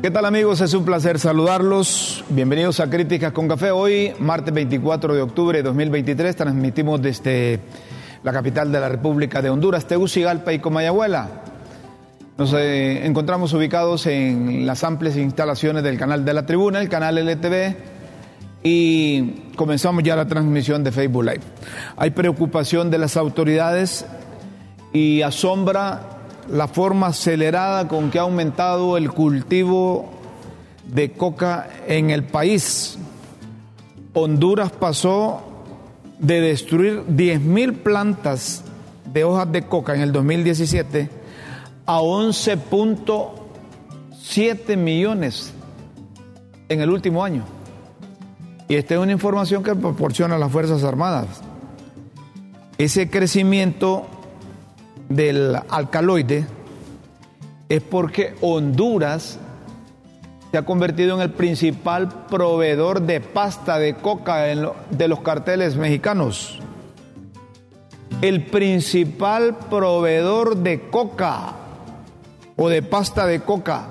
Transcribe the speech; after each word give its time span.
¿Qué 0.00 0.12
tal 0.12 0.26
amigos? 0.26 0.60
Es 0.60 0.74
un 0.74 0.84
placer 0.84 1.18
saludarlos. 1.18 2.24
Bienvenidos 2.28 2.78
a 2.78 2.88
Críticas 2.88 3.32
con 3.32 3.48
Café. 3.48 3.72
Hoy, 3.72 4.12
martes 4.20 4.54
24 4.54 5.12
de 5.12 5.22
octubre 5.22 5.58
de 5.58 5.64
2023, 5.64 6.36
transmitimos 6.36 7.02
desde 7.02 7.58
la 8.22 8.32
capital 8.32 8.70
de 8.70 8.78
la 8.78 8.88
República 8.88 9.42
de 9.42 9.50
Honduras, 9.50 9.86
Tegucigalpa 9.86 10.52
y 10.52 10.60
Comayagüela. 10.60 11.28
Nos 12.38 12.54
eh, 12.54 13.06
encontramos 13.06 13.52
ubicados 13.54 14.06
en 14.06 14.64
las 14.66 14.84
amplias 14.84 15.16
instalaciones 15.16 15.82
del 15.82 15.98
canal 15.98 16.24
de 16.24 16.32
la 16.32 16.46
tribuna, 16.46 16.80
el 16.80 16.88
canal 16.88 17.18
LTV, 17.18 17.74
y 18.62 19.30
comenzamos 19.56 20.04
ya 20.04 20.14
la 20.14 20.28
transmisión 20.28 20.84
de 20.84 20.92
Facebook 20.92 21.24
Live. 21.24 21.42
Hay 21.96 22.10
preocupación 22.10 22.88
de 22.92 22.98
las 22.98 23.16
autoridades 23.16 24.06
y 24.92 25.22
asombra 25.22 26.17
la 26.50 26.68
forma 26.68 27.08
acelerada 27.08 27.88
con 27.88 28.10
que 28.10 28.18
ha 28.18 28.22
aumentado 28.22 28.96
el 28.96 29.10
cultivo 29.10 30.08
de 30.86 31.12
coca 31.12 31.68
en 31.86 32.08
el 32.10 32.24
país. 32.24 32.98
Honduras 34.14 34.72
pasó 34.72 35.42
de 36.18 36.40
destruir 36.40 37.04
10.000 37.06 37.82
plantas 37.82 38.64
de 39.04 39.24
hojas 39.24 39.52
de 39.52 39.60
coca 39.62 39.94
en 39.94 40.00
el 40.00 40.10
2017 40.12 41.10
a 41.86 42.00
11.7 42.00 44.76
millones 44.76 45.52
en 46.68 46.80
el 46.80 46.90
último 46.90 47.24
año. 47.24 47.44
Y 48.68 48.74
esta 48.74 48.94
es 48.94 49.00
una 49.00 49.12
información 49.12 49.62
que 49.62 49.74
proporciona 49.74 50.36
las 50.36 50.52
Fuerzas 50.52 50.84
Armadas. 50.84 51.40
Ese 52.76 53.08
crecimiento 53.08 54.06
del 55.08 55.56
alcaloide 55.68 56.46
es 57.68 57.82
porque 57.82 58.34
Honduras 58.40 59.38
se 60.50 60.58
ha 60.58 60.64
convertido 60.64 61.16
en 61.16 61.22
el 61.22 61.30
principal 61.30 62.26
proveedor 62.26 63.02
de 63.02 63.20
pasta 63.20 63.78
de 63.78 63.94
coca 63.94 64.44
de 64.90 65.08
los 65.08 65.20
carteles 65.20 65.76
mexicanos. 65.76 66.60
El 68.22 68.46
principal 68.46 69.56
proveedor 69.68 70.56
de 70.56 70.88
coca 70.88 71.52
o 72.56 72.68
de 72.68 72.82
pasta 72.82 73.26
de 73.26 73.40
coca 73.40 73.86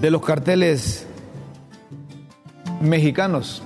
de 0.00 0.10
los 0.10 0.22
carteles 0.22 1.06
mexicanos. 2.80 3.62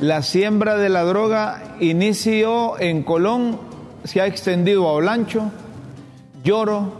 La 0.00 0.22
siembra 0.22 0.76
de 0.76 0.88
la 0.88 1.02
droga 1.02 1.74
inició 1.80 2.78
en 2.78 3.02
Colón 3.02 3.67
se 4.04 4.20
ha 4.20 4.26
extendido 4.26 4.88
a 4.88 4.92
Olancho, 4.92 5.50
Lloro, 6.44 6.92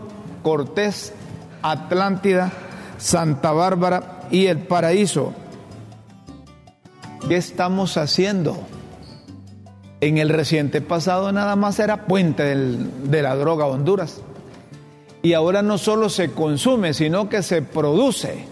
Cortés, 0.43 1.13
Atlántida, 1.61 2.51
Santa 2.97 3.51
Bárbara 3.51 4.27
y 4.31 4.47
El 4.47 4.59
Paraíso. 4.59 5.33
¿Qué 7.27 7.37
estamos 7.37 7.97
haciendo? 7.97 8.57
En 10.01 10.17
el 10.17 10.29
reciente 10.29 10.81
pasado 10.81 11.31
nada 11.31 11.55
más 11.55 11.79
era 11.79 12.05
puente 12.05 12.55
de 12.55 13.21
la 13.21 13.35
droga 13.35 13.65
a 13.65 13.67
Honduras. 13.67 14.21
Y 15.21 15.33
ahora 15.33 15.61
no 15.61 15.77
solo 15.77 16.09
se 16.09 16.31
consume, 16.31 16.93
sino 16.93 17.27
que 17.27 17.43
se 17.43 17.61
produce. 17.61 18.45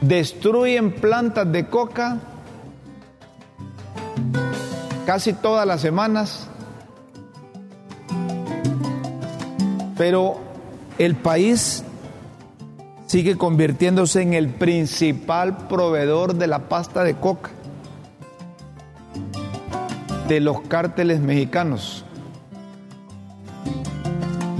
Destruyen 0.00 0.92
plantas 0.92 1.50
de 1.52 1.66
coca 1.66 2.18
casi 5.06 5.32
todas 5.32 5.64
las 5.66 5.80
semanas 5.80 6.48
Pero 9.96 10.38
el 10.98 11.14
país 11.14 11.84
sigue 13.06 13.36
convirtiéndose 13.36 14.22
en 14.22 14.34
el 14.34 14.48
principal 14.48 15.68
proveedor 15.68 16.34
de 16.34 16.46
la 16.46 16.68
pasta 16.68 17.04
de 17.04 17.14
coca 17.14 17.50
de 20.28 20.40
los 20.40 20.60
cárteles 20.62 21.20
mexicanos. 21.20 22.04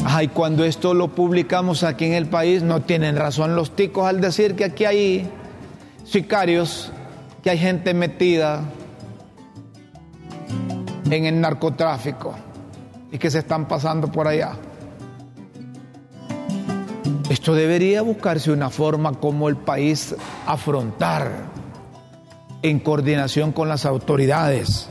Ay, 0.05 0.29
cuando 0.29 0.65
esto 0.65 0.95
lo 0.95 1.09
publicamos 1.09 1.83
aquí 1.83 2.05
en 2.05 2.13
el 2.13 2.27
país, 2.27 2.63
no 2.63 2.83
tienen 2.83 3.17
razón 3.17 3.57
los 3.57 3.75
ticos 3.75 4.07
al 4.07 4.21
decir 4.21 4.55
que 4.55 4.65
aquí 4.65 4.85
hay 4.85 5.29
sicarios, 6.05 6.93
que 7.43 7.51
hay 7.51 7.59
gente 7.59 7.93
metida 7.93 8.63
en 11.11 11.27
el 11.27 11.41
narcotráfico 11.41 12.35
y 13.11 13.19
que 13.19 13.31
se 13.31 13.41
están 13.41 13.67
pasando 13.67 14.11
por 14.11 14.29
allá. 14.29 14.53
Esto 17.28 17.56
debería 17.56 18.03
buscarse 18.03 18.53
una 18.53 18.70
forma 18.70 19.14
como 19.14 19.48
el 19.48 19.56
país 19.56 20.14
afrontar 20.47 21.32
en 22.62 22.78
coordinación 22.78 23.50
con 23.50 23.69
las 23.69 23.84
autoridades, 23.84 24.88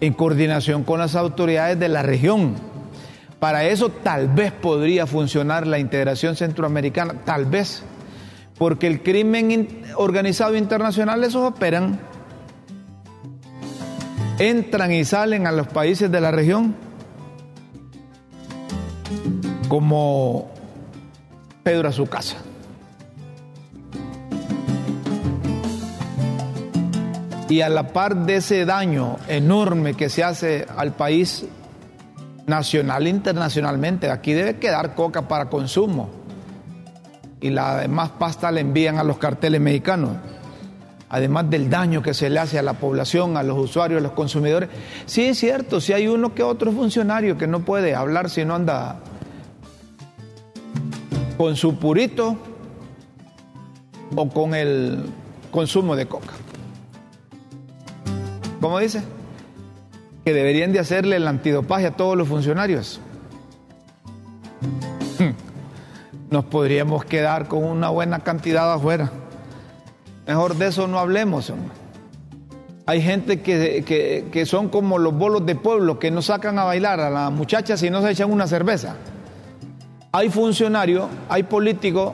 en 0.00 0.12
coordinación 0.12 0.84
con 0.84 1.00
las 1.00 1.16
autoridades 1.16 1.80
de 1.80 1.88
la 1.88 2.02
región. 2.02 2.54
Para 3.40 3.64
eso 3.64 3.88
tal 3.88 4.28
vez 4.28 4.52
podría 4.52 5.06
funcionar 5.08 5.66
la 5.66 5.80
integración 5.80 6.36
centroamericana, 6.36 7.22
tal 7.24 7.46
vez, 7.46 7.82
porque 8.56 8.86
el 8.86 9.02
crimen 9.02 9.82
organizado 9.96 10.56
internacional, 10.56 11.24
esos 11.24 11.42
operan, 11.42 11.98
entran 14.38 14.92
y 14.92 15.04
salen 15.04 15.48
a 15.48 15.52
los 15.52 15.66
países 15.66 16.08
de 16.10 16.20
la 16.20 16.30
región 16.30 16.76
como 19.68 20.54
Pedro 21.64 21.88
a 21.88 21.92
su 21.92 22.06
casa. 22.06 22.36
Y 27.48 27.62
a 27.62 27.68
la 27.68 27.88
par 27.88 28.16
de 28.26 28.36
ese 28.36 28.64
daño 28.64 29.16
enorme 29.28 29.94
que 29.94 30.08
se 30.08 30.22
hace 30.22 30.66
al 30.76 30.92
país 30.92 31.46
nacional 32.46 33.06
e 33.06 33.10
internacionalmente, 33.10 34.10
aquí 34.10 34.34
debe 34.34 34.56
quedar 34.56 34.94
coca 34.94 35.26
para 35.26 35.48
consumo. 35.48 36.10
Y 37.40 37.50
la 37.50 37.78
demás 37.78 38.10
pasta 38.18 38.50
le 38.50 38.60
envían 38.60 38.98
a 38.98 39.04
los 39.04 39.18
carteles 39.18 39.60
mexicanos. 39.60 40.10
Además 41.08 41.48
del 41.48 41.70
daño 41.70 42.02
que 42.02 42.12
se 42.12 42.28
le 42.28 42.40
hace 42.40 42.58
a 42.58 42.62
la 42.62 42.72
población, 42.74 43.36
a 43.36 43.42
los 43.42 43.58
usuarios, 43.58 44.00
a 44.00 44.02
los 44.02 44.12
consumidores. 44.12 44.68
Sí 45.06 45.26
es 45.26 45.38
cierto, 45.38 45.80
si 45.80 45.92
hay 45.92 46.08
uno 46.08 46.34
que 46.34 46.42
otro 46.42 46.72
funcionario 46.72 47.38
que 47.38 47.46
no 47.46 47.60
puede 47.60 47.94
hablar 47.94 48.30
si 48.30 48.44
no 48.44 48.54
anda 48.54 48.96
con 51.36 51.56
su 51.56 51.76
purito 51.76 52.36
o 54.14 54.28
con 54.28 54.54
el 54.54 55.04
consumo 55.50 55.96
de 55.96 56.06
coca. 56.06 56.34
¿Cómo 58.60 58.78
dice? 58.78 59.02
Que 60.24 60.32
deberían 60.32 60.72
de 60.72 60.78
hacerle 60.78 61.16
el 61.16 61.26
antidopaje 61.28 61.86
a 61.86 61.90
todos 61.96 62.16
los 62.16 62.28
funcionarios. 62.28 63.00
Hmm. 65.18 65.32
Nos 66.30 66.44
podríamos 66.46 67.04
quedar 67.04 67.48
con 67.48 67.64
una 67.64 67.90
buena 67.90 68.20
cantidad 68.20 68.72
afuera. 68.72 69.10
Mejor 70.26 70.56
de 70.56 70.68
eso 70.68 70.88
no 70.88 70.98
hablemos. 70.98 71.52
Hay 72.86 73.02
gente 73.02 73.40
que, 73.42 73.84
que 74.30 74.46
son 74.46 74.68
como 74.68 74.98
los 74.98 75.14
bolos 75.14 75.44
de 75.44 75.54
pueblo 75.56 75.98
que 75.98 76.10
no 76.10 76.22
sacan 76.22 76.58
a 76.58 76.64
bailar 76.64 77.00
a 77.00 77.10
las 77.10 77.32
muchachas 77.32 77.80
si 77.80 77.90
no 77.90 78.02
se 78.02 78.10
echan 78.10 78.30
una 78.30 78.46
cerveza. 78.46 78.96
Hay 80.16 80.30
funcionarios, 80.30 81.08
hay 81.28 81.42
políticos 81.42 82.12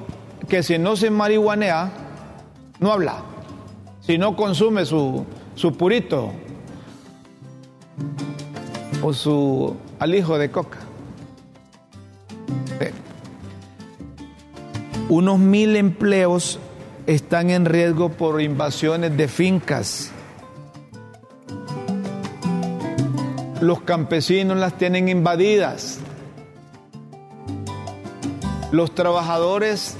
que 0.48 0.62
si 0.62 0.78
no 0.78 0.96
se 0.96 1.10
marihuanea, 1.10 1.92
no 2.78 2.92
habla. 2.92 3.16
Si 4.00 4.16
no 4.16 4.36
consume 4.36 4.86
su, 4.86 5.26
su 5.54 5.76
purito 5.76 6.32
o 9.02 9.12
su 9.12 9.76
alijo 9.98 10.38
de 10.38 10.50
coca. 10.50 10.78
Unos 15.10 15.38
mil 15.38 15.76
empleos 15.76 16.58
están 17.06 17.50
en 17.50 17.66
riesgo 17.66 18.08
por 18.08 18.40
invasiones 18.40 19.14
de 19.14 19.28
fincas. 19.28 20.10
Los 23.60 23.82
campesinos 23.82 24.56
las 24.56 24.78
tienen 24.78 25.10
invadidas. 25.10 26.00
Los 28.72 28.94
trabajadores 28.94 29.96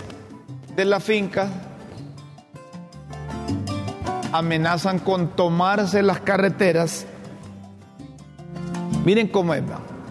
de 0.76 0.84
la 0.84 1.00
finca 1.00 1.48
amenazan 4.32 5.00
con 5.00 5.28
tomarse 5.28 6.02
las 6.02 6.20
carreteras. 6.20 7.04
Miren 9.04 9.26
cómo 9.26 9.54
es. 9.54 9.62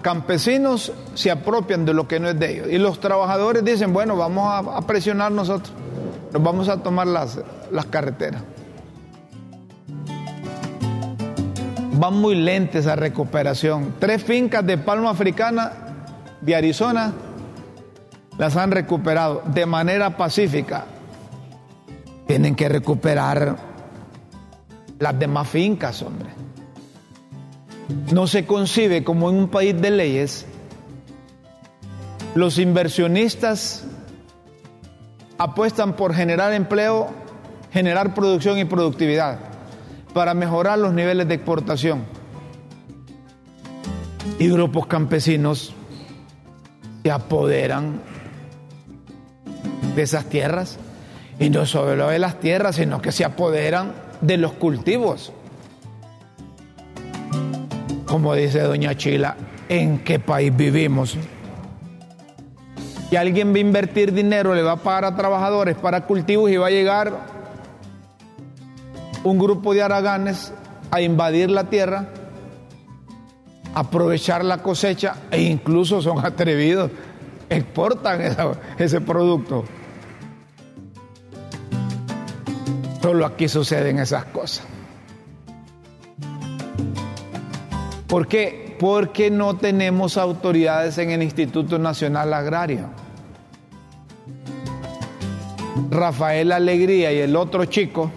Campesinos 0.01 0.91
se 1.13 1.31
apropian 1.31 1.85
de 1.85 1.93
lo 1.93 2.07
que 2.07 2.19
no 2.19 2.27
es 2.27 2.37
de 2.37 2.51
ellos. 2.51 2.67
Y 2.69 2.77
los 2.77 2.99
trabajadores 2.99 3.63
dicen, 3.63 3.93
bueno, 3.93 4.17
vamos 4.17 4.67
a, 4.67 4.81
presionar 4.81 5.31
nosotros. 5.31 5.73
Nos 6.33 6.43
vamos 6.43 6.67
a 6.67 6.83
tomar 6.83 7.07
las, 7.07 7.39
las 7.71 7.85
carreteras. 7.85 8.43
Va 12.01 12.09
muy 12.09 12.35
lenta 12.35 12.79
esa 12.79 12.97
recuperación. 12.97 13.95
Tres 13.99 14.21
fincas 14.21 14.65
de 14.65 14.77
palma 14.77 15.11
africana 15.11 15.71
de 16.41 16.55
Arizona 16.55 17.13
las 18.39 18.55
han 18.55 18.71
recuperado 18.71 19.43
de 19.45 19.65
manera 19.65 20.15
pacífica. 20.17 20.85
Tienen 22.25 22.55
que 22.55 22.69
recuperar 22.69 23.57
las 24.97 25.19
demás 25.19 25.47
fincas, 25.49 26.01
hombre. 26.01 26.29
No 28.13 28.27
se 28.27 28.45
concibe 28.45 29.03
como 29.03 29.29
en 29.29 29.35
un 29.35 29.49
país 29.49 29.79
de 29.79 29.91
leyes 29.91 30.45
los 32.33 32.59
inversionistas 32.59 33.83
apuestan 35.37 35.95
por 35.95 36.13
generar 36.13 36.53
empleo, 36.53 37.09
generar 37.71 38.13
producción 38.13 38.57
y 38.57 38.65
productividad 38.65 39.39
para 40.13 40.33
mejorar 40.33 40.79
los 40.79 40.93
niveles 40.93 41.27
de 41.27 41.33
exportación. 41.35 42.05
Y 44.37 44.47
grupos 44.47 44.87
campesinos 44.87 45.73
se 47.03 47.11
apoderan 47.11 48.01
de 49.95 50.01
esas 50.01 50.25
tierras. 50.25 50.77
Y 51.39 51.49
no 51.49 51.65
solo 51.65 52.09
de 52.09 52.19
las 52.19 52.39
tierras, 52.39 52.75
sino 52.75 53.01
que 53.01 53.11
se 53.11 53.23
apoderan 53.23 53.93
de 54.21 54.37
los 54.37 54.53
cultivos. 54.53 55.31
Como 58.05 58.33
dice 58.33 58.61
doña 58.61 58.95
Chila, 58.95 59.37
¿en 59.69 59.99
qué 59.99 60.19
país 60.19 60.55
vivimos? 60.55 61.15
Y 63.11 63.15
alguien 63.15 63.53
va 63.53 63.57
a 63.57 63.59
invertir 63.59 64.13
dinero, 64.13 64.53
le 64.53 64.61
va 64.61 64.73
a 64.73 64.77
pagar 64.77 65.05
a 65.05 65.15
trabajadores 65.15 65.75
para 65.77 66.05
cultivos 66.05 66.51
y 66.51 66.57
va 66.57 66.67
a 66.67 66.71
llegar 66.71 67.13
un 69.23 69.39
grupo 69.39 69.73
de 69.73 69.81
araganes 69.81 70.53
a 70.91 71.01
invadir 71.01 71.49
la 71.49 71.65
tierra, 71.65 72.09
aprovechar 73.73 74.43
la 74.43 74.59
cosecha 74.59 75.15
e 75.31 75.41
incluso 75.41 76.01
son 76.01 76.23
atrevidos, 76.25 76.91
exportan 77.49 78.21
ese 78.77 79.01
producto. 79.01 79.65
Solo 83.09 83.25
aquí 83.25 83.47
suceden 83.47 83.97
esas 83.97 84.25
cosas. 84.25 84.63
¿Por 88.05 88.27
qué? 88.27 88.77
Porque 88.79 89.31
no 89.31 89.57
tenemos 89.57 90.15
autoridades 90.15 90.99
en 90.99 91.09
el 91.09 91.23
Instituto 91.23 91.79
Nacional 91.79 92.31
Agrario. 92.35 92.91
Rafael 95.89 96.51
Alegría 96.51 97.11
y 97.11 97.17
el 97.17 97.35
otro 97.35 97.65
chico 97.65 98.11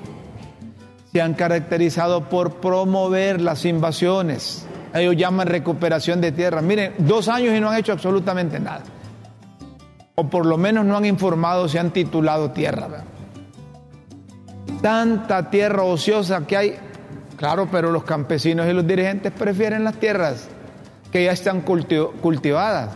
se 1.11 1.23
han 1.23 1.33
caracterizado 1.33 2.29
por 2.29 2.57
promover 2.57 3.41
las 3.41 3.65
invasiones. 3.65 4.67
Ellos 4.93 5.17
llaman 5.17 5.47
recuperación 5.47 6.21
de 6.21 6.33
tierra. 6.33 6.61
Miren, 6.61 6.93
dos 6.99 7.29
años 7.29 7.57
y 7.57 7.61
no 7.61 7.71
han 7.71 7.79
hecho 7.79 7.93
absolutamente 7.93 8.61
nada. 8.61 8.83
O 10.17 10.29
por 10.29 10.45
lo 10.45 10.59
menos 10.59 10.85
no 10.85 10.99
han 10.99 11.07
informado, 11.07 11.67
se 11.67 11.79
han 11.79 11.93
titulado 11.93 12.51
tierra 12.51 13.07
tanta 14.83 15.49
tierra 15.49 15.85
ociosa 15.85 16.47
que 16.47 16.57
hay. 16.57 16.75
Claro, 17.37 17.69
pero 17.71 17.91
los 17.91 18.05
campesinos 18.05 18.69
y 18.69 18.73
los 18.73 18.87
dirigentes 18.87 19.33
prefieren 19.33 19.85
las 19.85 19.95
tierras 19.95 20.49
que 21.11 21.25
ya 21.25 21.33
están 21.33 21.63
cultivadas. 21.63 22.91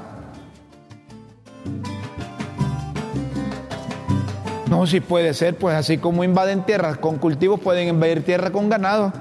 No, 4.69 4.87
si 4.87 5.00
puede 5.00 5.33
ser, 5.33 5.56
pues 5.56 5.77
así 5.77 5.99
como 5.99 6.25
invaden 6.25 6.65
tierras 6.65 6.99
con 6.99 7.19
cultivos, 7.19 7.61
pueden 7.61 7.88
invadir 7.88 8.25
tierra 8.25 8.50
con 8.50 8.69
ganado. 8.69 9.12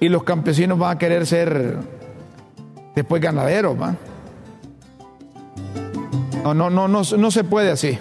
Y 0.00 0.08
los 0.08 0.22
campesinos 0.22 0.78
van 0.78 0.96
a 0.96 0.98
querer 0.98 1.26
ser 1.26 1.78
después 2.94 3.20
ganaderos, 3.20 3.80
¿va? 3.80 3.96
No, 6.44 6.54
no, 6.54 6.70
no, 6.70 6.88
no, 6.88 7.02
no 7.02 7.30
se 7.30 7.44
puede 7.44 7.70
así. 7.70 7.98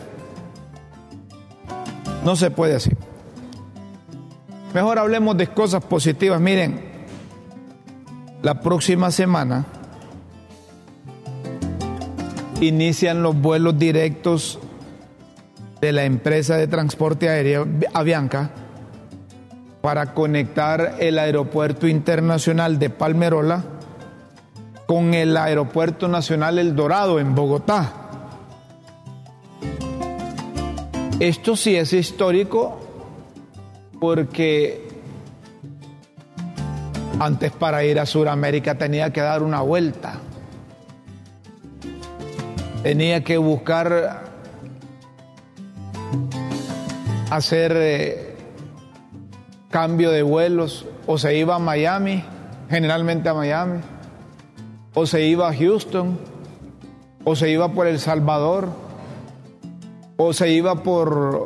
No 2.24 2.36
se 2.36 2.52
puede 2.52 2.76
así. 2.76 2.92
Mejor 4.74 4.98
hablemos 4.98 5.38
de 5.38 5.48
cosas 5.48 5.84
positivas. 5.84 6.42
Miren, 6.42 6.82
la 8.42 8.60
próxima 8.60 9.12
semana 9.12 9.66
inician 12.60 13.22
los 13.22 13.40
vuelos 13.40 13.78
directos 13.78 14.60
de 15.80 15.92
la 15.92 16.06
empresa 16.06 16.56
de 16.56 16.68
transporte 16.68 17.30
aéreo 17.30 17.68
Avianca 17.94 18.52
para 19.82 20.14
conectar 20.14 20.96
el 21.00 21.20
aeropuerto 21.20 21.88
internacional 21.88 22.80
de 22.80 22.90
Palmerola 22.90 23.64
con 24.88 25.14
el 25.14 25.38
aeropuerto 25.38 26.08
nacional 26.08 26.58
El 26.58 26.76
Dorado 26.76 27.20
en 27.20 27.36
Bogotá. 27.36 27.94
Esto 31.20 31.56
sí 31.56 31.76
es 31.76 31.94
histórico 31.94 32.83
porque 34.04 34.86
antes 37.22 37.54
para 37.54 37.86
ir 37.86 38.02
a 38.02 38.06
Sudamérica 38.06 38.78
tenía 38.78 39.14
que 39.14 39.22
dar 39.22 39.42
una 39.42 39.62
vuelta. 39.62 40.16
Tenía 42.82 43.24
que 43.24 43.38
buscar 43.38 44.24
hacer 47.32 47.72
eh, 47.78 48.36
cambio 49.70 50.12
de 50.12 50.22
vuelos. 50.22 50.86
O 51.08 51.18
se 51.18 51.38
iba 51.38 51.56
a 51.56 51.60
Miami, 51.60 52.26
generalmente 52.70 53.30
a 53.30 53.34
Miami, 53.34 53.80
o 54.94 55.06
se 55.06 55.22
iba 55.22 55.48
a 55.48 55.56
Houston, 55.56 56.20
o 57.24 57.38
se 57.38 57.50
iba 57.50 57.70
por 57.70 57.88
El 57.88 58.02
Salvador, 58.02 58.68
o 60.18 60.34
se 60.34 60.50
iba 60.50 60.84
por, 60.84 61.46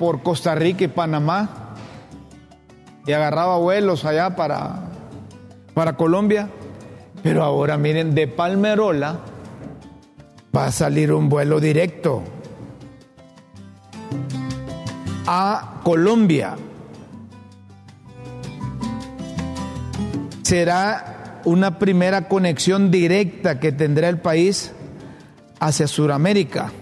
por 0.00 0.24
Costa 0.24 0.56
Rica 0.56 0.82
y 0.82 0.88
Panamá 0.88 1.61
y 3.06 3.12
agarraba 3.12 3.58
vuelos 3.58 4.04
allá 4.04 4.36
para, 4.36 4.90
para 5.74 5.96
Colombia. 5.96 6.48
Pero 7.22 7.42
ahora 7.42 7.76
miren, 7.78 8.14
de 8.14 8.26
Palmerola 8.28 9.20
va 10.54 10.66
a 10.66 10.72
salir 10.72 11.12
un 11.12 11.28
vuelo 11.28 11.60
directo 11.60 12.22
a 15.26 15.80
Colombia. 15.84 16.56
Será 20.42 21.40
una 21.44 21.78
primera 21.78 22.28
conexión 22.28 22.90
directa 22.90 23.58
que 23.58 23.72
tendrá 23.72 24.08
el 24.08 24.18
país 24.18 24.72
hacia 25.60 25.86
Sudamérica. 25.86 26.72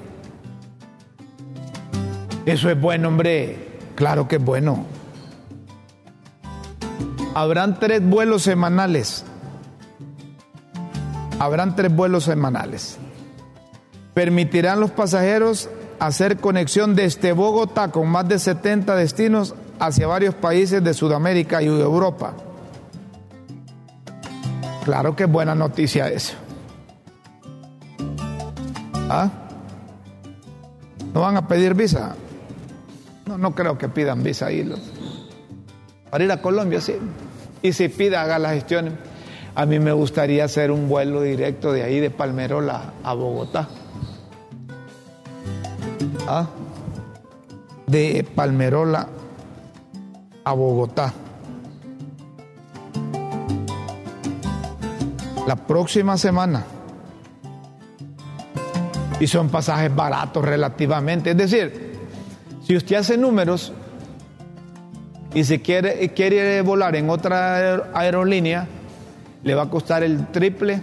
Eso 2.47 2.71
es 2.71 2.81
bueno, 2.81 3.09
hombre. 3.09 3.69
Claro 3.95 4.27
que 4.27 4.37
es 4.37 4.45
bueno 4.45 5.00
habrán 7.35 7.79
tres 7.79 8.03
vuelos 8.07 8.43
semanales. 8.43 9.25
Habrán 11.39 11.77
tres 11.77 11.95
vuelos 11.95 12.25
semanales. 12.25 12.99
Permitirán 14.15 14.81
los 14.81 14.91
pasajeros 14.91 15.69
hacer 15.99 16.39
conexión 16.39 16.95
desde 16.95 17.33
Bogotá 17.33 17.91
con 17.91 18.09
más 18.09 18.29
de 18.29 18.39
70 18.39 18.95
destinos 18.97 19.55
hacia 19.79 20.07
varios 20.07 20.35
países 20.35 20.83
de 20.83 20.95
Sudamérica 20.95 21.63
y 21.63 21.67
Europa. 21.67 22.35
Claro 24.85 25.15
que 25.15 25.25
es 25.25 25.31
buena 25.31 25.55
noticia 25.55 26.09
eso. 26.09 26.35
¿Ah? 29.09 29.31
¿No 31.15 31.21
van 31.21 31.37
a 31.37 31.47
pedir 31.47 31.75
visa? 31.75 32.15
No, 33.27 33.39
no 33.39 33.55
creo 33.55 33.77
que 33.77 33.89
pidan 33.89 34.23
visa 34.23 34.47
ahí. 34.47 34.71
Para 36.11 36.25
ir 36.25 36.33
a 36.33 36.43
Colombia, 36.43 36.81
sí. 36.81 36.95
Y 37.63 37.73
si 37.73 37.89
pide, 37.89 38.17
haga 38.17 38.39
las 38.39 38.55
gestiones. 38.55 38.95
A 39.55 39.67
mí 39.67 39.79
me 39.79 39.93
gustaría 39.93 40.45
hacer 40.45 40.71
un 40.71 40.89
vuelo 40.89 41.23
directo 41.23 41.73
de 41.73 41.83
ahí, 41.83 42.01
de 42.01 42.11
Palmerola 42.11 42.93
a 43.03 43.15
Bogotá. 43.15 43.69
¿ah? 46.27 46.47
de 47.91 48.25
Palmerola 48.35 49.09
a 50.45 50.53
Bogotá. 50.53 51.13
La 55.47 55.57
próxima 55.57 56.17
semana. 56.17 56.65
Y 59.19 59.27
son 59.27 59.49
pasajes 59.49 59.95
baratos 59.95 60.45
relativamente. 60.45 61.33
Es 61.33 61.37
decir, 61.37 61.99
si 62.63 62.77
usted 62.77 62.97
hace 62.97 63.19
números 63.19 63.73
y 65.35 65.45
si 65.45 65.61
quiere, 65.61 66.09
quiere 66.11 66.61
volar 66.63 66.97
en 66.97 67.09
otra 67.09 67.91
aerolínea, 67.95 68.67
le 69.43 69.55
va 69.55 69.63
a 69.63 69.71
costar 69.71 70.03
el 70.03 70.27
triple 70.29 70.81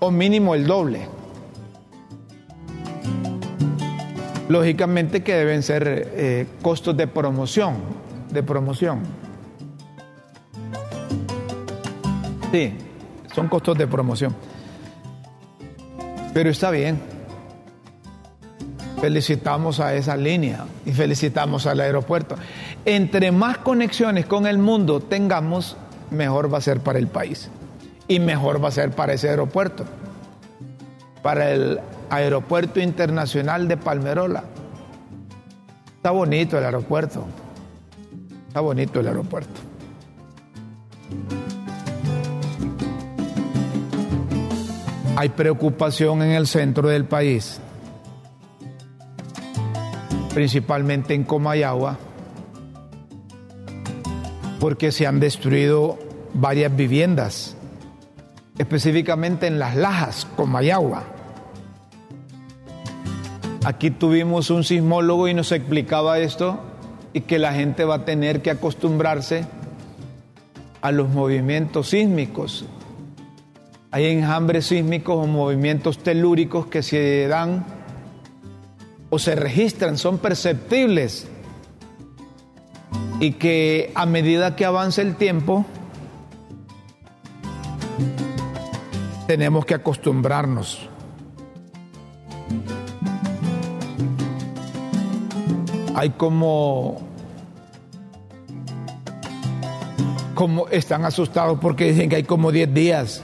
o 0.00 0.10
mínimo 0.10 0.54
el 0.54 0.66
doble. 0.66 1.06
Lógicamente 4.48 5.22
que 5.22 5.34
deben 5.34 5.62
ser 5.62 6.10
eh, 6.14 6.46
costos 6.60 6.96
de 6.96 7.06
promoción, 7.06 7.76
de 8.30 8.42
promoción. 8.42 9.00
Sí, 12.50 12.72
son 13.32 13.46
costos 13.46 13.78
de 13.78 13.86
promoción. 13.86 14.34
Pero 16.34 16.50
está 16.50 16.72
bien. 16.72 17.09
Felicitamos 19.00 19.80
a 19.80 19.94
esa 19.94 20.16
línea 20.16 20.66
y 20.84 20.92
felicitamos 20.92 21.66
al 21.66 21.80
aeropuerto. 21.80 22.36
Entre 22.84 23.32
más 23.32 23.58
conexiones 23.58 24.26
con 24.26 24.46
el 24.46 24.58
mundo 24.58 25.00
tengamos, 25.00 25.76
mejor 26.10 26.52
va 26.52 26.58
a 26.58 26.60
ser 26.60 26.80
para 26.80 26.98
el 26.98 27.06
país 27.06 27.50
y 28.08 28.18
mejor 28.18 28.62
va 28.62 28.68
a 28.68 28.72
ser 28.72 28.90
para 28.90 29.14
ese 29.14 29.30
aeropuerto, 29.30 29.84
para 31.22 31.50
el 31.52 31.80
Aeropuerto 32.10 32.80
Internacional 32.80 33.68
de 33.68 33.76
Palmerola. 33.76 34.42
Está 35.96 36.10
bonito 36.10 36.58
el 36.58 36.64
aeropuerto, 36.64 37.24
está 38.48 38.60
bonito 38.60 38.98
el 38.98 39.06
aeropuerto. 39.06 39.60
Hay 45.16 45.28
preocupación 45.28 46.22
en 46.22 46.32
el 46.32 46.46
centro 46.46 46.88
del 46.88 47.04
país, 47.04 47.60
principalmente 50.34 51.14
en 51.14 51.24
Comayagua, 51.24 51.98
porque 54.58 54.92
se 54.92 55.06
han 55.06 55.20
destruido 55.20 55.98
varias 56.34 56.74
viviendas, 56.74 57.56
específicamente 58.58 59.46
en 59.46 59.58
las 59.58 59.76
Lajas, 59.76 60.26
Comayagua. 60.36 61.04
Aquí 63.64 63.90
tuvimos 63.90 64.50
un 64.50 64.64
sismólogo 64.64 65.28
y 65.28 65.34
nos 65.34 65.52
explicaba 65.52 66.18
esto 66.18 66.60
y 67.12 67.22
que 67.22 67.38
la 67.38 67.52
gente 67.52 67.84
va 67.84 67.96
a 67.96 68.04
tener 68.04 68.40
que 68.42 68.50
acostumbrarse 68.50 69.44
a 70.80 70.92
los 70.92 71.10
movimientos 71.10 71.90
sísmicos 71.90 72.64
hay 73.92 74.06
enjambres 74.06 74.66
sísmicos 74.66 75.16
o 75.16 75.26
movimientos 75.26 75.98
telúricos 75.98 76.66
que 76.66 76.82
se 76.82 77.26
dan 77.26 77.64
o 79.10 79.18
se 79.18 79.34
registran, 79.34 79.98
son 79.98 80.18
perceptibles 80.18 81.26
y 83.18 83.32
que 83.32 83.92
a 83.94 84.06
medida 84.06 84.56
que 84.56 84.64
avanza 84.64 85.02
el 85.02 85.16
tiempo 85.16 85.66
tenemos 89.26 89.66
que 89.66 89.74
acostumbrarnos. 89.74 90.88
Hay 95.94 96.10
como 96.10 97.02
como 100.34 100.68
están 100.68 101.04
asustados 101.04 101.58
porque 101.60 101.92
dicen 101.92 102.08
que 102.08 102.16
hay 102.16 102.22
como 102.22 102.50
10 102.50 102.72
días 102.72 103.22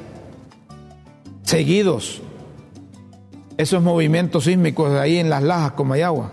seguidos 1.45 2.21
esos 3.57 3.83
movimientos 3.83 4.45
sísmicos 4.45 4.93
de 4.93 5.01
ahí 5.01 5.19
en 5.19 5.31
las 5.31 5.43
lajas 5.43 5.73
como 5.73 5.95
hay 5.95 6.03
agua. 6.03 6.33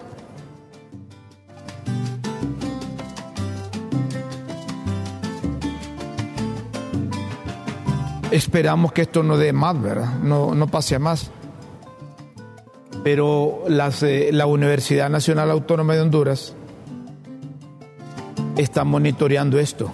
Esperamos 8.32 8.92
que 8.92 9.04
esto 9.04 9.22
no 9.22 9.38
dé 9.38 9.54
más, 9.54 9.80
¿verdad? 9.80 10.18
No, 10.20 10.56
no 10.56 10.68
pase 10.68 10.96
a 10.96 11.00
más. 11.00 11.30
Pero 13.04 13.66
eh, 13.68 14.30
la 14.34 14.46
Universidad 14.48 15.10
Nacional 15.10 15.52
Autónoma 15.52 15.94
de 15.94 16.02
Honduras 16.02 16.56
está 18.58 18.84
monitoreando 18.84 19.60
esto. 19.60 19.92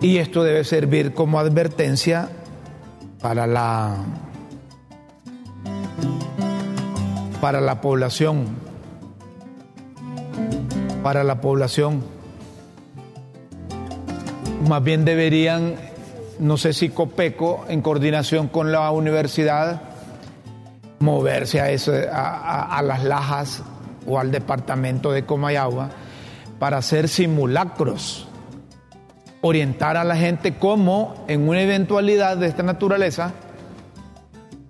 Y 0.00 0.16
esto 0.16 0.42
debe 0.42 0.64
servir 0.64 1.14
como 1.14 1.38
advertencia 1.38 2.28
para 3.20 3.46
la 3.46 3.98
para 7.42 7.60
la 7.60 7.80
población. 7.80 8.46
Para 11.02 11.24
la 11.24 11.40
población. 11.40 12.00
Más 14.68 14.84
bien 14.84 15.04
deberían 15.04 15.74
no 16.38 16.56
sé 16.56 16.72
si 16.72 16.90
Copeco 16.90 17.64
en 17.68 17.82
coordinación 17.82 18.46
con 18.46 18.70
la 18.70 18.88
universidad 18.92 19.82
moverse 21.00 21.60
a, 21.60 21.70
eso, 21.70 21.92
a, 22.12 22.80
las 22.84 23.02
lajas 23.02 23.64
o 24.06 24.20
al 24.20 24.30
departamento 24.30 25.10
de 25.10 25.24
Comayagua 25.24 25.90
para 26.60 26.76
hacer 26.76 27.08
simulacros. 27.08 28.28
Orientar 29.40 29.96
a 29.96 30.04
la 30.04 30.14
gente 30.14 30.58
cómo 30.58 31.24
en 31.26 31.48
una 31.48 31.60
eventualidad 31.60 32.36
de 32.36 32.46
esta 32.46 32.62
naturaleza 32.62 33.32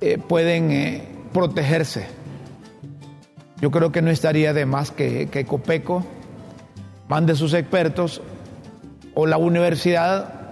eh, 0.01 0.17
pueden 0.17 0.71
eh, 0.71 1.07
protegerse. 1.35 2.22
Yo 3.63 3.71
creo 3.71 3.93
que 3.93 4.03
no 4.03 4.11
estaría 4.11 4.53
de 4.53 4.67
más 4.67 4.91
que, 4.91 5.29
que 5.29 5.47
Copeco 5.47 6.05
mande 7.07 7.37
sus 7.37 7.55
expertos 7.55 8.21
o 9.15 9.25
la 9.25 9.37
universidad 9.37 10.51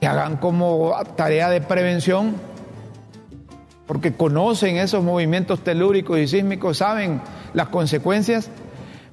que 0.00 0.08
hagan 0.08 0.36
como 0.38 0.92
tarea 1.14 1.48
de 1.50 1.60
prevención, 1.60 2.34
porque 3.86 4.14
conocen 4.14 4.76
esos 4.76 5.04
movimientos 5.04 5.62
telúricos 5.62 6.18
y 6.18 6.26
sísmicos, 6.26 6.78
saben 6.78 7.20
las 7.54 7.68
consecuencias, 7.68 8.50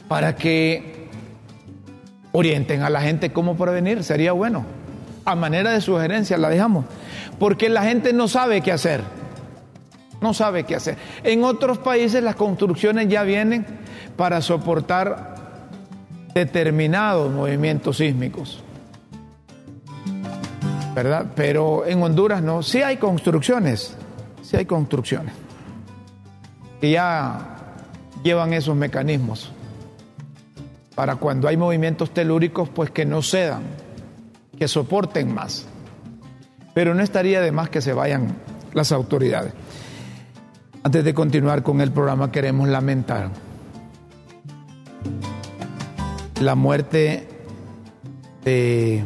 para 0.07 0.35
que 0.35 1.07
orienten 2.31 2.81
a 2.81 2.89
la 2.89 3.01
gente 3.01 3.31
cómo 3.31 3.57
prevenir, 3.57 4.03
sería 4.03 4.31
bueno. 4.31 4.65
A 5.23 5.35
manera 5.35 5.71
de 5.71 5.81
sugerencia 5.81 6.35
la 6.39 6.49
dejamos, 6.49 6.85
porque 7.37 7.69
la 7.69 7.83
gente 7.83 8.11
no 8.11 8.27
sabe 8.27 8.61
qué 8.61 8.71
hacer. 8.71 9.01
No 10.21 10.33
sabe 10.33 10.63
qué 10.63 10.75
hacer. 10.75 10.97
En 11.23 11.43
otros 11.43 11.77
países 11.77 12.23
las 12.23 12.35
construcciones 12.35 13.07
ya 13.07 13.23
vienen 13.23 13.65
para 14.15 14.41
soportar 14.41 15.35
determinados 16.33 17.31
movimientos 17.31 17.97
sísmicos. 17.97 18.63
¿Verdad? 20.95 21.27
Pero 21.35 21.85
en 21.85 22.01
Honduras 22.01 22.41
no. 22.41 22.63
Sí 22.63 22.81
hay 22.81 22.97
construcciones. 22.97 23.95
Sí 24.41 24.57
hay 24.57 24.65
construcciones. 24.65 25.33
Que 26.81 26.91
ya 26.91 27.57
llevan 28.23 28.53
esos 28.53 28.75
mecanismos 28.75 29.51
para 30.97 31.17
cuando 31.17 31.47
hay 31.47 31.57
movimientos 31.57 32.11
telúricos, 32.11 32.69
pues 32.69 32.89
que 32.89 33.05
no 33.05 33.21
cedan, 33.21 33.61
que 34.57 34.67
soporten 34.67 35.31
más. 35.31 35.67
Pero 36.73 36.95
no 36.95 37.03
estaría 37.03 37.39
de 37.39 37.51
más 37.51 37.69
que 37.69 37.81
se 37.81 37.93
vayan 37.93 38.35
las 38.73 38.91
autoridades. 38.91 39.53
Antes 40.87 41.03
de 41.03 41.13
continuar 41.13 41.63
con 41.63 41.81
el 41.81 41.91
programa, 41.91 42.31
queremos 42.31 42.69
lamentar 42.69 43.29
la 46.39 46.55
muerte 46.55 47.27
de 48.45 49.03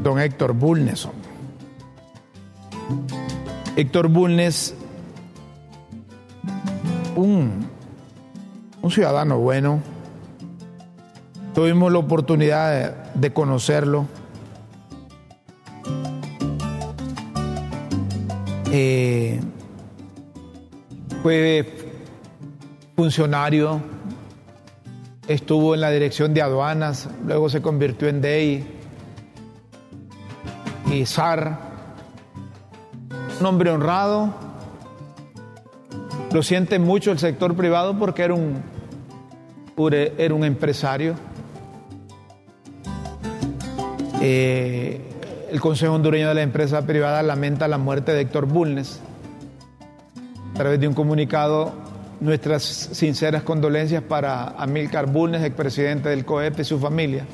don 0.00 0.20
Héctor 0.20 0.52
Bulnes. 0.52 1.08
Héctor 3.74 4.06
Bulnes, 4.06 4.76
un 7.16 7.66
un 8.80 8.90
ciudadano 8.92 9.40
bueno. 9.40 9.80
Tuvimos 11.52 11.90
la 11.90 11.98
oportunidad 11.98 13.12
de, 13.12 13.32
conocerlo. 13.32 14.06
Eh, 18.70 19.40
fue 21.24 21.64
funcionario, 22.94 23.80
estuvo 25.26 25.74
en 25.74 25.80
la 25.80 25.90
dirección 25.90 26.34
de 26.34 26.42
aduanas, 26.42 27.08
luego 27.26 27.48
se 27.48 27.62
convirtió 27.62 28.08
en 28.08 28.20
DEI 28.20 28.66
y 30.92 31.06
SAR. 31.06 31.58
Un 33.40 33.46
hombre 33.46 33.70
honrado, 33.70 34.34
Lo 36.30 36.42
siente 36.42 36.78
mucho 36.78 37.10
el 37.10 37.18
sector 37.18 37.56
privado 37.56 37.98
porque 37.98 38.22
era 38.22 38.34
un, 38.34 38.62
era 40.18 40.34
un 40.34 40.44
empresario. 40.44 41.14
Eh, 44.20 45.00
el 45.50 45.58
Consejo 45.62 45.94
Hondureño 45.94 46.28
de 46.28 46.34
la 46.34 46.42
Empresa 46.42 46.84
Privada 46.84 47.22
lamenta 47.22 47.66
la 47.66 47.78
muerte 47.78 48.12
de 48.12 48.20
Héctor 48.20 48.44
Bulnes. 48.44 49.00
A 50.54 50.56
través 50.56 50.80
de 50.80 50.88
un 50.88 50.94
comunicado, 50.94 51.72
nuestras 52.20 52.62
sinceras 52.62 53.42
condolencias 53.42 54.02
para 54.02 54.50
Amílcar 54.50 55.06
Bulnes, 55.06 55.42
expresidente 55.42 56.08
del 56.08 56.24
COEP 56.24 56.60
y 56.60 56.64
su 56.64 56.78
familia, 56.78 57.26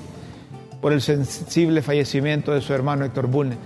por 0.80 0.92
el 0.92 1.02
sensible 1.02 1.82
fallecimiento 1.82 2.52
de 2.52 2.60
su 2.62 2.72
hermano 2.72 3.04
Héctor 3.04 3.26
Bulnes 3.26 3.58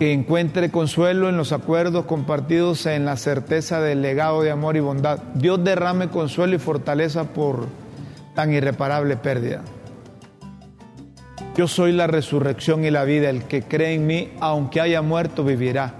que 0.00 0.14
encuentre 0.14 0.70
consuelo 0.70 1.28
en 1.28 1.36
los 1.36 1.52
acuerdos 1.52 2.06
compartidos 2.06 2.86
en 2.86 3.04
la 3.04 3.18
certeza 3.18 3.82
del 3.82 4.00
legado 4.00 4.40
de 4.40 4.50
amor 4.50 4.78
y 4.78 4.80
bondad. 4.80 5.18
Dios 5.34 5.62
derrame 5.62 6.08
consuelo 6.08 6.56
y 6.56 6.58
fortaleza 6.58 7.24
por 7.24 7.66
tan 8.34 8.50
irreparable 8.50 9.18
pérdida. 9.18 9.60
Yo 11.54 11.68
soy 11.68 11.92
la 11.92 12.06
resurrección 12.06 12.86
y 12.86 12.90
la 12.90 13.04
vida, 13.04 13.28
el 13.28 13.44
que 13.44 13.62
cree 13.62 13.92
en 13.92 14.06
mí, 14.06 14.32
aunque 14.40 14.80
haya 14.80 15.02
muerto, 15.02 15.44
vivirá. 15.44 15.99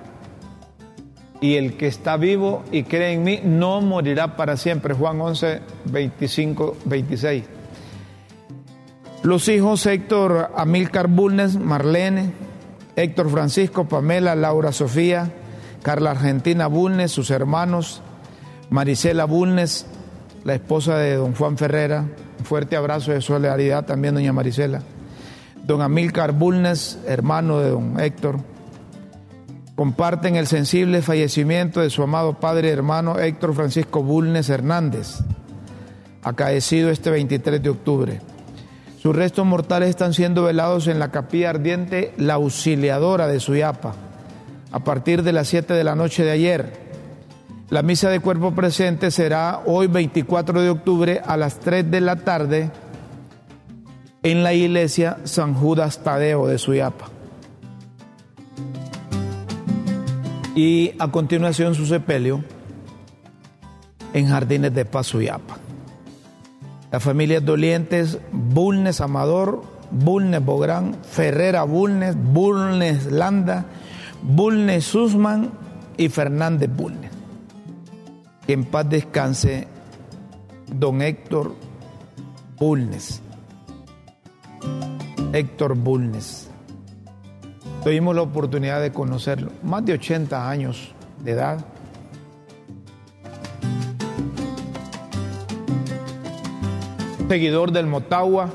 Y 1.41 1.57
el 1.57 1.77
que 1.77 1.87
está 1.87 2.17
vivo 2.17 2.63
y 2.71 2.83
cree 2.83 3.13
en 3.13 3.23
mí, 3.23 3.41
no 3.43 3.81
morirá 3.81 4.37
para 4.37 4.57
siempre. 4.57 4.95
Juan 4.95 5.21
11, 5.21 5.61
25, 5.87 6.77
26. 6.85 7.45
Los 9.23 9.49
hijos 9.49 9.85
Héctor 9.85 10.51
Amílcar 10.57 11.09
Bulnes, 11.09 11.57
Marlene, 11.57 12.33
Héctor 12.97 13.31
Francisco, 13.31 13.87
Pamela, 13.87 14.35
Laura 14.35 14.73
Sofía, 14.73 15.31
Carla 15.83 16.13
Argentina 16.13 16.67
Bulnes, 16.67 17.13
sus 17.13 17.31
hermanos, 17.31 18.03
Marisela 18.71 19.25
Bulnes, 19.25 19.87
la 20.45 20.55
esposa 20.55 20.97
de 20.97 21.17
don 21.17 21.35
Juan 21.35 21.59
Ferrera, 21.59 22.05
un 22.39 22.45
fuerte 22.45 22.77
abrazo 22.77 23.13
de 23.13 23.21
solidaridad 23.21 23.85
también 23.85 24.15
doña 24.15 24.33
Marisela, 24.33 24.83
don 25.67 25.83
Amílcar 25.83 26.33
Bulnes, 26.33 26.99
hermano 27.07 27.61
de 27.61 27.71
don 27.71 28.01
Héctor, 28.01 28.41
comparten 29.81 30.37
el 30.37 30.47
sensible 30.47 31.01
fallecimiento 31.01 31.81
de 31.81 31.89
su 31.89 32.03
amado 32.03 32.35
padre 32.35 32.69
y 32.69 32.71
hermano 32.71 33.19
Héctor 33.19 33.55
Francisco 33.55 34.03
Bulnes 34.03 34.51
Hernández, 34.51 35.21
acaecido 36.23 36.91
este 36.91 37.09
23 37.09 37.63
de 37.63 37.71
octubre. 37.71 38.21
Sus 39.01 39.17
restos 39.17 39.47
mortales 39.47 39.89
están 39.89 40.13
siendo 40.13 40.43
velados 40.43 40.87
en 40.87 40.99
la 40.99 41.11
capilla 41.11 41.49
ardiente 41.49 42.13
La 42.19 42.35
Auxiliadora 42.35 43.27
de 43.27 43.41
Suyapa 43.41 43.95
a 44.71 44.81
partir 44.81 45.23
de 45.23 45.33
las 45.33 45.49
7 45.49 45.73
de 45.73 45.85
la 45.85 45.95
noche 45.95 46.25
de 46.25 46.33
ayer. 46.33 46.75
La 47.71 47.81
misa 47.81 48.11
de 48.11 48.21
cuerpo 48.21 48.55
presente 48.55 49.11
será 49.11 49.63
hoy 49.65 49.87
24 49.87 50.61
de 50.61 50.69
octubre 50.69 51.23
a 51.25 51.39
las 51.39 51.59
3 51.59 51.91
de 51.91 52.01
la 52.03 52.17
tarde 52.17 52.71
en 54.23 54.43
la 54.43 54.53
iglesia 54.53 55.17
San 55.25 55.55
Judas 55.55 56.03
Tadeo 56.05 56.47
de 56.47 56.59
Suyapa. 56.59 57.20
Y 60.63 60.93
a 60.99 61.11
continuación 61.11 61.75
su 61.75 61.87
sepelio 61.87 62.45
en 64.13 64.29
Jardines 64.29 64.75
de 64.75 64.85
Paz 64.85 65.07
Suyapa. 65.07 65.57
Las 66.93 67.03
familias 67.03 67.43
dolientes, 67.43 68.19
Bulnes 68.31 69.01
Amador, 69.01 69.63
Bulnes 69.91 70.45
Bográn, 70.45 70.99
Ferrera 71.03 71.63
Bulnes, 71.63 72.15
Bulnes 72.15 73.11
Landa, 73.11 73.65
Bulnes 74.23 74.85
Susman 74.85 75.51
y 75.97 76.11
Fernández 76.11 76.69
Bulnes. 76.71 77.11
Que 78.47 78.53
en 78.53 78.67
paz 78.67 78.87
descanse 78.87 79.67
don 80.67 81.01
Héctor 81.01 81.57
Bulnes. 82.59 83.23
Héctor 85.33 85.75
Bulnes. 85.75 86.50
Tuvimos 87.83 88.15
la 88.15 88.23
oportunidad 88.23 88.81
de 88.81 88.93
conocerlo, 88.93 89.51
más 89.63 89.85
de 89.85 89.95
80 89.95 90.51
años 90.51 90.93
de 91.25 91.33
edad 91.33 91.65
seguidor 97.31 97.71
del 97.71 97.87
Motagua 97.87 98.51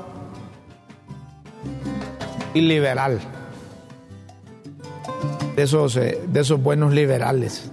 y 2.52 2.60
liberal. 2.60 3.20
De 5.56 5.62
esos, 5.62 5.96
eh, 5.96 6.20
de 6.28 6.40
esos 6.40 6.62
buenos 6.62 6.92
liberales. 6.92 7.70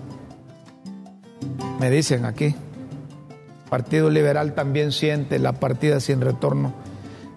Me 1.82 1.90
dicen 1.90 2.24
aquí. 2.24 2.56
Partido 3.70 4.10
Liberal 4.10 4.54
también 4.54 4.94
siente 4.94 5.40
la 5.40 5.52
partida 5.52 6.00
sin 6.00 6.22
retorno 6.22 6.74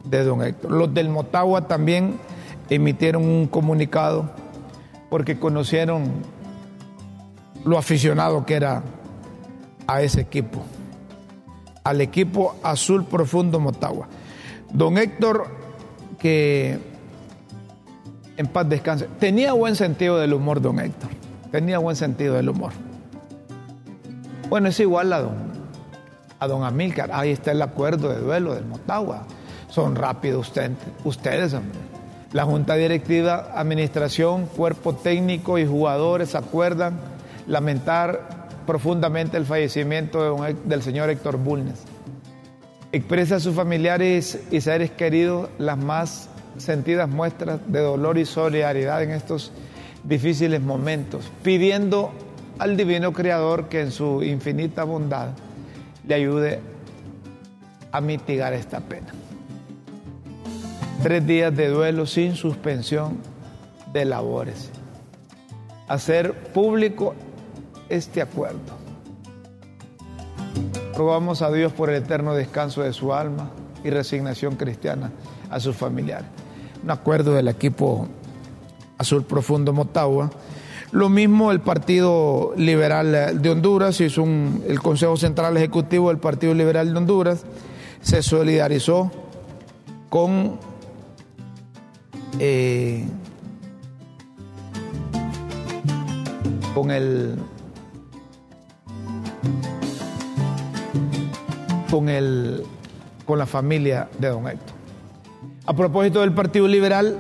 de 0.04 0.22
don 0.22 0.44
Héctor. 0.44 0.70
Los 0.70 0.94
del 0.94 1.08
Motagua 1.08 1.66
también 1.66 2.20
emitieron 2.74 3.24
un 3.24 3.46
comunicado 3.46 4.30
porque 5.08 5.38
conocieron 5.38 6.22
lo 7.64 7.78
aficionado 7.78 8.44
que 8.44 8.54
era 8.54 8.82
a 9.86 10.02
ese 10.02 10.20
equipo 10.20 10.62
al 11.86 12.00
equipo 12.00 12.56
Azul 12.64 13.04
Profundo 13.04 13.60
Motagua. 13.60 14.08
Don 14.72 14.98
Héctor, 14.98 15.46
que 16.18 16.80
en 18.36 18.46
paz 18.48 18.68
descanse, 18.68 19.08
tenía 19.20 19.52
buen 19.52 19.76
sentido 19.76 20.18
del 20.18 20.32
humor, 20.32 20.60
don 20.60 20.80
Héctor. 20.80 21.10
Tenía 21.52 21.78
buen 21.78 21.94
sentido 21.94 22.34
del 22.34 22.48
humor. 22.48 22.72
Bueno, 24.48 24.68
es 24.68 24.80
igual 24.80 25.12
a 25.12 25.20
don, 25.20 25.36
a 26.40 26.46
don 26.48 26.64
Amílcar. 26.64 27.10
Ahí 27.12 27.30
está 27.30 27.52
el 27.52 27.62
acuerdo 27.62 28.08
de 28.08 28.18
duelo 28.18 28.56
del 28.56 28.66
Motagua. 28.66 29.22
Son 29.68 29.94
rápidos 29.94 30.52
ustedes, 31.04 31.54
hombre. 31.54 31.78
La 32.36 32.44
Junta 32.44 32.74
Directiva, 32.74 33.52
Administración, 33.54 34.44
Cuerpo 34.44 34.94
Técnico 34.94 35.58
y 35.58 35.64
jugadores 35.64 36.34
acuerdan 36.34 36.98
lamentar 37.46 38.48
profundamente 38.66 39.38
el 39.38 39.46
fallecimiento 39.46 40.44
del 40.66 40.82
señor 40.82 41.08
Héctor 41.08 41.38
Bulnes. 41.38 41.84
Expresa 42.92 43.36
a 43.36 43.40
sus 43.40 43.54
familiares 43.54 44.38
y 44.50 44.60
seres 44.60 44.90
queridos 44.90 45.48
las 45.56 45.78
más 45.78 46.28
sentidas 46.58 47.08
muestras 47.08 47.58
de 47.68 47.80
dolor 47.80 48.18
y 48.18 48.26
solidaridad 48.26 49.02
en 49.02 49.12
estos 49.12 49.50
difíciles 50.04 50.60
momentos, 50.60 51.30
pidiendo 51.42 52.12
al 52.58 52.76
Divino 52.76 53.14
Creador 53.14 53.70
que 53.70 53.80
en 53.80 53.90
su 53.90 54.22
infinita 54.22 54.84
bondad 54.84 55.28
le 56.06 56.14
ayude 56.14 56.60
a 57.92 58.02
mitigar 58.02 58.52
esta 58.52 58.80
pena. 58.80 59.25
Tres 61.02 61.26
días 61.26 61.54
de 61.56 61.68
duelo 61.68 62.06
sin 62.06 62.34
suspensión 62.34 63.18
de 63.92 64.04
labores. 64.04 64.70
Hacer 65.88 66.34
público 66.52 67.14
este 67.88 68.22
acuerdo. 68.22 68.58
Rogamos 70.96 71.42
a 71.42 71.50
Dios 71.52 71.72
por 71.72 71.90
el 71.90 71.96
eterno 72.02 72.34
descanso 72.34 72.82
de 72.82 72.92
su 72.92 73.12
alma 73.12 73.50
y 73.84 73.90
resignación 73.90 74.56
cristiana 74.56 75.12
a 75.50 75.60
sus 75.60 75.76
familiares. 75.76 76.26
Un 76.82 76.90
acuerdo 76.90 77.34
del 77.34 77.48
equipo 77.48 78.08
Azul 78.98 79.24
Profundo 79.24 79.72
Motagua. 79.72 80.30
Lo 80.92 81.08
mismo 81.08 81.52
el 81.52 81.60
Partido 81.60 82.54
Liberal 82.56 83.42
de 83.42 83.50
Honduras, 83.50 84.00
hizo 84.00 84.22
un, 84.22 84.64
el 84.66 84.80
Consejo 84.80 85.16
Central 85.16 85.56
Ejecutivo 85.56 86.08
del 86.08 86.18
Partido 86.18 86.54
Liberal 86.54 86.92
de 86.92 86.98
Honduras, 86.98 87.44
se 88.00 88.22
solidarizó 88.22 89.10
con 90.08 90.58
eh, 92.38 93.04
con 96.74 96.90
el 96.90 97.38
con, 101.90 102.08
el, 102.08 102.62
con 103.24 103.38
la 103.38 103.46
familia 103.46 104.08
de 104.18 104.28
don 104.28 104.46
Héctor. 104.46 104.76
A 105.66 105.74
propósito 105.74 106.20
del 106.20 106.32
Partido 106.32 106.68
Liberal, 106.68 107.18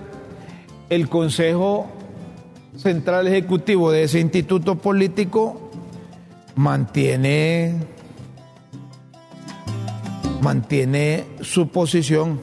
el 0.90 1.08
Consejo 1.08 1.86
Central 2.76 3.26
Ejecutivo 3.26 3.90
de 3.90 4.04
ese 4.04 4.20
instituto 4.20 4.76
político 4.76 5.70
mantiene, 6.54 7.74
mantiene 10.42 11.24
su 11.40 11.68
posición. 11.68 12.40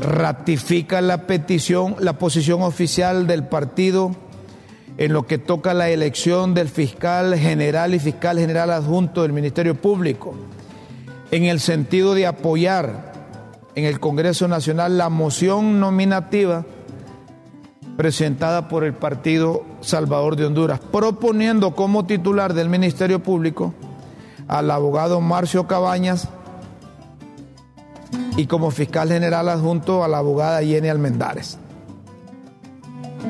Ratifica 0.00 1.00
la 1.02 1.26
petición, 1.26 1.96
la 1.98 2.14
posición 2.14 2.62
oficial 2.62 3.26
del 3.26 3.44
partido 3.44 4.12
en 4.96 5.12
lo 5.12 5.26
que 5.26 5.38
toca 5.38 5.74
la 5.74 5.90
elección 5.90 6.54
del 6.54 6.68
fiscal 6.68 7.36
general 7.36 7.94
y 7.94 7.98
fiscal 7.98 8.38
general 8.38 8.70
adjunto 8.70 9.22
del 9.22 9.32
Ministerio 9.32 9.74
Público, 9.74 10.34
en 11.30 11.44
el 11.44 11.60
sentido 11.60 12.14
de 12.14 12.26
apoyar 12.26 13.12
en 13.74 13.84
el 13.84 14.00
Congreso 14.00 14.48
Nacional 14.48 14.98
la 14.98 15.08
moción 15.08 15.80
nominativa 15.80 16.64
presentada 17.96 18.68
por 18.68 18.84
el 18.84 18.94
Partido 18.94 19.64
Salvador 19.82 20.36
de 20.36 20.46
Honduras, 20.46 20.80
proponiendo 20.80 21.74
como 21.74 22.06
titular 22.06 22.54
del 22.54 22.70
Ministerio 22.70 23.22
Público 23.22 23.74
al 24.48 24.70
abogado 24.70 25.20
Marcio 25.20 25.66
Cabañas 25.66 26.28
y 28.36 28.46
como 28.46 28.70
fiscal 28.70 29.08
general 29.08 29.48
adjunto 29.48 30.04
a 30.04 30.08
la 30.08 30.18
abogada 30.18 30.62
Jenny 30.62 30.88
Almendares. 30.88 31.58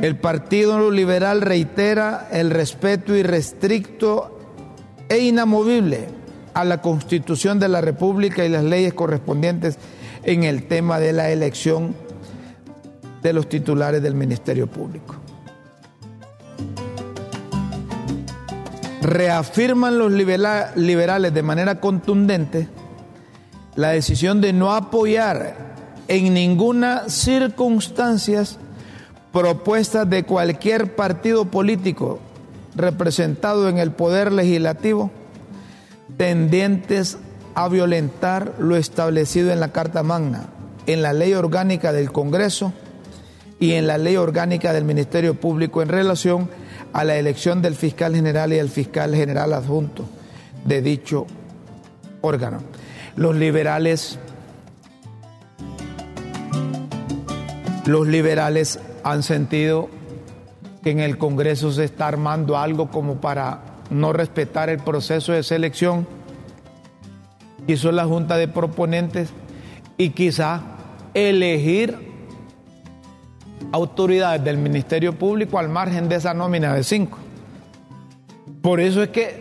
El 0.02 0.16
Partido 0.16 0.90
Liberal 0.90 1.42
reitera 1.42 2.28
el 2.32 2.50
respeto 2.50 3.14
irrestricto 3.14 4.38
e 5.08 5.18
inamovible 5.18 6.08
a 6.54 6.64
la 6.64 6.80
Constitución 6.80 7.58
de 7.58 7.68
la 7.68 7.80
República 7.80 8.44
y 8.44 8.48
las 8.48 8.64
leyes 8.64 8.94
correspondientes 8.94 9.78
en 10.22 10.44
el 10.44 10.66
tema 10.68 10.98
de 10.98 11.12
la 11.12 11.30
elección 11.30 11.94
de 13.22 13.32
los 13.32 13.48
titulares 13.48 14.02
del 14.02 14.14
Ministerio 14.14 14.66
Público. 14.66 15.16
Reafirman 19.02 19.98
los 19.98 20.12
liberales 20.12 21.34
de 21.34 21.42
manera 21.42 21.80
contundente 21.80 22.68
la 23.76 23.90
decisión 23.90 24.40
de 24.40 24.52
no 24.52 24.72
apoyar 24.72 25.74
en 26.08 26.34
ninguna 26.34 27.08
circunstancia 27.08 28.42
propuestas 29.32 30.08
de 30.10 30.24
cualquier 30.24 30.96
partido 30.96 31.44
político 31.44 32.18
representado 32.74 33.68
en 33.68 33.78
el 33.78 33.92
poder 33.92 34.32
legislativo 34.32 35.10
tendientes 36.16 37.18
a 37.54 37.68
violentar 37.68 38.54
lo 38.58 38.76
establecido 38.76 39.52
en 39.52 39.60
la 39.60 39.72
Carta 39.72 40.02
Magna, 40.02 40.46
en 40.86 41.02
la 41.02 41.12
ley 41.12 41.34
orgánica 41.34 41.92
del 41.92 42.12
Congreso 42.12 42.72
y 43.58 43.72
en 43.72 43.86
la 43.86 43.98
ley 43.98 44.16
orgánica 44.16 44.72
del 44.72 44.84
Ministerio 44.84 45.34
Público 45.34 45.82
en 45.82 45.88
relación 45.88 46.50
a 46.92 47.04
la 47.04 47.16
elección 47.16 47.62
del 47.62 47.74
fiscal 47.74 48.14
general 48.14 48.52
y 48.52 48.58
el 48.58 48.68
fiscal 48.68 49.14
general 49.14 49.52
adjunto 49.52 50.04
de 50.64 50.82
dicho 50.82 51.26
órgano. 52.20 52.58
Los 53.16 53.36
liberales 53.36 54.18
los 57.86 58.06
liberales 58.06 58.78
han 59.02 59.22
sentido 59.22 59.88
que 60.82 60.90
en 60.90 61.00
el 61.00 61.18
Congreso 61.18 61.72
se 61.72 61.84
está 61.84 62.06
armando 62.06 62.56
algo 62.56 62.90
como 62.90 63.20
para 63.20 63.60
no 63.90 64.12
respetar 64.12 64.68
el 64.68 64.78
proceso 64.78 65.32
de 65.32 65.42
selección 65.42 66.06
hizo 67.66 67.92
la 67.92 68.04
Junta 68.04 68.36
de 68.36 68.48
Proponentes 68.48 69.30
y 69.96 70.10
quizá 70.10 70.62
elegir 71.14 71.96
autoridades 73.72 74.42
del 74.42 74.58
Ministerio 74.58 75.14
Público 75.14 75.58
al 75.58 75.68
margen 75.68 76.08
de 76.08 76.16
esa 76.16 76.34
nómina 76.34 76.74
de 76.74 76.82
cinco. 76.82 77.18
Por 78.62 78.80
eso 78.80 79.02
es 79.02 79.10
que 79.10 79.40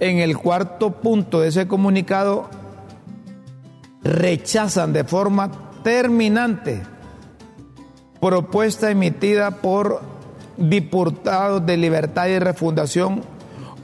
en 0.00 0.18
el 0.18 0.36
cuarto 0.36 1.00
punto 1.00 1.40
de 1.40 1.48
ese 1.48 1.66
comunicado 1.68 2.48
rechazan 4.02 4.92
de 4.92 5.04
forma 5.04 5.50
terminante 5.82 6.82
propuesta 8.20 8.90
emitida 8.90 9.50
por 9.50 10.02
diputados 10.56 11.64
de 11.64 11.76
Libertad 11.76 12.26
y 12.28 12.38
Refundación 12.38 13.22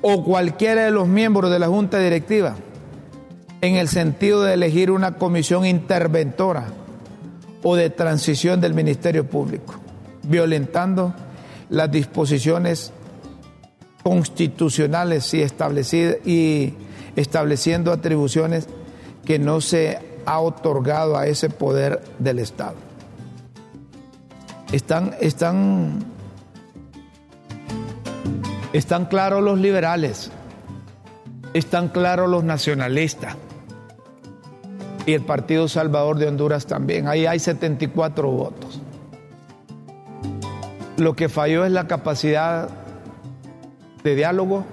o 0.02 0.24
cualquiera 0.24 0.84
de 0.84 0.90
los 0.90 1.08
miembros 1.08 1.50
de 1.50 1.58
la 1.58 1.68
Junta 1.68 1.98
Directiva 1.98 2.54
en 3.62 3.76
el 3.76 3.88
sentido 3.88 4.42
de 4.42 4.54
elegir 4.54 4.90
una 4.90 5.16
comisión 5.16 5.64
interventora 5.64 6.66
o 7.62 7.74
de 7.74 7.90
transición 7.90 8.60
del 8.60 8.74
Ministerio 8.74 9.26
Público, 9.26 9.74
violentando 10.22 11.14
las 11.70 11.90
disposiciones 11.90 12.92
constitucionales 14.02 15.34
y, 15.34 15.44
y 16.24 16.74
estableciendo 17.16 17.90
atribuciones 17.90 18.68
que 19.24 19.38
no 19.38 19.60
se 19.60 19.98
ha 20.26 20.40
otorgado 20.40 21.16
a 21.16 21.26
ese 21.26 21.48
poder 21.48 22.02
del 22.18 22.38
Estado. 22.40 22.74
Están, 24.72 25.14
están, 25.20 26.04
están 28.72 29.06
claros 29.06 29.42
los 29.42 29.58
liberales, 29.58 30.30
están 31.54 31.88
claros 31.88 32.28
los 32.28 32.44
nacionalistas 32.44 33.36
y 35.06 35.14
el 35.14 35.22
Partido 35.22 35.68
Salvador 35.68 36.18
de 36.18 36.26
Honduras 36.26 36.66
también. 36.66 37.06
Ahí 37.06 37.26
hay 37.26 37.38
74 37.38 38.28
votos. 38.28 38.80
Lo 40.98 41.14
que 41.14 41.28
falló 41.28 41.64
es 41.64 41.70
la 41.70 41.86
capacidad 41.86 42.68
de 44.02 44.14
diálogo, 44.16 44.64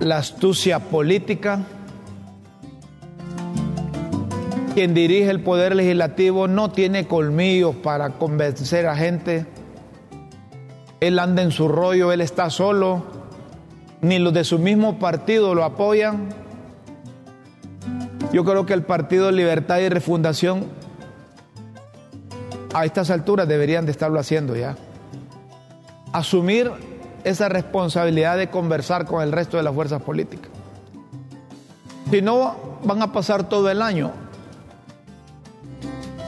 la 0.00 0.18
astucia 0.18 0.78
política. 0.78 1.60
Quien 4.74 4.92
dirige 4.92 5.30
el 5.30 5.40
poder 5.40 5.76
legislativo 5.76 6.48
no 6.48 6.72
tiene 6.72 7.06
colmillos 7.06 7.76
para 7.76 8.10
convencer 8.10 8.88
a 8.88 8.96
gente. 8.96 9.46
Él 10.98 11.20
anda 11.20 11.42
en 11.42 11.52
su 11.52 11.68
rollo, 11.68 12.10
él 12.10 12.20
está 12.20 12.50
solo, 12.50 13.04
ni 14.00 14.18
los 14.18 14.34
de 14.34 14.42
su 14.42 14.58
mismo 14.58 14.98
partido 14.98 15.54
lo 15.54 15.62
apoyan. 15.62 16.30
Yo 18.32 18.44
creo 18.44 18.66
que 18.66 18.72
el 18.72 18.82
Partido 18.82 19.30
Libertad 19.30 19.78
y 19.78 19.88
Refundación 19.88 20.64
a 22.74 22.84
estas 22.84 23.10
alturas 23.10 23.46
deberían 23.46 23.86
de 23.86 23.92
estarlo 23.92 24.18
haciendo 24.18 24.56
ya. 24.56 24.74
Asumir 26.12 26.72
esa 27.22 27.48
responsabilidad 27.48 28.36
de 28.36 28.50
conversar 28.50 29.06
con 29.06 29.22
el 29.22 29.30
resto 29.30 29.56
de 29.56 29.62
las 29.62 29.72
fuerzas 29.72 30.02
políticas. 30.02 30.50
Si 32.10 32.20
no, 32.22 32.56
van 32.82 33.02
a 33.02 33.12
pasar 33.12 33.48
todo 33.48 33.70
el 33.70 33.80
año 33.80 34.23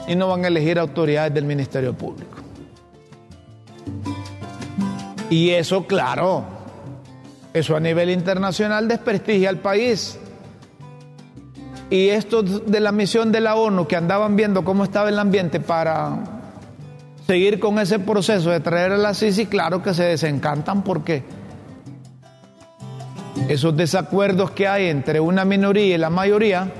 y 0.07 0.15
no 0.15 0.27
van 0.27 0.45
a 0.45 0.47
elegir 0.47 0.79
autoridades 0.79 1.33
del 1.33 1.45
Ministerio 1.45 1.93
Público. 1.93 2.37
Y 5.29 5.49
eso, 5.49 5.85
claro, 5.85 6.45
eso 7.53 7.75
a 7.75 7.79
nivel 7.79 8.09
internacional 8.09 8.87
desprestigia 8.87 9.49
al 9.49 9.57
país. 9.57 10.17
Y 11.89 12.09
estos 12.09 12.69
de 12.69 12.79
la 12.79 12.91
misión 12.91 13.31
de 13.31 13.41
la 13.41 13.55
ONU 13.55 13.87
que 13.87 13.95
andaban 13.95 14.35
viendo 14.35 14.63
cómo 14.63 14.83
estaba 14.83 15.09
el 15.09 15.19
ambiente 15.19 15.59
para 15.59 16.17
seguir 17.25 17.59
con 17.59 17.79
ese 17.79 17.99
proceso 17.99 18.51
de 18.51 18.61
traer 18.61 18.93
a 18.93 18.97
la 18.97 19.13
Sisi, 19.13 19.45
claro 19.45 19.83
que 19.83 19.93
se 19.93 20.03
desencantan 20.03 20.83
porque 20.83 21.23
esos 23.49 23.75
desacuerdos 23.75 24.51
que 24.51 24.67
hay 24.67 24.87
entre 24.87 25.19
una 25.19 25.45
minoría 25.45 25.95
y 25.95 25.97
la 25.97 26.09
mayoría 26.09 26.71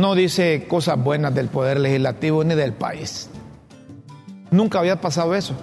no 0.00 0.14
dice 0.14 0.66
cosas 0.66 1.02
buenas 1.02 1.34
del 1.34 1.48
poder 1.48 1.78
legislativo 1.78 2.42
ni 2.42 2.54
del 2.54 2.72
país. 2.72 3.28
Nunca 4.50 4.80
había 4.80 5.00
pasado 5.00 5.34
eso. 5.34 5.54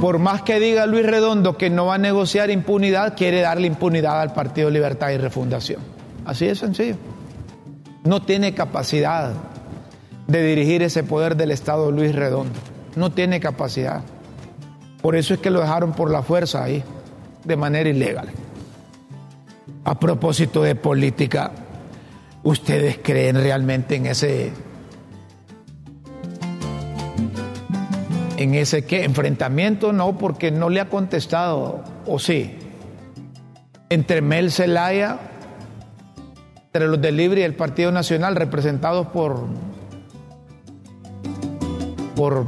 Por 0.00 0.18
más 0.18 0.42
que 0.42 0.60
diga 0.60 0.86
Luis 0.86 1.04
Redondo 1.04 1.56
que 1.56 1.70
no 1.70 1.86
va 1.86 1.96
a 1.96 1.98
negociar 1.98 2.50
impunidad, 2.50 3.16
quiere 3.16 3.40
darle 3.40 3.66
impunidad 3.66 4.20
al 4.20 4.32
Partido 4.32 4.70
Libertad 4.70 5.10
y 5.10 5.18
Refundación. 5.18 5.80
Así 6.24 6.46
de 6.46 6.54
sencillo. 6.54 6.96
No 8.04 8.22
tiene 8.22 8.54
capacidad 8.54 9.32
de 10.26 10.42
dirigir 10.42 10.82
ese 10.82 11.02
poder 11.02 11.36
del 11.36 11.50
Estado 11.50 11.90
Luis 11.90 12.14
Redondo. 12.14 12.58
No 12.96 13.10
tiene 13.10 13.40
capacidad. 13.40 14.02
Por 15.02 15.16
eso 15.16 15.34
es 15.34 15.40
que 15.40 15.50
lo 15.50 15.60
dejaron 15.60 15.92
por 15.92 16.10
la 16.10 16.22
fuerza 16.22 16.62
ahí, 16.64 16.82
de 17.44 17.56
manera 17.56 17.88
ilegal. 17.88 18.28
A 19.88 19.98
propósito 19.98 20.62
de 20.62 20.74
política, 20.74 21.50
¿ustedes 22.42 22.98
creen 23.02 23.36
realmente 23.36 23.96
en 23.96 24.04
ese 24.04 24.52
en 28.36 28.54
ese 28.54 28.84
¿qué? 28.84 29.04
enfrentamiento, 29.04 29.94
no, 29.94 30.18
porque 30.18 30.50
no 30.50 30.68
le 30.68 30.80
ha 30.80 30.90
contestado, 30.90 31.82
o 32.06 32.18
sí, 32.18 32.58
entre 33.88 34.20
Mel 34.20 34.52
Zelaya, 34.52 35.20
entre 36.66 36.86
los 36.86 37.00
del 37.00 37.16
Libre 37.16 37.40
y 37.40 37.44
el 37.44 37.54
Partido 37.54 37.90
Nacional, 37.90 38.36
representados 38.36 39.06
por, 39.06 39.46
por 42.14 42.44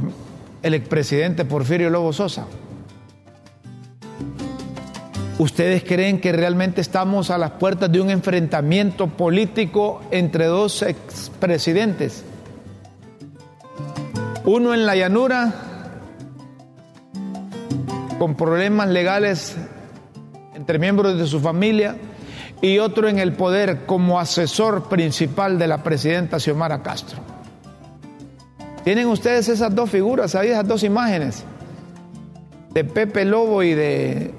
el 0.61 0.75
expresidente 0.75 1.43
Porfirio 1.43 1.89
Lobo 1.89 2.13
Sosa. 2.13 2.45
¿Ustedes 5.41 5.83
creen 5.83 6.21
que 6.21 6.31
realmente 6.31 6.81
estamos 6.81 7.31
a 7.31 7.37
las 7.39 7.49
puertas 7.53 7.91
de 7.91 7.99
un 7.99 8.11
enfrentamiento 8.11 9.07
político 9.07 9.99
entre 10.11 10.45
dos 10.45 10.83
expresidentes? 10.83 12.23
Uno 14.45 14.75
en 14.75 14.85
la 14.85 14.95
llanura 14.95 15.51
con 18.19 18.35
problemas 18.35 18.89
legales 18.89 19.55
entre 20.53 20.77
miembros 20.77 21.17
de 21.17 21.25
su 21.25 21.39
familia 21.39 21.95
y 22.61 22.77
otro 22.77 23.07
en 23.07 23.17
el 23.17 23.33
poder 23.33 23.87
como 23.87 24.19
asesor 24.19 24.89
principal 24.89 25.57
de 25.57 25.65
la 25.65 25.81
presidenta 25.81 26.39
Xiomara 26.39 26.83
Castro. 26.83 27.17
Tienen 28.83 29.07
ustedes 29.07 29.49
esas 29.49 29.73
dos 29.73 29.89
figuras 29.89 30.35
ahí, 30.35 30.49
esas 30.49 30.67
dos 30.67 30.83
imágenes 30.83 31.43
de 32.75 32.83
Pepe 32.83 33.25
Lobo 33.25 33.63
y 33.63 33.73
de... 33.73 34.35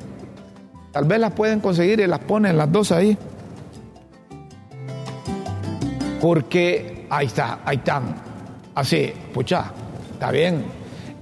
Tal 0.93 1.05
vez 1.07 1.19
las 1.19 1.33
pueden 1.33 1.61
conseguir 1.61 2.01
y 2.01 2.07
las 2.07 2.21
ponen 2.21 2.57
las 2.57 2.71
dos 2.71 2.93
ahí. 2.93 3.17
Porque 6.21 7.07
ahí 7.09 7.27
está, 7.27 7.61
ahí 7.65 7.79
están. 7.79 8.15
Así, 8.75 9.13
pucha, 9.33 9.73
está 10.13 10.31
bien. 10.31 10.65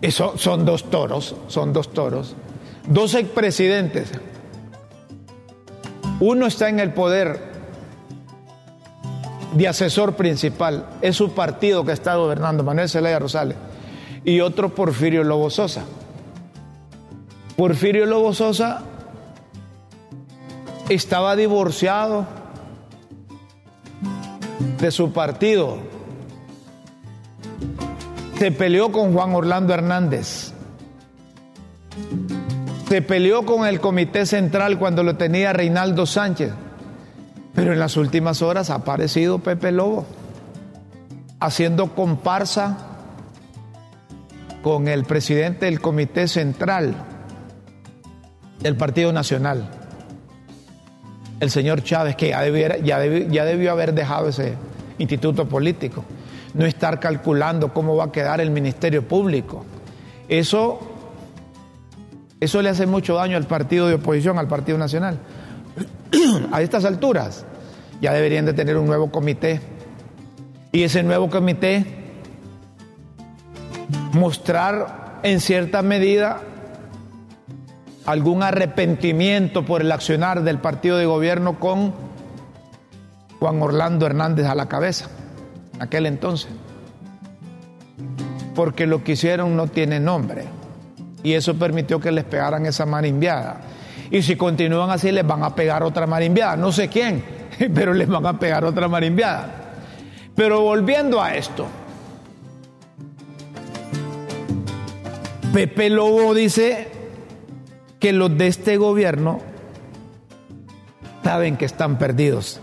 Eso 0.02 0.36
son 0.36 0.64
dos 0.64 0.90
toros, 0.90 1.36
son 1.46 1.72
dos 1.72 1.92
toros. 1.92 2.34
Dos 2.88 3.14
expresidentes. 3.14 4.10
Uno 6.18 6.46
está 6.46 6.68
en 6.68 6.80
el 6.80 6.92
poder 6.92 7.50
de 9.54 9.68
asesor 9.68 10.14
principal, 10.14 10.86
es 11.00 11.16
su 11.16 11.32
partido 11.32 11.84
que 11.84 11.92
está 11.92 12.16
gobernando, 12.16 12.62
Manuel 12.62 12.88
Zelaya 12.88 13.18
Rosales, 13.18 13.56
y 14.24 14.40
otro 14.40 14.74
Porfirio 14.74 15.24
Lobo 15.24 15.50
Sosa. 15.50 15.84
Porfirio 17.56 18.06
Lobo 18.06 18.32
Sosa 18.32 18.82
estaba 20.90 21.36
divorciado 21.36 22.26
de 24.80 24.90
su 24.90 25.12
partido. 25.12 25.78
Se 28.38 28.50
peleó 28.52 28.90
con 28.90 29.12
Juan 29.12 29.34
Orlando 29.34 29.72
Hernández. 29.72 30.52
Se 32.88 33.02
peleó 33.02 33.46
con 33.46 33.66
el 33.66 33.80
Comité 33.80 34.26
Central 34.26 34.78
cuando 34.78 35.02
lo 35.02 35.16
tenía 35.16 35.52
Reinaldo 35.52 36.06
Sánchez. 36.06 36.52
Pero 37.54 37.72
en 37.72 37.78
las 37.78 37.96
últimas 37.96 38.42
horas 38.42 38.70
ha 38.70 38.76
aparecido 38.76 39.38
Pepe 39.38 39.70
Lobo 39.72 40.06
haciendo 41.40 41.94
comparsa 41.94 42.78
con 44.62 44.88
el 44.88 45.04
presidente 45.04 45.66
del 45.66 45.80
Comité 45.80 46.28
Central 46.28 46.94
del 48.60 48.76
Partido 48.76 49.12
Nacional, 49.12 49.70
el 51.40 51.50
señor 51.50 51.82
Chávez, 51.82 52.16
que 52.16 52.28
ya, 52.28 52.76
ya, 52.78 53.04
ya 53.04 53.44
debió 53.44 53.72
haber 53.72 53.94
dejado 53.94 54.28
ese 54.28 54.54
instituto 54.98 55.48
político, 55.48 56.04
no 56.54 56.66
estar 56.66 57.00
calculando 57.00 57.72
cómo 57.72 57.96
va 57.96 58.04
a 58.04 58.12
quedar 58.12 58.40
el 58.40 58.50
Ministerio 58.50 59.06
Público. 59.06 59.64
Eso, 60.28 60.78
eso 62.38 62.62
le 62.62 62.68
hace 62.68 62.86
mucho 62.86 63.14
daño 63.14 63.36
al 63.36 63.46
partido 63.46 63.88
de 63.88 63.94
oposición, 63.94 64.38
al 64.38 64.48
Partido 64.48 64.76
Nacional. 64.76 65.18
a 66.52 66.60
estas 66.62 66.84
alturas 66.84 67.44
ya 68.00 68.12
deberían 68.12 68.44
de 68.44 68.52
tener 68.52 68.76
un 68.76 68.86
nuevo 68.86 69.10
comité. 69.10 69.60
Y 70.72 70.82
ese 70.82 71.02
nuevo 71.02 71.28
comité 71.30 71.84
mostrar 74.12 75.20
en 75.22 75.40
cierta 75.40 75.82
medida 75.82 76.40
algún 78.10 78.42
arrepentimiento 78.42 79.64
por 79.64 79.82
el 79.82 79.92
accionar 79.92 80.42
del 80.42 80.58
partido 80.58 80.96
de 80.96 81.06
gobierno 81.06 81.60
con 81.60 81.94
Juan 83.38 83.62
Orlando 83.62 84.04
Hernández 84.04 84.46
a 84.46 84.56
la 84.56 84.66
cabeza, 84.66 85.08
aquel 85.78 86.06
entonces. 86.06 86.50
Porque 88.56 88.88
lo 88.88 89.04
que 89.04 89.12
hicieron 89.12 89.56
no 89.56 89.68
tiene 89.68 90.00
nombre. 90.00 90.44
Y 91.22 91.34
eso 91.34 91.54
permitió 91.54 92.00
que 92.00 92.10
les 92.10 92.24
pegaran 92.24 92.66
esa 92.66 92.84
marimbiada. 92.84 93.60
Y 94.10 94.22
si 94.22 94.34
continúan 94.34 94.90
así, 94.90 95.12
les 95.12 95.24
van 95.24 95.44
a 95.44 95.54
pegar 95.54 95.84
otra 95.84 96.06
marimbiada. 96.08 96.56
No 96.56 96.72
sé 96.72 96.88
quién, 96.88 97.22
pero 97.74 97.94
les 97.94 98.08
van 98.08 98.26
a 98.26 98.38
pegar 98.40 98.64
otra 98.64 98.88
marimbiada. 98.88 99.54
Pero 100.34 100.62
volviendo 100.62 101.22
a 101.22 101.34
esto, 101.36 101.66
Pepe 105.52 105.90
Lobo 105.90 106.34
dice 106.34 106.89
que 108.00 108.12
los 108.12 108.36
de 108.36 108.46
este 108.46 108.78
gobierno 108.78 109.40
saben 111.22 111.56
que 111.56 111.66
están 111.66 111.98
perdidos 111.98 112.60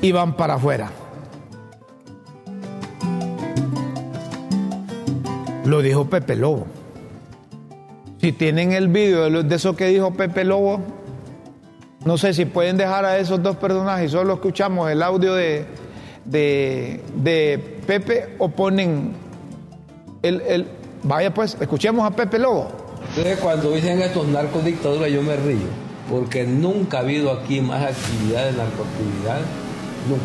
y 0.00 0.12
van 0.12 0.36
para 0.36 0.54
afuera. 0.54 0.90
Lo 5.64 5.82
dijo 5.82 6.08
Pepe 6.08 6.36
Lobo. 6.36 6.66
Si 8.20 8.32
tienen 8.32 8.72
el 8.72 8.88
vídeo 8.88 9.42
de 9.42 9.54
eso 9.54 9.76
que 9.76 9.86
dijo 9.86 10.12
Pepe 10.12 10.44
Lobo, 10.44 10.80
no 12.04 12.16
sé 12.16 12.32
si 12.32 12.46
pueden 12.46 12.76
dejar 12.76 13.04
a 13.04 13.18
esos 13.18 13.42
dos 13.42 13.56
personajes, 13.56 14.12
solo 14.12 14.34
escuchamos 14.34 14.90
el 14.90 15.02
audio 15.02 15.34
de, 15.34 15.66
de, 16.24 17.78
Pepe 17.86 18.36
o 18.38 18.48
ponen 18.48 19.12
el, 20.22 20.40
el, 20.42 20.66
Vaya 21.02 21.32
pues, 21.32 21.56
escuchemos 21.60 22.04
a 22.06 22.14
Pepe 22.14 22.38
Lobo. 22.38 22.87
Entonces 23.08 23.38
cuando 23.38 23.72
dicen 23.72 24.00
estos 24.00 24.26
narcodictaduras 24.28 25.10
yo 25.10 25.22
me 25.22 25.36
río, 25.36 25.66
porque 26.10 26.44
nunca 26.44 26.98
ha 26.98 27.00
habido 27.00 27.32
aquí 27.32 27.60
más 27.60 27.82
actividad 27.82 28.46
de 28.46 28.52
narcoactividad, 28.52 29.40
nunca, 30.08 30.24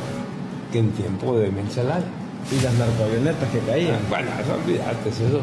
que 0.72 0.80
en 0.80 0.92
tiempo 0.92 1.38
de 1.38 1.52
Mencelaya. 1.52 2.06
Y 2.52 2.62
las 2.62 2.74
narcoavionetas 2.74 3.50
que 3.50 3.60
caían. 3.60 3.96
Ah, 3.96 4.06
bueno, 4.10 4.32
eso 4.40 4.54
olvidate, 4.54 5.10
eso. 5.10 5.42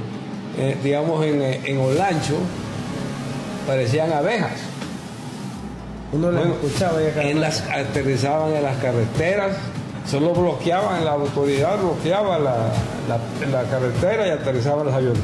Eh, 0.59 0.77
digamos 0.85 1.25
en, 1.25 1.41
en 1.43 1.79
Olancho 1.79 2.37
parecían 3.67 4.13
abejas. 4.13 4.59
Uno 6.13 6.31
las 6.31 6.47
escuchaba 6.47 6.99
y 7.03 7.31
en 7.31 7.41
las 7.41 7.63
aterrizaban 7.63 8.53
en 8.53 8.65
las 8.65 8.77
carreteras, 8.79 9.57
solo 10.11 10.35
bloqueaban, 10.35 11.05
la 11.05 11.13
autoridad 11.13 11.79
bloqueaba 11.79 12.39
la, 12.41 12.73
la, 13.09 13.63
carretera 13.71 14.27
y 14.27 14.31
aterrizaban 14.31 14.87
los 14.87 14.95
aviones 14.95 15.23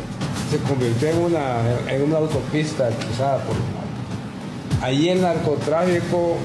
se 0.51 0.59
convirtió 0.59 1.09
en 1.09 1.19
una, 1.19 1.61
en 1.89 2.03
una 2.03 2.19
autopista 2.19 2.89
cruzada 2.89 3.39
por 3.39 3.57
los 3.57 3.65
mares. 3.65 4.83
Allí 4.83 5.09
el 5.09 5.23
narcotráfico, 5.23 6.37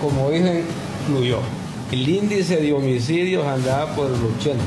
como 0.00 0.30
dicen, 0.30 0.64
fluyó. 1.06 1.38
El 1.92 2.08
índice 2.08 2.56
de 2.56 2.72
homicidios 2.72 3.46
andaba 3.46 3.94
por 3.94 4.06
el 4.06 4.14
80. 4.38 4.62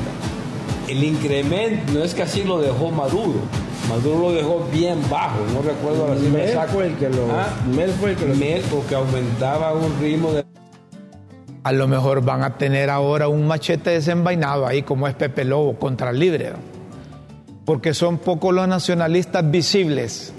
El 0.88 1.04
incremento 1.04 1.92
no 1.92 2.04
es 2.04 2.14
que 2.14 2.22
así 2.22 2.44
lo 2.44 2.60
dejó 2.60 2.90
Maduro. 2.90 3.40
Maduro 3.88 4.20
lo 4.20 4.32
dejó 4.32 4.68
bien 4.72 4.98
bajo, 5.10 5.38
no 5.54 5.62
recuerdo 5.62 6.14
la 6.14 6.20
cifra 6.20 6.66
Fue 6.68 6.88
el 6.88 6.96
que 6.96 7.08
lo, 7.08 7.32
¿Ah? 7.32 7.48
Mel 7.74 7.90
fue 7.92 8.10
el 8.10 8.16
que 8.16 8.26
lo... 8.26 8.34
Mel 8.34 8.62
porque 8.70 8.94
aumentaba 8.94 9.72
un 9.72 9.98
ritmo 9.98 10.32
de... 10.32 10.44
A 11.64 11.72
lo 11.72 11.88
mejor 11.88 12.22
van 12.22 12.42
a 12.42 12.56
tener 12.58 12.90
ahora 12.90 13.28
un 13.28 13.46
machete 13.46 13.90
desenvainado 13.90 14.66
ahí 14.66 14.82
como 14.82 15.08
es 15.08 15.14
Pepe 15.14 15.44
Lobo 15.44 15.78
contra 15.78 16.10
el 16.10 16.18
Libre 16.18 16.52
porque 17.68 17.92
son 17.92 18.16
pocos 18.16 18.54
los 18.54 18.66
nacionalistas 18.66 19.50
visibles, 19.50 20.32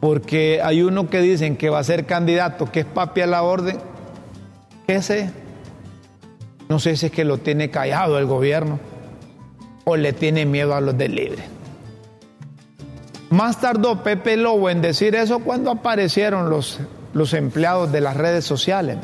porque 0.00 0.60
hay 0.60 0.82
uno 0.82 1.08
que 1.08 1.20
dicen 1.20 1.56
que 1.56 1.70
va 1.70 1.78
a 1.78 1.84
ser 1.84 2.04
candidato, 2.04 2.72
que 2.72 2.80
es 2.80 2.84
papi 2.84 3.20
a 3.20 3.28
la 3.28 3.44
orden, 3.44 3.78
¿qué 4.88 5.02
sé? 5.02 5.30
No 6.68 6.80
sé 6.80 6.96
si 6.96 7.06
es 7.06 7.12
que 7.12 7.24
lo 7.24 7.38
tiene 7.38 7.70
callado 7.70 8.18
el 8.18 8.26
gobierno 8.26 8.80
o 9.84 9.96
le 9.96 10.12
tiene 10.12 10.46
miedo 10.46 10.74
a 10.74 10.80
los 10.80 10.98
del 10.98 11.14
libre. 11.14 11.44
Más 13.30 13.60
tardó 13.60 14.02
Pepe 14.02 14.36
Lobo 14.36 14.68
en 14.68 14.82
decir 14.82 15.14
eso 15.14 15.38
cuando 15.38 15.70
aparecieron 15.70 16.50
los, 16.50 16.80
los 17.12 17.34
empleados 17.34 17.92
de 17.92 18.00
las 18.00 18.16
redes 18.16 18.44
sociales. 18.44 18.96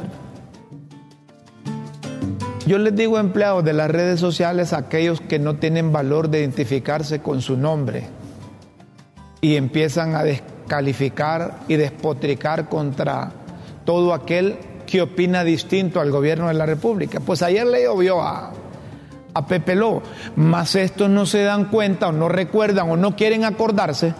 Yo 2.66 2.78
les 2.78 2.96
digo 2.96 3.16
empleados 3.18 3.64
de 3.64 3.72
las 3.72 3.88
redes 3.88 4.18
sociales 4.18 4.72
aquellos 4.72 5.20
que 5.20 5.38
no 5.38 5.54
tienen 5.54 5.92
valor 5.92 6.28
de 6.30 6.40
identificarse 6.40 7.20
con 7.20 7.40
su 7.40 7.56
nombre 7.56 8.08
y 9.40 9.54
empiezan 9.54 10.16
a 10.16 10.24
descalificar 10.24 11.60
y 11.68 11.76
despotricar 11.76 12.68
contra 12.68 13.30
todo 13.84 14.12
aquel 14.12 14.56
que 14.84 15.00
opina 15.00 15.44
distinto 15.44 16.00
al 16.00 16.10
gobierno 16.10 16.48
de 16.48 16.54
la 16.54 16.66
República. 16.66 17.20
Pues 17.20 17.40
ayer 17.42 17.64
le 17.68 17.84
llovió 17.84 18.20
a, 18.20 18.52
a 19.32 19.46
Pepe 19.46 19.76
Lobo, 19.76 20.02
mas 20.34 20.74
estos 20.74 21.08
no 21.08 21.24
se 21.24 21.44
dan 21.44 21.66
cuenta 21.66 22.08
o 22.08 22.12
no 22.12 22.28
recuerdan 22.28 22.90
o 22.90 22.96
no 22.96 23.14
quieren 23.14 23.44
acordarse 23.44 24.12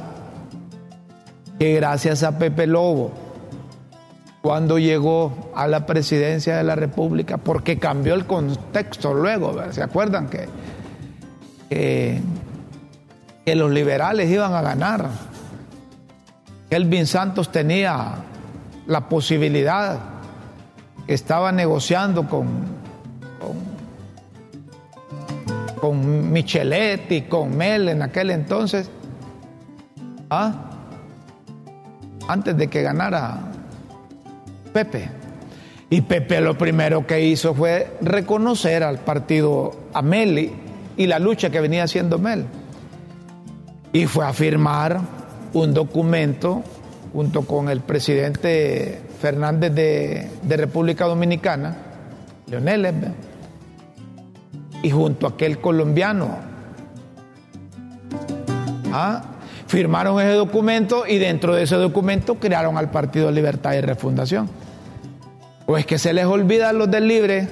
que 1.59 1.75
gracias 1.75 2.23
a 2.23 2.39
Pepe 2.39 2.69
Lobo 2.69 3.26
cuando 4.47 4.79
llegó 4.79 5.51
a 5.57 5.67
la 5.67 5.87
presidencia 5.87 6.57
de 6.57 6.63
la 6.63 6.77
República, 6.77 7.37
porque 7.37 7.81
cambió 7.81 8.15
el 8.15 8.27
contexto 8.27 9.13
luego, 9.13 9.61
¿se 9.73 9.83
acuerdan 9.83 10.29
que, 10.29 10.47
que, 11.69 13.57
los 13.57 13.73
liberales 13.73 14.31
iban 14.31 14.55
a 14.55 14.63
ganar? 14.63 15.09
Elvin 16.71 17.09
Santos 17.09 17.51
tenía 17.51 18.19
la 18.87 19.09
posibilidad, 19.09 19.99
estaba 21.09 21.51
negociando 21.51 22.29
con, 22.29 22.47
con, 23.41 23.57
con 25.81 26.33
Micheletti, 26.33 27.23
con 27.23 27.57
Mel 27.57 27.89
en 27.89 28.01
aquel 28.01 28.31
entonces, 28.31 28.89
¿ah? 30.31 30.71
antes 32.29 32.57
de 32.57 32.69
que 32.69 32.83
ganara 32.83 33.56
Pepe. 34.77 35.09
Y 35.89 36.03
Pepe 36.03 36.43
lo 36.43 36.59
primero 36.59 37.07
que 37.07 37.25
hizo 37.25 37.55
fue 37.55 37.97
reconocer 38.03 38.83
al 38.83 38.99
partido 38.99 39.75
a 39.95 40.03
Mel 40.03 40.51
y 40.99 41.07
la 41.07 41.19
lucha 41.19 41.49
que 41.49 41.63
venía 41.63 41.85
haciendo 41.85 42.19
Mel. 42.19 42.45
Y 43.95 44.05
fue 44.05 44.27
a 44.27 44.35
firmar 44.35 45.01
un 45.55 45.73
documento 45.73 46.63
junto 47.15 47.47
con 47.47 47.71
el 47.71 47.81
presidente 47.81 49.01
Fernández 49.19 49.73
de, 49.73 50.29
de 50.43 50.57
República 50.59 51.07
Dominicana, 51.07 51.75
Leonel, 52.49 53.15
y 54.83 54.91
junto 54.91 55.27
a 55.27 55.31
aquel 55.31 55.59
colombiano. 55.59 56.37
¿Ah? 58.93 59.23
Firmaron 59.69 60.21
ese 60.21 60.33
documento 60.33 61.07
y 61.07 61.17
dentro 61.17 61.55
de 61.55 61.63
ese 61.63 61.77
documento 61.77 62.35
crearon 62.35 62.77
al 62.77 62.91
Partido 62.91 63.31
Libertad 63.31 63.73
y 63.73 63.81
Refundación. 63.81 64.66
Pues 65.67 65.85
que 65.85 65.99
se 65.99 66.13
les 66.13 66.25
olvida 66.25 66.69
a 66.69 66.73
los 66.73 66.89
del 66.89 67.09
Libre 67.09 67.49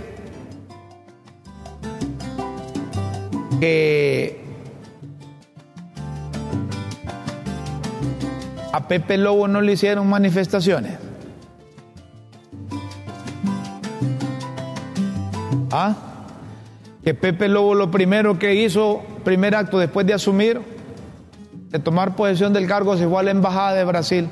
que 3.60 4.40
a 8.72 8.88
Pepe 8.88 9.18
Lobo 9.18 9.48
no 9.48 9.60
le 9.60 9.72
hicieron 9.72 10.08
manifestaciones. 10.08 10.98
¿Ah? 15.72 15.96
Que 17.02 17.14
Pepe 17.14 17.48
Lobo 17.48 17.74
lo 17.74 17.90
primero 17.90 18.38
que 18.38 18.54
hizo, 18.54 19.02
primer 19.24 19.56
acto 19.56 19.78
después 19.78 20.06
de 20.06 20.14
asumir, 20.14 20.60
de 21.70 21.78
tomar 21.80 22.14
posesión 22.14 22.52
del 22.52 22.68
cargo, 22.68 22.96
se 22.96 23.08
fue 23.08 23.18
a 23.18 23.22
la 23.24 23.32
embajada 23.32 23.74
de 23.74 23.84
Brasil 23.84 24.28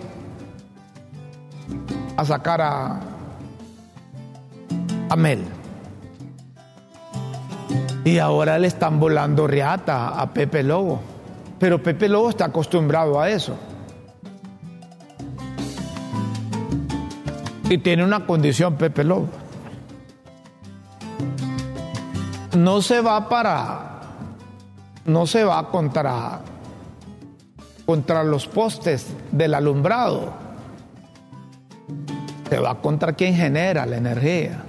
a 2.16 2.24
sacar 2.24 2.60
a, 2.60 3.00
Y 8.04 8.18
ahora 8.18 8.58
le 8.58 8.68
están 8.68 8.98
volando 8.98 9.46
riata 9.46 10.08
a 10.08 10.32
Pepe 10.32 10.62
Lobo. 10.62 11.00
Pero 11.58 11.82
Pepe 11.82 12.08
Lobo 12.08 12.30
está 12.30 12.46
acostumbrado 12.46 13.20
a 13.20 13.28
eso. 13.28 13.54
Y 17.68 17.78
tiene 17.78 18.04
una 18.04 18.26
condición 18.26 18.76
Pepe 18.76 19.04
Lobo. 19.04 19.28
No 22.56 22.80
se 22.80 23.00
va 23.00 23.28
para, 23.28 24.00
no 25.04 25.26
se 25.26 25.44
va 25.44 25.70
contra, 25.70 26.40
contra 27.84 28.24
los 28.24 28.46
postes 28.46 29.08
del 29.30 29.54
alumbrado. 29.54 30.32
Se 32.48 32.58
va 32.58 32.80
contra 32.80 33.12
quien 33.12 33.34
genera 33.34 33.86
la 33.86 33.96
energía. 33.96 34.64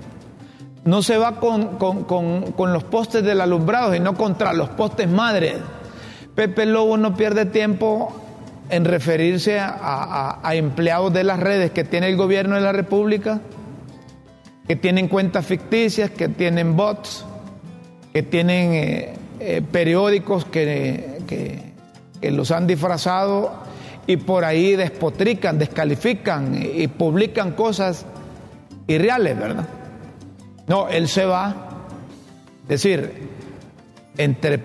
No 0.85 1.01
se 1.01 1.17
va 1.17 1.39
con, 1.39 2.73
los 2.73 2.83
postes 2.83 3.23
del 3.23 3.39
alumbrado, 3.39 3.93
sino 3.93 4.15
contra 4.15 4.51
los 4.51 4.69
postes 4.69 5.09
madres. 5.09 5.55
Pepe 6.35 6.65
Lobo 6.65 6.97
no 6.97 7.15
pierde 7.15 7.45
tiempo 7.45 8.13
en 8.69 8.83
referirse 8.83 9.59
a, 9.59 10.41
empleados 10.53 11.13
de 11.13 11.23
las 11.23 11.39
redes 11.39 11.71
que 11.71 11.85
tiene 11.85 12.09
el 12.09 12.17
gobierno 12.17 12.55
de 12.55 12.61
la 12.61 12.73
República, 12.73 13.39
que 14.67 14.75
tienen 14.75 15.07
cuentas 15.07 15.45
ficticias, 15.45 16.09
que 16.09 16.27
tienen 16.27 16.75
bots, 16.75 17.25
que 18.11 18.23
tienen 18.23 18.73
eh, 18.73 19.13
eh, 19.39 19.61
periódicos 19.61 20.45
que, 20.45 21.19
que, 21.27 21.73
los 22.31 22.51
han 22.51 22.67
disfrazado 22.67 23.51
y 24.07 24.15
por 24.15 24.45
ahí 24.45 24.77
despotrican, 24.77 25.59
descalifican 25.59 26.55
y, 26.55 26.83
y 26.83 26.87
publican 26.87 27.51
cosas 27.51 28.05
irreales, 28.87 29.37
¿verdad? 29.37 29.67
No, 30.67 30.87
él 30.87 31.07
se 31.07 31.25
va. 31.25 31.55
Es 32.63 32.69
decir, 32.81 33.11
entre 34.17 34.59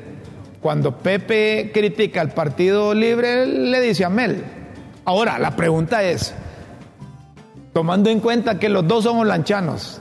cuando 0.60 0.96
Pepe 0.98 1.70
critica 1.72 2.20
al 2.20 2.30
Partido 2.30 2.94
Libre, 2.94 3.46
le 3.46 3.80
dice 3.80 4.04
a 4.04 4.08
Mel. 4.08 4.44
Ahora, 5.04 5.38
la 5.38 5.56
pregunta 5.56 6.02
es, 6.02 6.34
tomando 7.72 8.10
en 8.10 8.20
cuenta 8.20 8.58
que 8.58 8.68
los 8.68 8.86
dos 8.86 9.04
somos 9.04 9.26
lanchanos, 9.26 10.00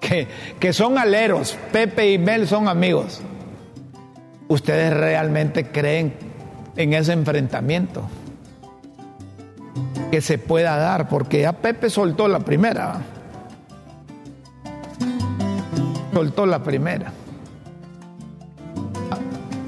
que, 0.00 0.26
que 0.58 0.72
son 0.72 0.98
aleros, 0.98 1.56
Pepe 1.72 2.12
y 2.12 2.18
Mel 2.18 2.48
son 2.48 2.68
amigos, 2.68 3.20
¿ustedes 4.48 4.92
realmente 4.92 5.66
creen 5.66 6.14
en 6.76 6.94
ese 6.94 7.12
enfrentamiento? 7.12 8.08
Que 10.10 10.20
se 10.20 10.38
pueda 10.38 10.76
dar, 10.76 11.08
porque 11.08 11.42
ya 11.42 11.52
Pepe 11.52 11.90
soltó 11.90 12.28
la 12.28 12.40
primera. 12.40 13.02
Soltó 16.18 16.46
la 16.46 16.64
primera. 16.64 17.12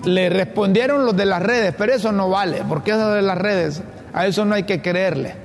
Le 0.05 0.29
respondieron 0.31 1.07
los 1.07 1.17
de 1.17 1.25
las 1.25 1.41
redes, 1.41 1.73
pero 1.79 1.95
eso 1.95 2.11
no 2.11 2.29
vale, 2.29 2.65
porque 2.69 2.91
eso 2.91 3.13
de 3.13 3.23
las 3.23 3.39
redes, 3.39 3.85
a 4.13 4.27
eso 4.27 4.45
no 4.45 4.57
hay 4.57 4.65
que 4.65 4.83
creerle. 4.83 5.37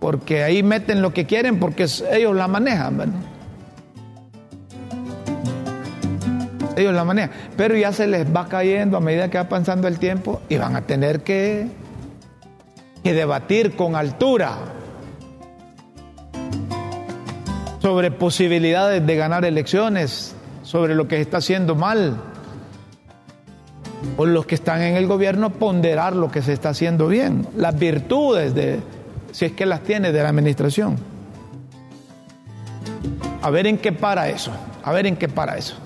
Porque 0.00 0.42
ahí 0.42 0.64
meten 0.64 1.00
lo 1.00 1.14
que 1.14 1.26
quieren 1.26 1.60
porque 1.60 1.86
ellos 2.10 2.34
la 2.34 2.48
manejan, 2.48 2.98
¿verdad? 2.98 3.14
Ellos 6.74 6.92
la 6.92 7.04
manejan. 7.04 7.30
Pero 7.56 7.76
ya 7.76 7.92
se 7.92 8.08
les 8.08 8.26
va 8.26 8.48
cayendo 8.48 8.96
a 8.96 9.00
medida 9.00 9.30
que 9.30 9.38
va 9.38 9.48
pasando 9.48 9.86
el 9.86 10.00
tiempo 10.00 10.42
y 10.48 10.56
van 10.56 10.74
a 10.74 10.80
tener 10.80 11.22
que, 11.22 11.68
que 13.04 13.14
debatir 13.14 13.76
con 13.76 13.94
altura 13.94 14.56
sobre 17.84 18.10
posibilidades 18.10 19.06
de 19.06 19.14
ganar 19.14 19.44
elecciones, 19.44 20.34
sobre 20.62 20.94
lo 20.94 21.06
que 21.06 21.16
se 21.16 21.20
está 21.20 21.36
haciendo 21.36 21.74
mal 21.74 22.16
o 24.16 24.24
los 24.24 24.46
que 24.46 24.54
están 24.54 24.80
en 24.80 24.96
el 24.96 25.06
gobierno 25.06 25.50
ponderar 25.50 26.16
lo 26.16 26.30
que 26.30 26.40
se 26.40 26.54
está 26.54 26.70
haciendo 26.70 27.08
bien, 27.08 27.46
las 27.54 27.78
virtudes 27.78 28.54
de, 28.54 28.80
si 29.32 29.44
es 29.44 29.52
que 29.52 29.66
las 29.66 29.82
tiene, 29.82 30.12
de 30.12 30.22
la 30.22 30.30
administración. 30.30 30.96
A 33.42 33.50
ver 33.50 33.66
en 33.66 33.76
qué 33.76 33.92
para 33.92 34.30
eso, 34.30 34.52
a 34.82 34.90
ver 34.90 35.04
en 35.04 35.18
qué 35.18 35.28
para 35.28 35.58
eso. 35.58 35.76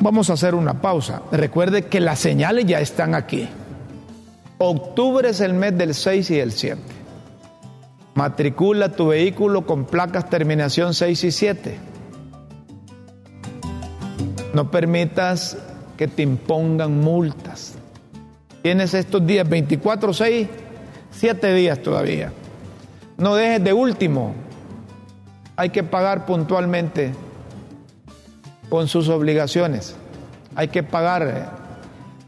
Vamos 0.00 0.30
a 0.30 0.32
hacer 0.32 0.54
una 0.54 0.80
pausa. 0.80 1.20
Recuerde 1.32 1.84
que 1.84 2.00
las 2.00 2.18
señales 2.18 2.64
ya 2.64 2.80
están 2.80 3.14
aquí. 3.14 3.46
Octubre 4.56 5.28
es 5.28 5.42
el 5.42 5.52
mes 5.52 5.76
del 5.76 5.94
6 5.94 6.30
y 6.30 6.38
el 6.38 6.52
7. 6.52 6.99
Matricula 8.20 8.90
tu 8.90 9.06
vehículo 9.06 9.64
con 9.64 9.86
placas 9.86 10.28
terminación 10.28 10.92
6 10.92 11.24
y 11.24 11.30
7 11.32 11.78
no 14.52 14.70
permitas 14.70 15.56
que 15.96 16.06
te 16.06 16.20
impongan 16.20 17.00
multas. 17.00 17.76
Tienes 18.60 18.92
estos 18.92 19.26
días 19.26 19.48
24, 19.48 20.12
6, 20.12 20.48
7 21.12 21.54
días 21.54 21.82
todavía. 21.82 22.30
No 23.16 23.36
dejes 23.36 23.64
de 23.64 23.72
último. 23.72 24.34
Hay 25.56 25.70
que 25.70 25.82
pagar 25.82 26.26
puntualmente 26.26 27.14
con 28.68 28.86
sus 28.86 29.08
obligaciones. 29.08 29.96
Hay 30.56 30.68
que 30.68 30.82
pagar 30.82 31.22
eh, 31.22 31.44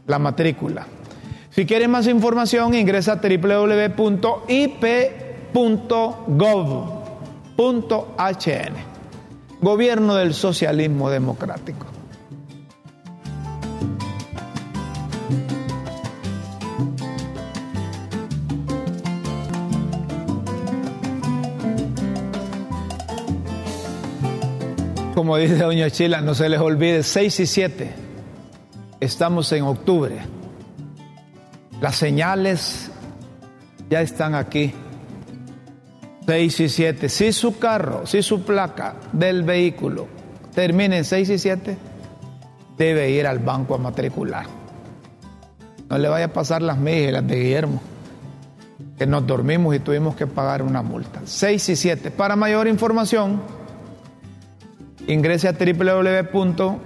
la 0.07 0.17
matrícula. 0.17 0.87
Si 1.51 1.67
quieres 1.67 1.87
más 1.87 2.07
información, 2.07 2.73
ingresa 2.73 3.13
a 3.13 3.21
www.ip.gov.hn. 5.53 6.93
Gobierno 9.61 10.15
del 10.15 10.33
Socialismo 10.33 11.09
Democrático. 11.09 11.87
como 25.13 25.37
dice 25.37 25.55
doña 25.55 25.89
Chila, 25.89 26.19
no 26.19 26.35
se 26.35 26.49
les 26.49 26.59
olvide, 26.59 27.01
6 27.01 27.39
y 27.39 27.47
7, 27.47 27.91
estamos 28.99 29.49
en 29.53 29.63
octubre. 29.63 30.17
Las 31.79 31.95
señales 31.95 32.91
ya 33.89 34.01
están 34.01 34.35
aquí. 34.35 34.73
6 36.25 36.59
y 36.59 36.69
7. 36.69 37.09
Si 37.09 37.33
su 37.33 37.57
carro, 37.59 38.05
si 38.05 38.21
su 38.21 38.43
placa 38.43 38.95
del 39.11 39.43
vehículo 39.43 40.07
termina 40.53 40.97
en 40.97 41.05
6 41.05 41.29
y 41.29 41.37
7, 41.37 41.77
debe 42.77 43.09
ir 43.11 43.27
al 43.27 43.39
banco 43.39 43.75
a 43.75 43.77
matricular. 43.77 44.45
No 45.89 45.97
le 45.97 46.07
vaya 46.07 46.25
a 46.25 46.33
pasar 46.33 46.61
las 46.61 46.77
las 46.79 47.27
de 47.27 47.35
Guillermo, 47.35 47.81
que 48.97 49.05
nos 49.05 49.27
dormimos 49.27 49.75
y 49.75 49.79
tuvimos 49.79 50.15
que 50.15 50.27
pagar 50.27 50.61
una 50.61 50.81
multa. 50.81 51.21
6 51.25 51.69
y 51.69 51.75
7. 51.75 52.11
Para 52.11 52.35
mayor 52.35 52.67
información, 52.67 53.41
ingrese 55.07 55.47
a 55.47 55.53
www.ip.gov.hn. 55.53 56.83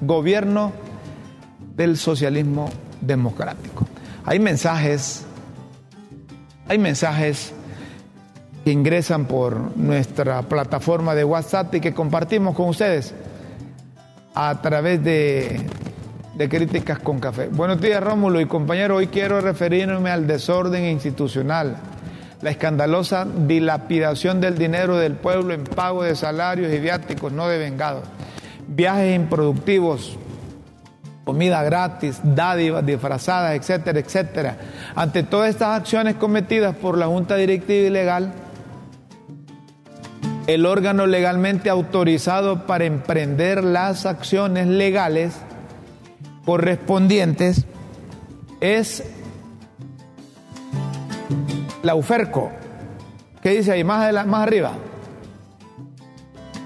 Gobierno 0.00 0.72
del 1.76 1.96
Socialismo 1.96 2.68
democrático. 3.00 3.86
Hay 4.24 4.38
mensajes, 4.38 5.26
hay 6.68 6.78
mensajes 6.78 7.52
que 8.64 8.72
ingresan 8.72 9.26
por 9.26 9.76
nuestra 9.76 10.42
plataforma 10.42 11.14
de 11.14 11.24
WhatsApp 11.24 11.74
y 11.74 11.80
que 11.80 11.92
compartimos 11.92 12.54
con 12.54 12.68
ustedes 12.68 13.14
a 14.34 14.60
través 14.62 15.04
de, 15.04 15.60
de 16.34 16.48
Críticas 16.48 16.98
con 16.98 17.20
Café. 17.20 17.48
Buenos 17.48 17.80
días 17.80 18.02
Rómulo 18.02 18.40
y 18.40 18.46
compañero, 18.46 18.96
hoy 18.96 19.08
quiero 19.08 19.40
referirme 19.40 20.10
al 20.10 20.26
desorden 20.26 20.86
institucional, 20.86 21.76
la 22.40 22.50
escandalosa 22.50 23.26
dilapidación 23.26 24.40
del 24.40 24.56
dinero 24.56 24.96
del 24.96 25.14
pueblo 25.14 25.52
en 25.52 25.64
pago 25.64 26.02
de 26.02 26.16
salarios 26.16 26.72
y 26.72 26.78
viáticos 26.78 27.32
no 27.32 27.46
devengados, 27.46 28.04
viajes 28.66 29.14
improductivos, 29.14 30.18
comida 31.24 31.62
gratis, 31.62 32.20
dádivas 32.22 32.84
disfrazadas, 32.84 33.56
etcétera, 33.56 33.98
etcétera. 33.98 34.56
Ante 34.94 35.22
todas 35.22 35.50
estas 35.50 35.80
acciones 35.80 36.16
cometidas 36.16 36.76
por 36.76 36.98
la 36.98 37.06
Junta 37.06 37.36
Directiva 37.36 37.86
Ilegal, 37.86 38.32
el 40.46 40.66
órgano 40.66 41.06
legalmente 41.06 41.70
autorizado 41.70 42.66
para 42.66 42.84
emprender 42.84 43.64
las 43.64 44.04
acciones 44.04 44.66
legales 44.66 45.34
correspondientes 46.44 47.64
es 48.60 49.02
la 51.82 51.94
UFERCO. 51.94 52.50
¿Qué 53.42 53.50
dice 53.50 53.72
ahí? 53.72 53.84
Más, 53.84 54.26
más 54.26 54.42
arriba. 54.42 54.72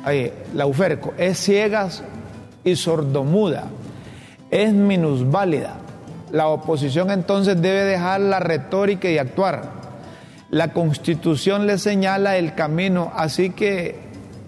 Ahí, 0.04 0.32
la 0.54 0.66
UFERCO. 0.66 1.14
Es 1.16 1.38
ciegas 1.38 2.02
y 2.64 2.74
sordomuda. 2.74 3.68
Es 4.50 4.72
minusválida. 4.72 5.76
La 6.30 6.48
oposición 6.48 7.10
entonces 7.10 7.60
debe 7.60 7.84
dejar 7.84 8.20
la 8.20 8.40
retórica 8.40 9.08
y 9.10 9.18
actuar. 9.18 9.70
La 10.50 10.72
constitución 10.72 11.66
le 11.66 11.78
señala 11.78 12.36
el 12.36 12.54
camino, 12.54 13.12
así 13.14 13.50
que 13.50 13.96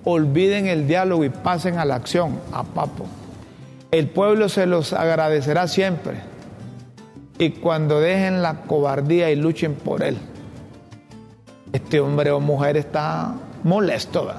olviden 0.04 0.66
el 0.66 0.86
diálogo 0.86 1.24
y 1.24 1.30
pasen 1.30 1.78
a 1.78 1.84
la 1.84 1.96
acción, 1.96 2.38
a 2.52 2.64
papo. 2.64 3.06
El 3.90 4.08
pueblo 4.08 4.48
se 4.48 4.66
los 4.66 4.92
agradecerá 4.92 5.68
siempre. 5.68 6.18
Y 7.38 7.50
cuando 7.50 8.00
dejen 8.00 8.42
la 8.42 8.62
cobardía 8.62 9.30
y 9.30 9.36
luchen 9.36 9.74
por 9.74 10.02
él. 10.02 10.16
Este 11.72 12.00
hombre 12.00 12.30
o 12.30 12.40
mujer 12.40 12.76
está 12.76 13.34
molesto. 13.62 14.30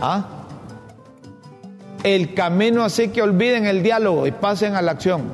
¿Ah? 0.00 0.37
El 2.04 2.34
camino 2.34 2.84
así 2.84 3.08
que 3.08 3.22
olviden 3.22 3.66
el 3.66 3.82
diálogo 3.82 4.26
y 4.26 4.32
pasen 4.32 4.76
a 4.76 4.82
la 4.82 4.92
acción. 4.92 5.32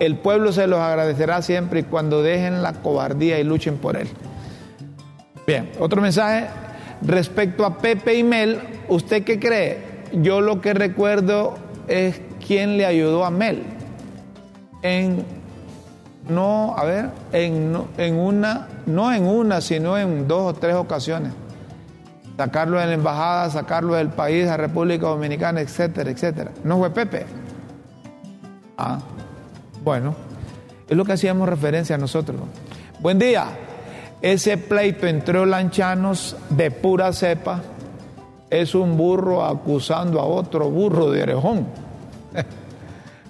El 0.00 0.16
pueblo 0.16 0.52
se 0.52 0.66
los 0.66 0.80
agradecerá 0.80 1.42
siempre 1.42 1.80
y 1.80 1.82
cuando 1.84 2.22
dejen 2.22 2.62
la 2.62 2.72
cobardía 2.72 3.38
y 3.38 3.44
luchen 3.44 3.76
por 3.76 3.96
él. 3.96 4.08
Bien, 5.46 5.70
otro 5.78 6.00
mensaje 6.00 6.46
respecto 7.02 7.64
a 7.64 7.78
Pepe 7.78 8.14
y 8.14 8.22
Mel. 8.22 8.60
¿Usted 8.88 9.24
qué 9.24 9.38
cree? 9.38 9.78
Yo 10.14 10.40
lo 10.40 10.60
que 10.60 10.74
recuerdo 10.74 11.54
es 11.86 12.20
quién 12.44 12.76
le 12.76 12.86
ayudó 12.86 13.24
a 13.24 13.30
Mel. 13.30 13.62
En, 14.82 15.24
no, 16.28 16.74
a 16.76 16.84
ver, 16.84 17.10
en, 17.32 17.76
en 17.98 18.16
una, 18.16 18.68
no 18.86 19.12
en 19.12 19.26
una, 19.26 19.60
sino 19.60 19.98
en 19.98 20.26
dos 20.26 20.54
o 20.54 20.58
tres 20.58 20.74
ocasiones. 20.74 21.32
Sacarlo 22.36 22.78
de 22.78 22.86
la 22.86 22.94
embajada, 22.94 23.50
sacarlo 23.50 23.94
del 23.94 24.08
país, 24.08 24.48
a 24.48 24.56
República 24.56 25.06
Dominicana, 25.06 25.60
etcétera, 25.60 26.10
etcétera. 26.10 26.50
¿No 26.64 26.78
fue 26.78 26.90
Pepe? 26.90 27.26
Ah. 28.76 28.98
Bueno, 29.84 30.14
es 30.88 30.96
lo 30.96 31.04
que 31.04 31.12
hacíamos 31.12 31.48
referencia 31.48 31.96
a 31.96 31.98
nosotros. 31.98 32.40
Buen 33.00 33.18
día. 33.18 33.46
Ese 34.22 34.56
pleito 34.56 35.06
entre 35.06 35.44
lanchanos 35.44 36.34
de 36.48 36.70
pura 36.70 37.12
cepa 37.12 37.60
es 38.48 38.74
un 38.74 38.96
burro 38.96 39.44
acusando 39.44 40.18
a 40.18 40.24
otro 40.24 40.70
burro 40.70 41.10
de 41.10 41.24
orejón. 41.24 41.66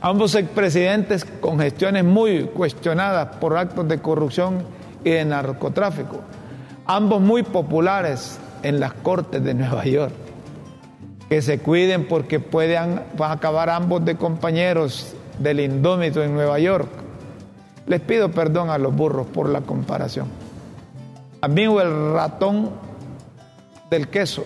Ambos 0.00 0.36
expresidentes 0.36 1.24
con 1.24 1.58
gestiones 1.58 2.04
muy 2.04 2.44
cuestionadas 2.44 3.36
por 3.36 3.56
actos 3.56 3.88
de 3.88 4.00
corrupción 4.00 4.62
y 5.02 5.10
de 5.10 5.24
narcotráfico. 5.24 6.20
Ambos 6.86 7.20
muy 7.20 7.42
populares 7.42 8.38
en 8.64 8.80
las 8.80 8.94
cortes 8.94 9.44
de 9.44 9.54
Nueva 9.54 9.84
York. 9.84 10.12
Que 11.28 11.40
se 11.40 11.60
cuiden 11.60 12.08
porque 12.08 12.40
pueden 12.40 13.00
acabar 13.20 13.70
ambos 13.70 14.04
de 14.04 14.16
compañeros 14.16 15.14
del 15.38 15.60
indómito 15.60 16.22
en 16.22 16.34
Nueva 16.34 16.58
York. 16.58 16.88
Les 17.86 18.00
pido 18.00 18.30
perdón 18.30 18.70
a 18.70 18.78
los 18.78 18.94
burros 18.94 19.26
por 19.26 19.48
la 19.48 19.60
comparación. 19.60 20.26
Amigo 21.40 21.80
el 21.80 22.12
ratón 22.12 22.70
del 23.90 24.08
queso. 24.08 24.44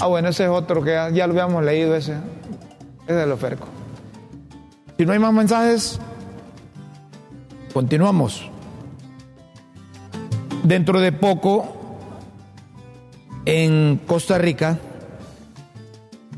Ah, 0.00 0.06
bueno, 0.06 0.28
ese 0.28 0.44
es 0.44 0.50
otro 0.50 0.82
que 0.82 0.92
ya, 1.12 1.26
lo 1.26 1.32
habíamos 1.32 1.64
leído, 1.64 1.94
ese. 1.94 2.12
Ese 3.06 3.18
es 3.18 3.24
el 3.24 3.32
oferco. 3.32 3.66
Si 4.98 5.04
no 5.04 5.12
hay 5.12 5.18
más 5.18 5.32
mensajes, 5.32 5.98
continuamos. 7.72 8.53
Dentro 10.64 10.98
de 10.98 11.12
poco, 11.12 11.76
en 13.44 14.00
Costa 14.06 14.38
Rica, 14.38 14.78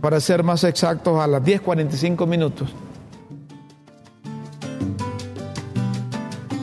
para 0.00 0.18
ser 0.18 0.42
más 0.42 0.64
exactos, 0.64 1.20
a 1.20 1.28
las 1.28 1.42
10.45 1.42 2.26
minutos. 2.26 2.74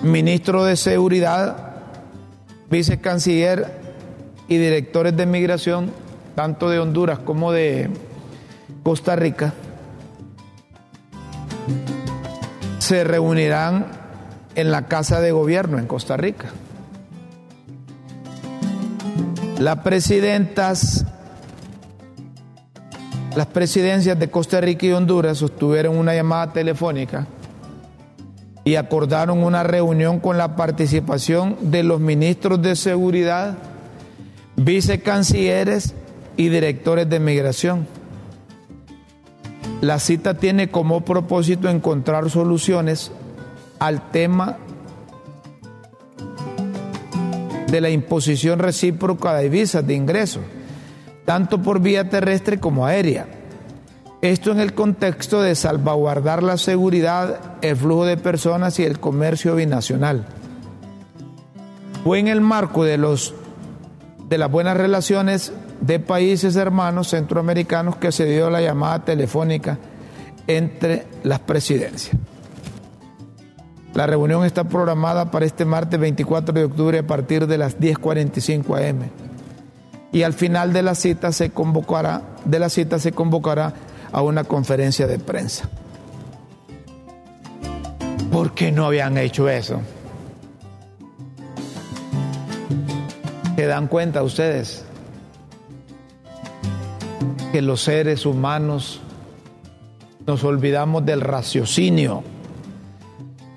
Ministro 0.02 0.66
de 0.66 0.76
Seguridad, 0.76 1.76
vicecanciller 2.70 3.80
y 4.50 4.58
directores 4.58 5.16
de 5.16 5.26
migración, 5.26 5.92
tanto 6.36 6.70
de 6.70 6.80
Honduras 6.80 7.20
como 7.20 7.54
de 7.54 7.90
Costa 8.84 9.16
Rica, 9.16 9.54
se 12.80 13.06
reunirán 13.06 13.86
en 14.56 14.70
la 14.70 14.90
Casa 14.90 15.22
de 15.22 15.32
Gobierno 15.32 15.80
en 15.80 15.88
Costa 15.88 16.18
Rica. 16.18 16.50
Las 19.60 19.78
presidentas 19.80 21.06
las 23.36 23.48
presidencias 23.48 24.20
de 24.20 24.30
Costa 24.30 24.62
Rica 24.62 24.86
y 24.86 24.92
Honduras 24.92 25.40
sostuvieron 25.40 25.98
una 25.98 26.14
llamada 26.14 26.54
telefónica 26.54 27.26
y 28.64 28.76
acordaron 28.76 29.44
una 29.44 29.64
reunión 29.64 30.20
con 30.20 30.38
la 30.38 30.56
participación 30.56 31.58
de 31.72 31.82
los 31.82 32.00
ministros 32.00 32.62
de 32.62 32.76
seguridad, 32.76 33.58
vicecancilleres 34.56 35.96
y 36.38 36.50
directores 36.50 37.10
de 37.10 37.20
migración. 37.20 37.88
La 39.82 39.98
cita 39.98 40.36
tiene 40.36 40.70
como 40.70 41.02
propósito 41.02 41.70
encontrar 41.70 42.30
soluciones 42.30 43.12
al 43.80 44.12
tema 44.12 44.60
de 47.74 47.82
la 47.82 47.90
imposición 47.90 48.60
recíproca 48.60 49.34
de 49.34 49.50
visas 49.50 49.86
de 49.88 49.96
ingreso 49.96 50.42
tanto 51.26 51.60
por 51.60 51.80
vía 51.80 52.08
terrestre 52.08 52.60
como 52.60 52.86
aérea. 52.86 53.26
Esto 54.22 54.52
en 54.52 54.60
el 54.60 54.76
contexto 54.76 55.42
de 55.42 55.56
salvaguardar 55.56 56.44
la 56.44 56.58
seguridad, 56.58 57.40
el 57.64 57.76
flujo 57.76 58.06
de 58.06 58.18
personas 58.18 58.78
y 58.78 58.84
el 58.84 59.00
comercio 59.00 59.56
binacional. 59.56 60.28
Fue 62.04 62.20
en 62.20 62.28
el 62.28 62.42
marco 62.42 62.84
de, 62.84 63.00
los, 63.00 63.34
de 64.30 64.38
las 64.38 64.52
buenas 64.52 64.78
relaciones 64.78 65.52
de 65.82 66.00
países 66.00 66.56
hermanos 66.56 67.08
centroamericanos 67.10 67.96
que 67.96 68.12
se 68.12 68.26
dio 68.26 68.52
la 68.52 68.62
llamada 68.62 69.04
telefónica 69.04 69.80
entre 70.46 71.08
las 71.24 71.40
presidencias. 71.40 72.16
La 73.94 74.08
reunión 74.08 74.44
está 74.44 74.64
programada 74.64 75.30
para 75.30 75.46
este 75.46 75.66
martes 75.66 76.00
24 76.00 76.54
de 76.54 76.64
octubre 76.64 76.98
a 76.98 77.08
partir 77.08 77.46
de 77.46 77.60
las 77.60 77.80
10.45 77.80 78.90
am 78.90 79.10
y 80.12 80.22
al 80.22 80.34
final 80.34 80.74
de 80.74 80.84
la 80.84 80.96
cita 80.96 81.32
se 81.32 81.50
convocará, 81.50 82.22
de 82.46 82.60
la 82.60 82.70
cita 82.70 83.00
se 83.00 83.12
convocará 83.12 83.74
a 84.12 84.22
una 84.22 84.44
conferencia 84.44 85.08
de 85.08 85.18
prensa. 85.18 85.70
¿Por 88.32 88.54
qué 88.54 88.72
no 88.72 88.86
habían 88.86 89.18
hecho 89.18 89.50
eso? 89.50 89.82
¿Se 93.56 93.66
dan 93.66 93.88
cuenta 93.88 94.24
ustedes 94.24 94.86
que 97.52 97.62
los 97.62 97.82
seres 97.82 98.26
humanos 98.26 99.02
nos 100.26 100.44
olvidamos 100.44 101.06
del 101.06 101.22
raciocinio? 101.22 102.24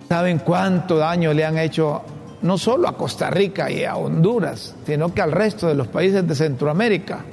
¿Saben 0.09 0.39
cuánto 0.39 0.99
daño 0.99 1.33
le 1.33 1.45
han 1.45 1.59
hecho 1.59 2.03
no 2.43 2.59
solo 2.59 2.89
a 2.89 2.97
Costa 2.97 3.31
Rica 3.31 3.71
y 3.71 3.85
a 3.85 3.97
Honduras, 3.97 4.75
sino 4.87 5.13
que 5.13 5.23
al 5.23 5.33
resto 5.33 5.67
de 5.67 5.75
los 5.75 5.89
países 5.89 6.27
de 6.27 6.35
Centroamérica. 6.35 7.25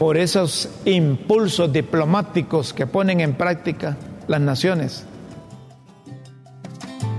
por 0.00 0.16
esos 0.16 0.70
impulsos 0.86 1.70
diplomáticos 1.70 2.72
que 2.72 2.86
ponen 2.86 3.20
en 3.20 3.34
práctica 3.34 3.98
las 4.28 4.40
naciones. 4.40 5.04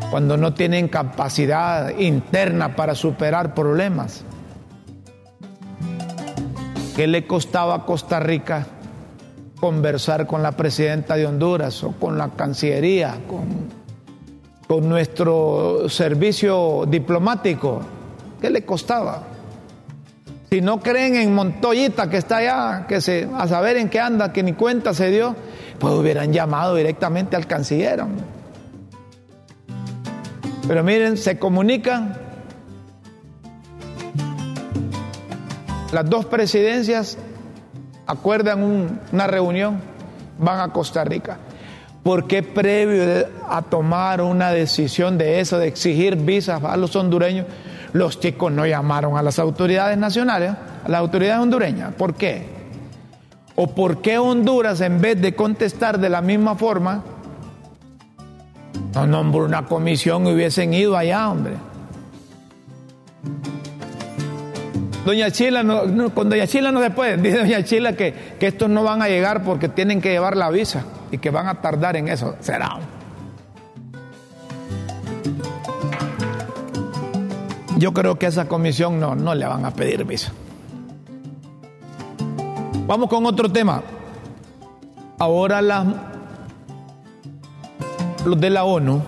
Cuando 0.09 0.35
no 0.35 0.55
tienen 0.55 0.87
capacidad 0.87 1.95
interna 1.99 2.75
para 2.75 2.95
superar 2.95 3.53
problemas. 3.53 4.23
¿Qué 6.95 7.05
le 7.05 7.27
costaba 7.27 7.75
a 7.75 7.85
Costa 7.85 8.19
Rica 8.19 8.65
conversar 9.61 10.27
con 10.27 10.43
la 10.43 10.51
presidenta 10.51 11.15
de 11.15 11.25
Honduras 11.25 11.81
o 11.83 11.91
con 11.91 12.17
la 12.17 12.29
Cancillería, 12.29 13.19
con, 13.29 13.45
con 14.67 14.89
nuestro 14.89 15.87
servicio 15.87 16.85
diplomático? 16.87 17.79
¿Qué 18.41 18.49
le 18.49 18.65
costaba? 18.65 19.23
Si 20.49 20.59
no 20.59 20.81
creen 20.81 21.15
en 21.15 21.33
Montoyita 21.33 22.09
que 22.09 22.17
está 22.17 22.37
allá, 22.37 22.85
que 22.87 22.99
se, 22.99 23.29
a 23.33 23.47
saber 23.47 23.77
en 23.77 23.87
qué 23.87 24.01
anda, 24.01 24.33
que 24.33 24.43
ni 24.43 24.51
cuenta 24.51 24.93
se 24.93 25.09
dio, 25.09 25.33
pues 25.79 25.93
hubieran 25.93 26.33
llamado 26.33 26.75
directamente 26.75 27.37
al 27.37 27.47
canciller. 27.47 28.03
Pero 30.67 30.83
miren, 30.83 31.17
se 31.17 31.39
comunican 31.39 32.17
las 35.93 36.09
dos 36.09 36.25
presidencias, 36.25 37.17
acuerdan 38.11 38.97
una 39.11 39.27
reunión, 39.27 39.79
van 40.37 40.59
a 40.59 40.73
Costa 40.73 41.03
Rica. 41.03 41.37
¿Por 42.03 42.27
qué 42.27 42.41
previo 42.41 43.27
a 43.47 43.61
tomar 43.61 44.21
una 44.21 44.51
decisión 44.51 45.17
de 45.17 45.39
eso, 45.39 45.59
de 45.59 45.67
exigir 45.67 46.15
visas 46.15 46.63
a 46.63 46.75
los 46.77 46.95
hondureños, 46.95 47.45
los 47.93 48.19
chicos 48.19 48.51
no 48.51 48.65
llamaron 48.65 49.17
a 49.17 49.21
las 49.21 49.37
autoridades 49.37 49.97
nacionales, 49.97 50.53
a 50.83 50.89
las 50.89 50.99
autoridades 50.99 51.41
hondureñas. 51.41 51.93
¿Por 51.93 52.15
qué? 52.15 52.47
¿O 53.55 53.67
por 53.67 54.01
qué 54.01 54.17
Honduras, 54.17 54.81
en 54.81 55.01
vez 55.01 55.21
de 55.21 55.35
contestar 55.35 55.99
de 55.99 56.09
la 56.09 56.21
misma 56.21 56.55
forma, 56.55 57.03
no 58.95 59.07
nombró 59.07 59.45
una 59.45 59.65
comisión 59.65 60.25
y 60.25 60.33
hubiesen 60.33 60.73
ido 60.73 60.97
allá, 60.97 61.29
hombre? 61.29 61.53
Doña 65.05 65.31
Chila, 65.31 65.63
no, 65.63 66.13
con 66.13 66.29
Doña 66.29 66.45
Chila 66.45 66.71
no 66.71 66.81
se 66.81 66.91
puede. 66.91 67.17
Dice 67.17 67.39
Doña 67.39 67.63
Chila 67.63 67.93
que, 67.93 68.13
que 68.39 68.47
estos 68.47 68.69
no 68.69 68.83
van 68.83 69.01
a 69.01 69.07
llegar 69.07 69.43
porque 69.43 69.67
tienen 69.67 70.01
que 70.01 70.09
llevar 70.09 70.37
la 70.37 70.49
visa 70.49 70.85
y 71.11 71.17
que 71.17 71.31
van 71.31 71.47
a 71.47 71.61
tardar 71.61 71.95
en 71.95 72.07
eso. 72.07 72.35
Será. 72.39 72.79
Yo 77.77 77.93
creo 77.93 78.19
que 78.19 78.27
a 78.27 78.29
esa 78.29 78.47
comisión 78.47 78.99
no, 78.99 79.15
no 79.15 79.33
le 79.33 79.45
van 79.47 79.65
a 79.65 79.71
pedir 79.71 80.05
visa. 80.05 80.31
Vamos 82.85 83.09
con 83.09 83.25
otro 83.25 83.51
tema. 83.51 83.81
Ahora 85.17 85.61
los 88.25 88.39
de 88.39 88.49
la 88.49 88.63
ONU 88.65 89.01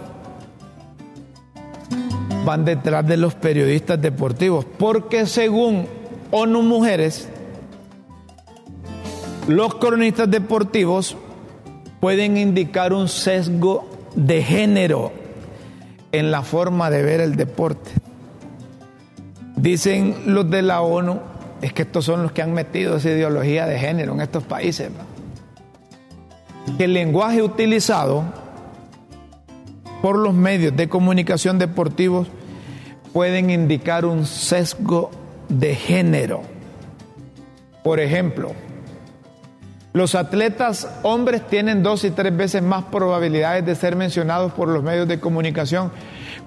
van 2.46 2.66
detrás 2.66 3.06
de 3.08 3.18
los 3.18 3.36
periodistas 3.36 4.02
deportivos, 4.02 4.66
porque 4.78 5.26
según 5.26 5.88
ONU 6.32 6.62
Mujeres, 6.62 7.30
los 9.48 9.76
cronistas 9.76 10.30
deportivos 10.30 11.18
pueden 12.00 12.38
indicar 12.38 12.94
un 12.94 13.08
sesgo 13.08 13.88
de 14.16 14.44
género 14.44 15.12
en 16.12 16.32
la 16.32 16.42
forma 16.44 16.90
de 16.90 17.04
ver 17.04 17.22
el 17.22 17.36
deporte. 17.36 17.92
Dicen 19.56 20.16
los 20.28 20.50
de 20.50 20.62
la 20.62 20.82
ONU, 20.82 21.20
es 21.62 21.72
que 21.74 21.84
estos 21.84 22.06
son 22.06 22.24
los 22.24 22.32
que 22.32 22.42
han 22.42 22.54
metido 22.54 22.98
esa 22.98 23.10
ideología 23.10 23.66
de 23.66 23.80
género 23.80 24.14
en 24.14 24.22
estos 24.22 24.44
países, 24.44 24.90
que 26.78 26.86
el 26.86 26.94
lenguaje 26.94 27.42
utilizado 27.42 28.43
por 30.04 30.18
los 30.18 30.34
medios 30.34 30.76
de 30.76 30.90
comunicación 30.90 31.60
deportivos 31.60 32.28
pueden 33.14 33.50
indicar 33.50 34.04
un 34.04 34.26
sesgo 34.26 35.12
de 35.48 35.76
género. 35.76 36.42
Por 37.86 38.02
ejemplo, 38.02 38.52
los 39.94 40.14
atletas 40.16 40.90
hombres 41.04 41.48
tienen 41.48 41.84
dos 41.84 42.04
y 42.04 42.12
tres 42.12 42.36
veces 42.36 42.62
más 42.62 42.84
probabilidades 42.84 43.66
de 43.66 43.76
ser 43.76 43.96
mencionados 43.96 44.52
por 44.52 44.68
los 44.68 44.84
medios 44.84 45.08
de 45.08 45.22
comunicación 45.22 45.90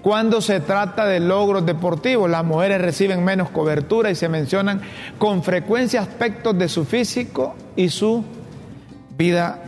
cuando 0.03 0.43
se 0.43 0.61
trata 0.61 1.07
de 1.07 1.21
logros 1.21 1.65
deportivos, 1.65 2.29
las 2.29 2.45
mujeres 2.45 2.83
reciben 2.83 3.25
menos 3.25 3.49
cobertura 3.49 4.11
y 4.11 4.17
se 4.17 4.29
mencionan 4.29 4.83
con 5.17 5.43
frecuencia 5.43 6.03
aspectos 6.03 6.59
de 6.59 6.69
su 6.69 6.85
físico 6.85 7.57
y 7.75 7.89
su 7.89 8.23
vida 9.17 9.59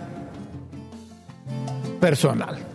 personal. 1.99 2.68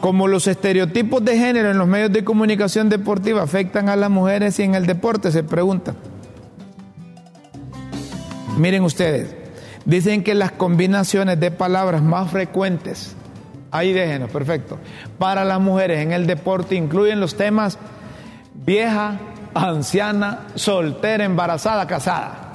Como 0.00 0.28
los 0.28 0.46
estereotipos 0.46 1.24
de 1.24 1.36
género 1.36 1.70
en 1.70 1.78
los 1.78 1.86
medios 1.86 2.12
de 2.12 2.24
comunicación 2.24 2.88
deportiva 2.88 3.42
afectan 3.42 3.88
a 3.88 3.96
las 3.96 4.10
mujeres 4.10 4.58
y 4.58 4.62
en 4.62 4.74
el 4.74 4.86
deporte, 4.86 5.30
se 5.30 5.42
pregunta. 5.42 5.94
Miren 8.56 8.82
ustedes, 8.82 9.34
dicen 9.84 10.24
que 10.24 10.34
las 10.34 10.52
combinaciones 10.52 11.38
de 11.38 11.50
palabras 11.50 12.02
más 12.02 12.30
frecuentes 12.30 13.14
Ahí 13.70 13.92
déjenos, 13.92 14.30
perfecto. 14.30 14.78
Para 15.18 15.44
las 15.44 15.60
mujeres 15.60 16.00
en 16.00 16.12
el 16.12 16.26
deporte 16.26 16.74
incluyen 16.74 17.20
los 17.20 17.36
temas 17.36 17.78
vieja, 18.54 19.18
anciana, 19.54 20.46
soltera, 20.54 21.24
embarazada, 21.24 21.86
casada. 21.86 22.49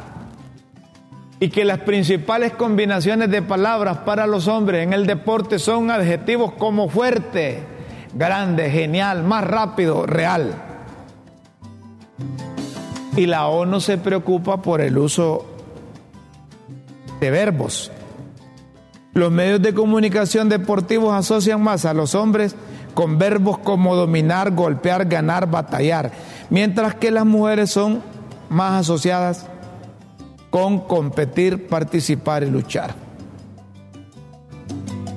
Y 1.40 1.50
que 1.50 1.66
las 1.66 1.80
principales 1.80 2.54
combinaciones 2.54 3.30
de 3.30 3.42
palabras 3.42 4.00
para 4.00 4.26
los 4.26 4.48
hombres 4.48 4.84
en 4.84 4.94
el 4.94 5.06
deporte 5.06 5.60
son 5.60 5.92
adjetivos 5.92 6.54
como 6.54 6.88
fuerte, 6.88 7.60
grande, 8.14 8.70
genial, 8.70 9.24
más 9.24 9.44
rápido, 9.44 10.06
real. 10.06 10.54
Y 13.18 13.26
la 13.26 13.48
ONU 13.48 13.82
se 13.82 13.98
preocupa 13.98 14.62
por 14.62 14.82
el 14.82 14.98
uso 14.98 15.46
de 17.20 17.32
verbos 17.32 17.92
los 19.16 19.32
medios 19.32 19.62
de 19.62 19.74
comunicación 19.74 20.50
deportivos 20.50 21.14
asocian 21.14 21.64
más 21.64 21.86
a 21.86 21.94
los 21.94 22.16
hombres 22.16 22.54
con 22.94 23.18
verbos 23.18 23.58
como 23.60 23.96
dominar, 23.96 24.52
golpear, 24.52 25.06
ganar, 25.06 25.50
batallar, 25.50 26.12
mientras 26.50 26.96
que 26.96 27.12
las 27.12 27.26
mujeres 27.26 27.72
son 27.72 28.04
más 28.50 28.82
asociadas 28.82 29.48
con 30.56 30.80
competir, 30.88 31.68
participar 31.68 32.44
y 32.44 32.50
luchar. 32.50 32.96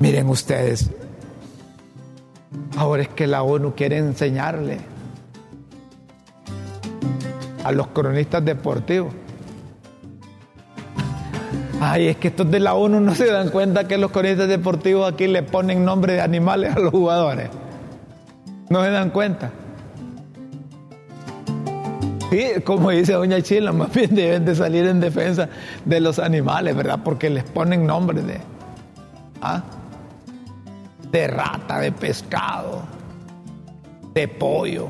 Miren 0.00 0.28
ustedes, 0.28 0.90
ahora 2.76 3.02
es 3.02 3.08
que 3.10 3.28
la 3.28 3.44
ONU 3.44 3.72
quiere 3.76 3.98
enseñarle 3.98 4.78
a 7.62 7.70
los 7.70 7.86
cronistas 7.86 8.44
deportivos 8.44 9.14
Ay, 11.80 12.08
es 12.08 12.16
que 12.16 12.26
estos 12.26 12.50
de 12.50 12.58
la 12.58 12.74
ONU 12.74 12.98
no 12.98 13.14
se 13.14 13.30
dan 13.30 13.50
cuenta 13.50 13.86
que 13.86 13.96
los 13.96 14.10
cronistas 14.10 14.48
deportivos 14.48 15.12
aquí 15.12 15.28
le 15.28 15.44
ponen 15.44 15.84
nombre 15.84 16.14
de 16.14 16.20
animales 16.20 16.74
a 16.74 16.80
los 16.80 16.90
jugadores. 16.90 17.48
No 18.70 18.82
se 18.82 18.90
dan 18.90 19.10
cuenta. 19.10 19.52
Sí, 22.30 22.60
como 22.62 22.90
dice 22.90 23.14
Doña 23.14 23.40
Chila, 23.40 23.72
más 23.72 23.92
bien 23.92 24.14
deben 24.14 24.44
de 24.44 24.54
salir 24.54 24.86
en 24.86 25.00
defensa 25.00 25.48
de 25.86 26.00
los 26.00 26.18
animales, 26.18 26.76
¿verdad? 26.76 27.00
Porque 27.02 27.30
les 27.30 27.44
ponen 27.44 27.86
nombre 27.86 28.20
de. 28.22 28.38
¿ah? 29.40 29.62
De 31.10 31.26
rata, 31.26 31.78
de 31.78 31.90
pescado, 31.90 32.82
de 34.12 34.28
pollo, 34.28 34.88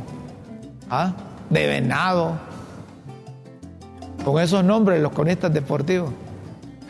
¿ah? 0.90 1.12
de 1.48 1.66
venado. 1.68 2.32
Con 4.24 4.42
esos 4.42 4.64
nombres, 4.64 5.00
los 5.00 5.12
cronistas 5.12 5.54
deportivos. 5.54 6.10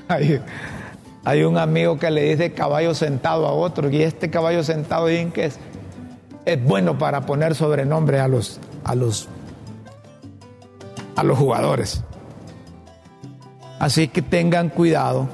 Hay, 1.24 1.42
un 1.42 1.58
amigo 1.58 1.98
que 1.98 2.10
le 2.10 2.22
dice 2.22 2.54
caballo 2.54 2.94
sentado 2.94 3.46
a 3.46 3.52
otro 3.52 3.90
y 3.90 4.00
este 4.00 4.30
caballo 4.30 4.64
sentado 4.64 5.08
dicen 5.08 5.30
que 5.30 5.44
es, 5.44 5.58
es 6.46 6.64
bueno 6.64 6.96
para 6.96 7.26
poner 7.26 7.54
sobrenombre 7.54 8.18
a 8.18 8.28
los, 8.28 8.58
a 8.82 8.94
los, 8.94 9.28
a 11.18 11.24
los 11.24 11.36
jugadores. 11.36 12.04
Así 13.80 14.06
que 14.06 14.22
tengan 14.22 14.68
cuidado, 14.68 15.28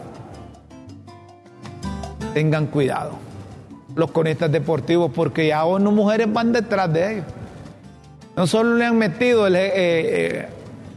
tengan 2.33 2.67
cuidado 2.67 3.19
los 3.95 4.11
conistas 4.11 4.51
deportivos 4.51 5.13
porque 5.15 5.49
ya 5.49 5.65
ONU 5.65 5.93
mujeres 5.93 6.33
van 6.33 6.53
detrás 6.53 6.91
de 6.91 7.13
ellos. 7.13 7.27
No 8.35 8.47
solo 8.47 8.77
le 8.77 8.87
han 8.87 8.97
metido 8.97 9.47
eh, 9.47 9.53
eh, 9.55 10.49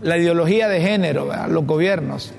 la 0.02 0.18
ideología 0.18 0.70
de 0.70 0.80
género 0.80 1.32
a 1.34 1.48
los 1.48 1.66
gobiernos, 1.66 2.34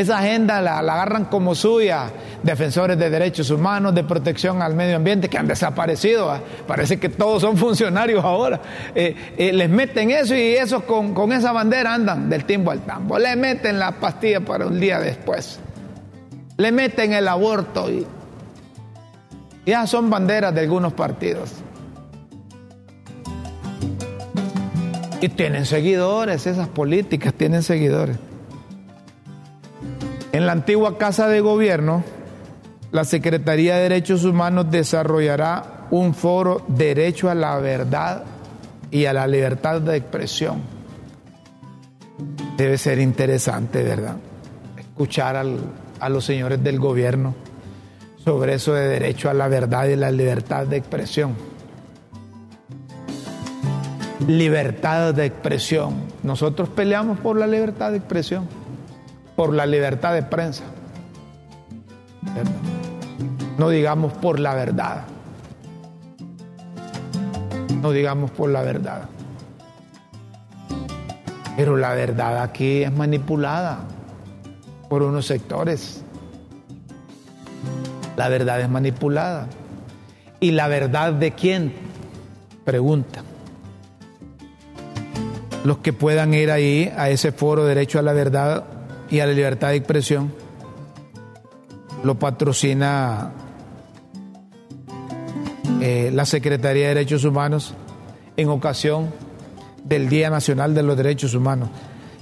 esa 0.00 0.18
agenda 0.18 0.60
la, 0.60 0.78
agarran 0.78 1.24
como 1.24 1.54
suya, 1.54 2.10
defensores 2.42 2.98
de 2.98 3.08
derechos 3.08 3.50
humanos, 3.50 3.94
de 3.94 4.04
protección 4.04 4.60
al 4.60 4.74
medio 4.74 4.96
ambiente, 4.96 5.30
que 5.30 5.38
han 5.38 5.46
desaparecido. 5.46 6.30
¿ah? 6.30 6.40
Parece 6.66 6.98
que 6.98 7.08
todos 7.08 7.40
son 7.40 7.56
funcionarios 7.56 8.22
ahora. 8.22 8.60
Eh, 8.94 9.34
eh, 9.38 9.52
les 9.54 9.70
meten 9.70 10.10
eso 10.10 10.34
y 10.34 10.54
esos 10.54 10.82
con, 10.82 11.14
con 11.14 11.32
esa 11.32 11.50
bandera 11.52 11.94
andan 11.94 12.28
del 12.28 12.44
timbo 12.44 12.72
al 12.72 12.80
tambo. 12.80 13.18
Le 13.18 13.34
meten 13.36 13.78
la 13.78 13.92
pastilla 13.92 14.40
para 14.40 14.66
un 14.66 14.78
día 14.78 15.00
después. 15.00 15.60
Le 16.58 16.72
meten 16.72 17.14
el 17.14 17.26
aborto 17.26 17.90
y 17.90 18.06
ya 19.64 19.86
son 19.86 20.10
banderas 20.10 20.54
de 20.54 20.60
algunos 20.60 20.92
partidos. 20.92 21.52
Y 25.22 25.30
tienen 25.30 25.64
seguidores, 25.64 26.46
esas 26.46 26.68
políticas 26.68 27.32
tienen 27.32 27.62
seguidores. 27.62 28.18
En 30.36 30.44
la 30.44 30.52
antigua 30.52 30.98
Casa 30.98 31.28
de 31.28 31.40
Gobierno, 31.40 32.04
la 32.92 33.04
Secretaría 33.04 33.76
de 33.76 33.84
Derechos 33.84 34.22
Humanos 34.22 34.70
desarrollará 34.70 35.86
un 35.90 36.12
foro 36.12 36.62
Derecho 36.68 37.30
a 37.30 37.34
la 37.34 37.56
Verdad 37.56 38.22
y 38.90 39.06
a 39.06 39.14
la 39.14 39.26
Libertad 39.26 39.80
de 39.80 39.96
Expresión. 39.96 40.60
Debe 42.58 42.76
ser 42.76 42.98
interesante, 42.98 43.82
¿verdad? 43.82 44.16
Escuchar 44.76 45.36
a 45.36 46.08
los 46.10 46.24
señores 46.26 46.62
del 46.62 46.80
gobierno 46.80 47.34
sobre 48.22 48.56
eso 48.56 48.74
de 48.74 48.88
derecho 48.88 49.30
a 49.30 49.32
la 49.32 49.48
verdad 49.48 49.86
y 49.86 49.96
la 49.96 50.10
libertad 50.10 50.66
de 50.66 50.76
expresión. 50.76 51.34
Libertad 54.28 55.14
de 55.14 55.24
expresión. 55.24 55.94
Nosotros 56.22 56.68
peleamos 56.68 57.18
por 57.20 57.38
la 57.38 57.46
libertad 57.46 57.92
de 57.92 57.96
expresión 57.96 58.65
por 59.36 59.52
la 59.52 59.66
libertad 59.66 60.14
de 60.14 60.22
prensa. 60.22 60.64
No 63.58 63.68
digamos 63.68 64.12
por 64.14 64.40
la 64.40 64.54
verdad. 64.54 65.04
No 67.82 67.92
digamos 67.92 68.30
por 68.30 68.50
la 68.50 68.62
verdad. 68.62 69.02
Pero 71.56 71.76
la 71.76 71.94
verdad 71.94 72.42
aquí 72.42 72.82
es 72.82 72.92
manipulada 72.92 73.80
por 74.88 75.02
unos 75.02 75.26
sectores. 75.26 76.02
La 78.16 78.28
verdad 78.28 78.60
es 78.60 78.68
manipulada. 78.68 79.46
¿Y 80.40 80.50
la 80.52 80.68
verdad 80.68 81.12
de 81.12 81.32
quién? 81.32 81.72
Pregunta. 82.64 83.22
Los 85.64 85.78
que 85.78 85.92
puedan 85.92 86.34
ir 86.34 86.50
ahí 86.50 86.92
a 86.96 87.10
ese 87.10 87.32
foro 87.32 87.64
Derecho 87.64 87.98
a 87.98 88.02
la 88.02 88.12
Verdad 88.12 88.75
y 89.10 89.20
a 89.20 89.26
la 89.26 89.32
libertad 89.32 89.68
de 89.68 89.76
expresión 89.76 90.32
lo 92.02 92.18
patrocina 92.18 93.32
eh, 95.80 96.10
la 96.12 96.24
Secretaría 96.24 96.88
de 96.88 96.94
Derechos 96.94 97.24
Humanos 97.24 97.74
en 98.36 98.48
ocasión 98.48 99.12
del 99.84 100.08
Día 100.08 100.30
Nacional 100.30 100.74
de 100.74 100.82
los 100.82 100.96
Derechos 100.96 101.34
Humanos. 101.34 101.68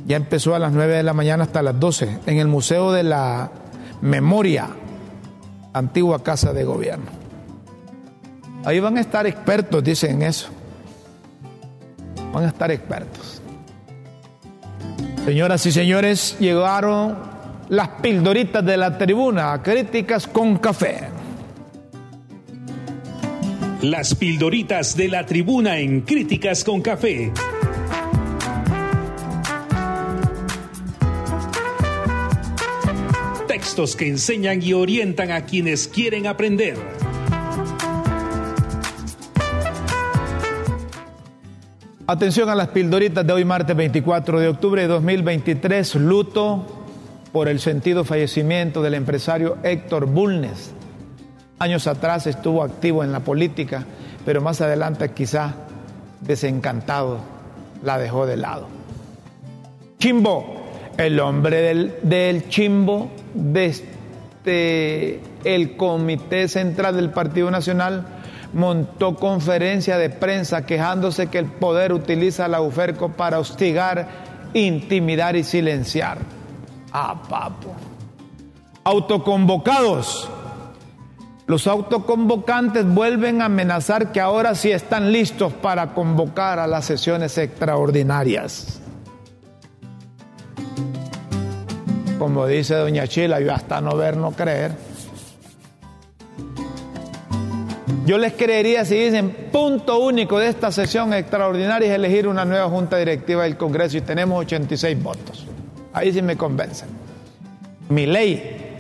Ya 0.06 0.16
empezó 0.16 0.54
a 0.54 0.58
las 0.58 0.72
9 0.72 0.96
de 0.96 1.02
la 1.02 1.14
mañana 1.14 1.44
hasta 1.44 1.62
las 1.62 1.78
12 1.78 2.20
en 2.26 2.38
el 2.38 2.48
Museo 2.48 2.92
de 2.92 3.02
la 3.02 3.50
Memoria, 4.02 4.68
antigua 5.72 6.22
Casa 6.22 6.52
de 6.52 6.64
Gobierno. 6.64 7.06
Ahí 8.64 8.80
van 8.80 8.96
a 8.98 9.00
estar 9.00 9.26
expertos, 9.26 9.82
dicen 9.82 10.22
eso. 10.22 10.48
Van 12.32 12.44
a 12.44 12.48
estar 12.48 12.70
expertos. 12.70 13.42
Señoras 15.24 15.64
y 15.64 15.72
señores, 15.72 16.36
llegaron 16.38 17.16
las 17.70 17.88
pildoritas 18.02 18.62
de 18.62 18.76
la 18.76 18.98
tribuna, 18.98 19.62
críticas 19.62 20.26
con 20.26 20.58
café. 20.58 21.08
Las 23.80 24.14
pildoritas 24.14 24.94
de 24.94 25.08
la 25.08 25.24
tribuna 25.24 25.78
en 25.78 26.02
críticas 26.02 26.62
con 26.62 26.82
café. 26.82 27.32
Textos 33.48 33.96
que 33.96 34.08
enseñan 34.08 34.62
y 34.62 34.74
orientan 34.74 35.30
a 35.30 35.46
quienes 35.46 35.88
quieren 35.88 36.26
aprender. 36.26 36.76
Atención 42.06 42.50
a 42.50 42.54
las 42.54 42.68
pildoritas 42.68 43.26
de 43.26 43.32
hoy, 43.32 43.46
martes 43.46 43.74
24 43.74 44.38
de 44.38 44.48
octubre 44.48 44.82
de 44.82 44.88
2023, 44.88 45.94
luto 45.94 46.66
por 47.32 47.48
el 47.48 47.60
sentido 47.60 48.04
fallecimiento 48.04 48.82
del 48.82 48.92
empresario 48.92 49.56
Héctor 49.62 50.04
Bulnes. 50.04 50.74
Años 51.58 51.86
atrás 51.86 52.26
estuvo 52.26 52.62
activo 52.62 53.02
en 53.02 53.10
la 53.10 53.20
política, 53.20 53.86
pero 54.26 54.42
más 54.42 54.60
adelante 54.60 55.12
quizá 55.12 55.54
desencantado 56.20 57.20
la 57.82 57.96
dejó 57.96 58.26
de 58.26 58.36
lado. 58.36 58.66
Chimbo, 59.98 60.56
el 60.98 61.18
hombre 61.20 61.62
del, 61.62 61.94
del 62.02 62.50
Chimbo, 62.50 63.10
desde 63.32 65.20
el 65.42 65.74
Comité 65.78 66.48
Central 66.48 66.96
del 66.96 67.08
Partido 67.08 67.50
Nacional, 67.50 68.13
montó 68.54 69.16
conferencia 69.16 69.98
de 69.98 70.10
prensa 70.10 70.64
quejándose 70.64 71.26
que 71.26 71.38
el 71.38 71.46
poder 71.46 71.92
utiliza 71.92 72.48
la 72.48 72.60
UFERCO 72.60 73.10
para 73.10 73.40
hostigar, 73.40 74.08
intimidar 74.54 75.36
y 75.36 75.44
silenciar. 75.44 76.18
Ah, 76.92 77.20
papo. 77.28 77.74
Autoconvocados. 78.84 80.30
Los 81.46 81.66
autoconvocantes 81.66 82.86
vuelven 82.86 83.42
a 83.42 83.46
amenazar 83.46 84.12
que 84.12 84.20
ahora 84.20 84.54
sí 84.54 84.70
están 84.70 85.12
listos 85.12 85.52
para 85.52 85.92
convocar 85.92 86.58
a 86.58 86.66
las 86.66 86.86
sesiones 86.86 87.36
extraordinarias. 87.36 88.80
Como 92.18 92.46
dice 92.46 92.76
doña 92.76 93.06
Chila, 93.06 93.40
yo 93.40 93.52
hasta 93.52 93.80
no 93.82 93.96
ver, 93.96 94.16
no 94.16 94.30
creer. 94.30 94.93
Yo 98.06 98.16
les 98.18 98.32
creería 98.32 98.84
si 98.84 98.96
dicen 98.96 99.48
punto 99.52 99.98
único 99.98 100.38
de 100.38 100.48
esta 100.48 100.72
sesión 100.72 101.12
extraordinaria 101.12 101.88
es 101.88 101.94
elegir 101.94 102.26
una 102.26 102.44
nueva 102.44 102.68
junta 102.68 102.96
directiva 102.96 103.42
del 103.42 103.56
Congreso 103.56 103.98
y 103.98 104.00
tenemos 104.00 104.40
86 104.40 105.02
votos. 105.02 105.46
Ahí 105.92 106.12
sí 106.12 106.22
me 106.22 106.36
convencen. 106.36 106.88
Mi 107.90 108.06
ley, 108.06 108.78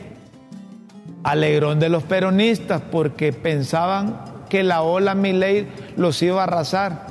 alegrón 1.22 1.80
de 1.80 1.90
los 1.90 2.02
peronistas 2.02 2.80
porque 2.90 3.32
pensaban 3.32 4.20
que 4.48 4.62
la 4.62 4.82
ola 4.82 5.14
mi 5.14 5.32
ley 5.32 5.68
los 5.96 6.22
iba 6.22 6.40
a 6.40 6.44
arrasar 6.44 7.06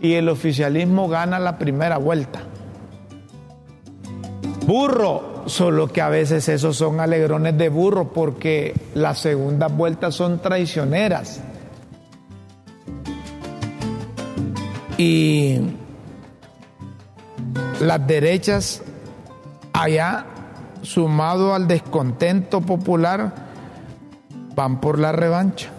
y 0.00 0.14
el 0.14 0.28
oficialismo 0.28 1.08
gana 1.08 1.38
la 1.38 1.56
primera 1.56 1.96
vuelta. 1.96 2.40
Burro, 4.66 5.31
solo 5.46 5.88
que 5.88 6.00
a 6.00 6.08
veces 6.08 6.48
esos 6.48 6.76
son 6.76 7.00
alegrones 7.00 7.56
de 7.58 7.68
burro 7.68 8.12
porque 8.12 8.74
las 8.94 9.18
segundas 9.18 9.74
vueltas 9.76 10.14
son 10.14 10.40
traicioneras. 10.40 11.40
Y 14.98 15.58
las 17.80 18.06
derechas 18.06 18.82
allá, 19.72 20.26
sumado 20.82 21.54
al 21.54 21.66
descontento 21.66 22.60
popular, 22.60 23.34
van 24.54 24.80
por 24.80 24.98
la 24.98 25.12
revancha. 25.12 25.70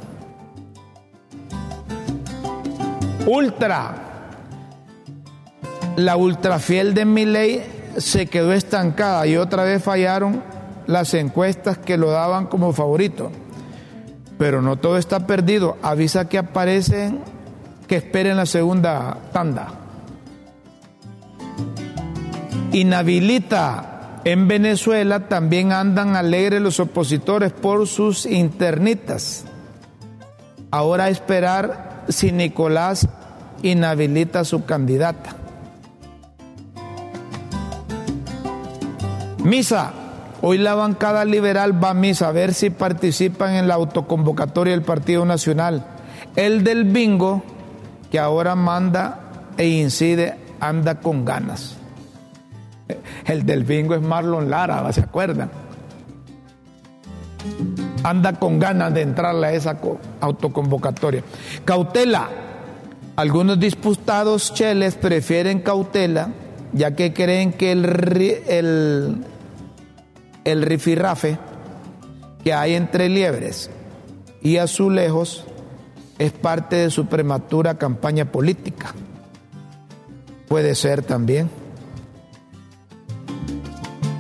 Ultra, 3.26 3.96
la 5.96 6.18
ultrafiel 6.18 6.94
de 6.94 7.06
mi 7.06 7.26
ley 7.26 7.73
se 7.98 8.28
quedó 8.28 8.54
estancada 8.54 9.26
y 9.28 9.38
otra 9.38 9.64
vez 9.64 9.84
fallaron 9.84 10.44
las 10.88 11.14
encuestas 11.14 11.78
que 11.78 11.98
lo 11.98 12.12
daban 12.12 12.48
como 12.48 12.74
favorito. 12.74 13.32
Pero 14.38 14.62
no 14.62 14.78
todo 14.78 14.98
está 14.98 15.28
perdido. 15.28 15.78
Avisa 15.82 16.28
que 16.28 16.38
aparecen, 16.38 17.22
que 17.88 17.98
esperen 17.98 18.38
la 18.38 18.46
segunda 18.46 19.18
tanda. 19.32 19.68
Inhabilita 22.72 24.20
en 24.26 24.48
Venezuela 24.48 25.28
también 25.28 25.72
andan 25.72 26.16
alegres 26.16 26.62
los 26.62 26.80
opositores 26.80 27.52
por 27.52 27.88
sus 27.88 28.26
internitas. 28.26 29.46
Ahora 30.72 31.10
esperar 31.10 32.04
si 32.10 32.32
Nicolás 32.32 33.08
inhabilita 33.62 34.40
a 34.40 34.46
su 34.46 34.66
candidata. 34.66 35.43
Misa. 39.44 39.92
Hoy 40.42 40.58
la 40.58 40.74
bancada 40.74 41.26
liberal 41.26 41.82
va 41.82 41.92
a 41.92 41.94
misa 41.94 42.30
a 42.30 42.32
ver 42.32 42.54
si 42.54 42.70
participan 42.70 43.56
en 43.56 43.68
la 43.68 43.76
autoconvocatoria 43.76 44.74
del 44.74 44.84
Partido 44.84 45.26
Nacional. 45.26 45.86
El 46.36 46.64
del 46.64 46.86
bingo, 46.86 47.44
que 48.12 48.20
ahora 48.20 48.56
manda 48.56 49.20
e 49.58 49.68
incide, 49.68 50.38
anda 50.60 50.96
con 50.96 51.26
ganas. 51.26 51.76
El 53.26 53.46
del 53.46 53.64
bingo 53.64 53.96
es 53.96 54.02
Marlon 54.02 54.50
Lara, 54.50 54.92
¿se 54.92 55.02
acuerdan? 55.02 55.52
anda 58.04 58.34
con 58.34 58.60
ganas 58.60 58.94
de 58.94 59.02
entrarle 59.02 59.48
a 59.48 59.54
esa 59.54 59.78
autoconvocatoria. 60.20 61.24
Cautela. 61.66 62.30
Algunos 63.16 63.60
disputados 63.60 64.54
cheles 64.54 64.96
prefieren 64.96 65.60
cautela 65.60 66.30
ya 66.74 66.96
que 66.96 67.14
creen 67.14 67.54
que 67.54 67.72
el, 67.72 69.24
el 70.46 70.62
rifirrafe 70.62 71.38
que 72.44 72.54
hay 72.54 72.76
entre 72.76 73.10
liebres 73.10 73.70
y 74.42 74.58
azulejos 74.58 75.46
es 76.20 76.32
parte 76.32 76.76
de 76.76 76.90
su 76.90 77.08
prematura 77.08 77.78
campaña 77.78 78.32
política. 78.32 78.94
Puede 80.48 80.76
ser 80.76 81.02
también. 81.04 81.50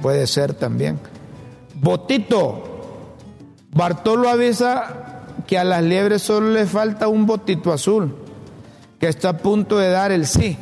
Puede 0.02 0.28
ser 0.28 0.54
también. 0.54 1.00
Botito. 1.76 2.70
Bartolo 3.74 4.30
avisa 4.30 5.26
que 5.48 5.58
a 5.58 5.64
las 5.64 5.84
liebres 5.84 6.22
solo 6.22 6.52
le 6.52 6.66
falta 6.66 7.08
un 7.08 7.26
botito 7.26 7.74
azul, 7.74 8.16
que 9.00 9.08
está 9.08 9.30
a 9.30 9.38
punto 9.38 9.78
de 9.78 9.90
dar 9.90 10.12
el 10.12 10.28
sí 10.28 10.58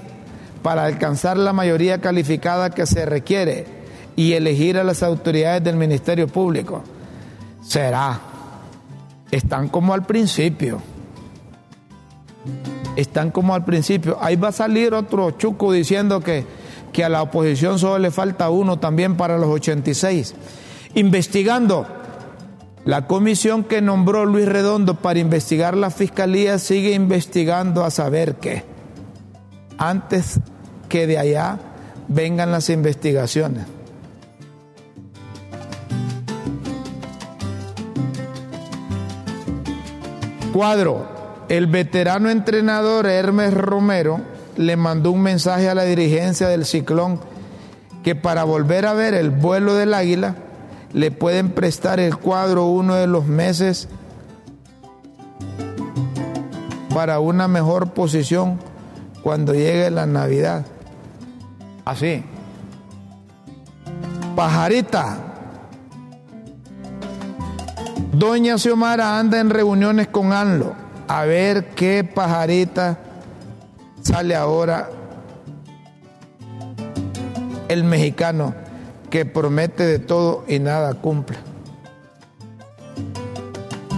para 0.64 0.86
alcanzar 0.86 1.38
la 1.38 1.54
mayoría 1.54 2.00
calificada 2.00 2.70
que 2.70 2.86
se 2.86 3.06
requiere 3.06 3.81
y 4.16 4.34
elegir 4.34 4.78
a 4.78 4.84
las 4.84 5.04
autoridades 5.04 5.64
del 5.64 5.76
Ministerio 5.76 6.28
Público. 6.28 6.84
Será. 7.62 8.20
Están 9.32 9.70
como 9.70 9.94
al 9.94 10.06
principio. 10.06 10.82
Están 12.96 13.32
como 13.32 13.56
al 13.56 13.64
principio. 13.64 14.18
Ahí 14.20 14.36
va 14.36 14.50
a 14.50 14.54
salir 14.54 14.94
otro 14.94 15.32
chuco 15.32 15.72
diciendo 15.72 16.20
que, 16.20 16.46
que 16.92 17.04
a 17.04 17.10
la 17.10 17.22
oposición 17.22 17.80
solo 17.80 18.00
le 18.00 18.12
falta 18.12 18.50
uno 18.50 18.80
también 18.80 19.16
para 19.16 19.38
los 19.38 19.50
86. 19.50 20.36
Investigando. 20.96 21.88
La 22.84 23.06
comisión 23.06 23.64
que 23.64 23.80
nombró 23.80 24.26
Luis 24.26 24.48
Redondo 24.48 24.96
para 24.96 25.20
investigar 25.20 25.78
la 25.78 25.92
fiscalía 25.92 26.58
sigue 26.58 26.94
investigando 26.94 27.86
a 27.86 27.92
saber 27.92 28.36
qué. 28.36 28.64
Antes 29.78 30.40
que 30.90 31.06
de 31.06 31.20
allá 31.20 31.60
vengan 32.08 32.52
las 32.52 32.70
investigaciones. 32.70 33.66
Cuadro, 40.62 41.08
el 41.50 41.66
veterano 41.66 42.30
entrenador 42.30 43.08
Hermes 43.08 43.52
Romero 43.52 44.22
le 44.58 44.76
mandó 44.76 45.12
un 45.12 45.24
mensaje 45.24 45.68
a 45.68 45.74
la 45.74 45.86
dirigencia 45.86 46.48
del 46.50 46.66
Ciclón 46.66 47.20
que 48.04 48.14
para 48.14 48.44
volver 48.44 48.86
a 48.86 48.94
ver 48.94 49.16
el 49.16 49.32
vuelo 49.32 49.74
del 49.74 49.96
águila 49.96 50.36
le 50.94 51.10
pueden 51.10 51.50
prestar 51.50 52.00
el 52.00 52.16
cuadro 52.16 52.68
uno 52.68 52.94
de 52.94 53.08
los 53.08 53.26
meses 53.26 53.88
para 56.94 57.20
una 57.20 57.48
mejor 57.48 57.96
posición 57.96 58.60
cuando 59.24 59.56
llegue 59.56 59.90
la 59.90 60.06
Navidad. 60.06 60.68
Así. 61.86 62.24
Pajarita. 64.36 65.31
Doña 68.22 68.60
Xiomara 68.60 69.18
anda 69.18 69.40
en 69.40 69.50
reuniones 69.50 70.08
con 70.08 70.32
ANLO. 70.32 70.76
A 71.08 71.26
ver 71.26 71.70
qué 71.70 72.04
pajarita 72.04 73.00
sale 74.04 74.36
ahora 74.36 74.92
el 77.68 77.84
mexicano 77.84 78.54
que 79.10 79.26
promete 79.26 79.88
de 79.88 79.98
todo 79.98 80.46
y 80.48 80.60
nada 80.60 80.94
cumple. 80.94 81.36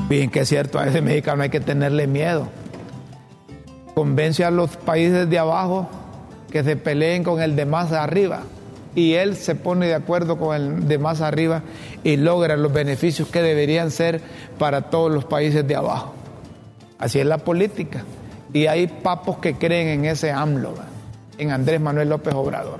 Bien 0.07 0.29
que 0.29 0.39
es 0.39 0.47
cierto, 0.47 0.79
a 0.79 0.87
ese 0.87 1.01
mexicano 1.01 1.43
hay 1.43 1.49
que 1.49 1.59
tenerle 1.59 2.07
miedo. 2.07 2.47
Convence 3.93 4.45
a 4.45 4.51
los 4.51 4.77
países 4.77 5.29
de 5.29 5.37
abajo 5.37 5.89
que 6.49 6.63
se 6.63 6.77
peleen 6.77 7.25
con 7.25 7.41
el 7.41 7.57
de 7.57 7.65
más 7.65 7.91
arriba. 7.91 8.43
Y 8.95 9.13
él 9.13 9.35
se 9.35 9.55
pone 9.55 9.87
de 9.87 9.95
acuerdo 9.95 10.37
con 10.37 10.55
el 10.55 10.87
de 10.87 10.97
más 10.97 11.21
arriba 11.21 11.63
y 12.03 12.17
logra 12.17 12.57
los 12.57 12.71
beneficios 12.71 13.27
que 13.27 13.41
deberían 13.41 13.91
ser 13.91 14.21
para 14.59 14.83
todos 14.83 15.11
los 15.11 15.25
países 15.25 15.67
de 15.67 15.75
abajo. 15.75 16.13
Así 16.99 17.19
es 17.19 17.25
la 17.25 17.39
política. 17.39 18.03
Y 18.53 18.67
hay 18.67 18.87
papos 18.87 19.39
que 19.39 19.55
creen 19.55 19.87
en 19.87 20.05
ese 20.05 20.31
AMLO, 20.31 20.75
en 21.37 21.51
Andrés 21.51 21.81
Manuel 21.81 22.09
López 22.09 22.33
Obrador. 22.35 22.79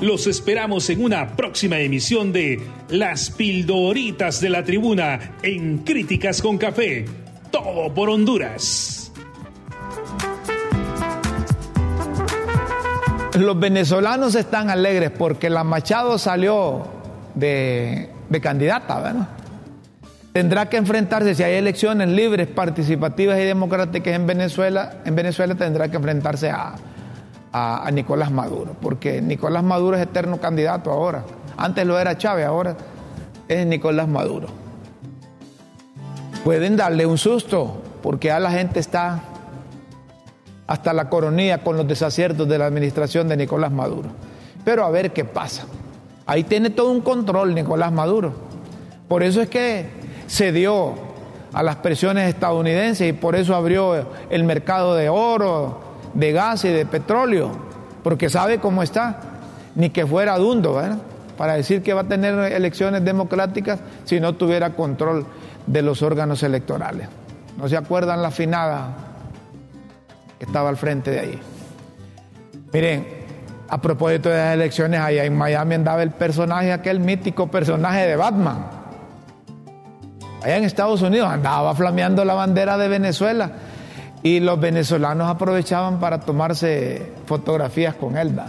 Los 0.00 0.28
esperamos 0.28 0.88
en 0.90 1.02
una 1.02 1.34
próxima 1.34 1.80
emisión 1.80 2.32
de 2.32 2.62
Las 2.88 3.30
Pildoritas 3.30 4.40
de 4.40 4.48
la 4.48 4.62
Tribuna 4.62 5.32
en 5.42 5.78
Críticas 5.78 6.40
con 6.40 6.56
Café. 6.56 7.04
Todo 7.50 7.92
por 7.92 8.08
Honduras. 8.08 9.10
Los 13.36 13.58
venezolanos 13.58 14.36
están 14.36 14.70
alegres 14.70 15.10
porque 15.10 15.50
la 15.50 15.64
Machado 15.64 16.16
salió 16.16 16.84
de, 17.34 18.08
candidata, 18.40 19.00
¿verdad? 19.00 19.28
Tendrá 20.32 20.68
que 20.68 20.76
enfrentarse, 20.76 21.34
si 21.34 21.42
hay 21.42 21.54
elecciones 21.54 22.08
libres, 22.08 22.46
participativas 22.46 23.36
y 23.40 23.42
democráticas 23.42 24.14
en 24.14 24.28
Venezuela, 24.28 24.98
en 25.04 25.16
Venezuela 25.16 25.56
tendrá 25.56 25.90
que 25.90 25.96
enfrentarse 25.96 26.50
a, 26.50 26.76
a, 27.52 27.88
Nicolás 27.92 28.30
Maduro, 28.30 28.76
porque 28.80 29.20
Nicolás 29.22 29.64
Maduro 29.64 29.96
es 29.96 30.02
eterno 30.02 30.38
candidato 30.38 30.90
ahora. 30.90 31.24
Antes 31.56 31.86
lo 31.86 31.98
era 31.98 32.16
Chávez, 32.16 32.46
ahora 32.46 32.76
es 33.48 33.66
Nicolás 33.66 34.08
Maduro. 34.08 34.48
Pueden 36.44 36.76
darle 36.76 37.06
un 37.06 37.18
susto, 37.18 37.82
porque 38.02 38.28
ya 38.28 38.38
la 38.38 38.50
gente 38.50 38.80
está 38.80 39.22
hasta 40.66 40.92
la 40.92 41.08
coronilla 41.08 41.62
con 41.62 41.76
los 41.76 41.88
desaciertos 41.88 42.48
de 42.48 42.58
la 42.58 42.66
administración 42.66 43.28
de 43.28 43.36
Nicolás 43.36 43.72
Maduro. 43.72 44.10
Pero 44.64 44.84
a 44.84 44.90
ver 44.90 45.12
qué 45.12 45.24
pasa. 45.24 45.64
Ahí 46.26 46.44
tiene 46.44 46.70
todo 46.70 46.90
un 46.90 47.00
control 47.00 47.54
Nicolás 47.54 47.90
Maduro. 47.90 48.34
Por 49.08 49.22
eso 49.22 49.40
es 49.40 49.48
que 49.48 49.88
se 50.26 50.52
dio 50.52 50.94
a 51.54 51.62
las 51.62 51.76
presiones 51.76 52.28
estadounidenses 52.28 53.08
y 53.08 53.12
por 53.14 53.34
eso 53.34 53.54
abrió 53.54 54.06
el 54.28 54.44
mercado 54.44 54.94
de 54.94 55.08
oro, 55.08 55.87
de 56.18 56.32
gas 56.32 56.64
y 56.64 56.68
de 56.68 56.84
petróleo, 56.84 57.52
porque 58.02 58.28
sabe 58.28 58.58
cómo 58.58 58.82
está, 58.82 59.20
ni 59.76 59.90
que 59.90 60.04
fuera 60.04 60.36
dundo. 60.36 60.80
Para 61.36 61.54
decir 61.54 61.84
que 61.84 61.94
va 61.94 62.00
a 62.00 62.08
tener 62.08 62.34
elecciones 62.52 63.04
democráticas 63.04 63.78
si 64.04 64.18
no 64.18 64.34
tuviera 64.34 64.70
control 64.70 65.24
de 65.66 65.82
los 65.82 66.02
órganos 66.02 66.42
electorales. 66.42 67.08
¿No 67.56 67.68
se 67.68 67.76
acuerdan 67.76 68.20
la 68.20 68.32
finada 68.32 68.96
que 70.36 70.46
estaba 70.46 70.68
al 70.68 70.76
frente 70.76 71.12
de 71.12 71.20
ahí? 71.20 71.40
Miren, 72.72 73.06
a 73.68 73.80
propósito 73.80 74.28
de 74.28 74.36
las 74.36 74.54
elecciones, 74.54 75.00
allá 75.00 75.24
en 75.24 75.36
Miami 75.36 75.76
andaba 75.76 76.02
el 76.02 76.10
personaje, 76.10 76.72
aquel 76.72 76.98
mítico 76.98 77.48
personaje 77.48 78.08
de 78.08 78.16
Batman. 78.16 78.66
Allá 80.42 80.56
en 80.56 80.64
Estados 80.64 81.02
Unidos 81.02 81.28
andaba 81.30 81.72
flameando 81.76 82.24
la 82.24 82.34
bandera 82.34 82.76
de 82.76 82.88
Venezuela 82.88 83.52
y 84.22 84.40
los 84.40 84.58
venezolanos 84.58 85.28
aprovechaban 85.28 86.00
para 86.00 86.20
tomarse 86.20 87.12
fotografías 87.26 87.94
con 87.94 88.16
él, 88.16 88.36
¿va? 88.38 88.46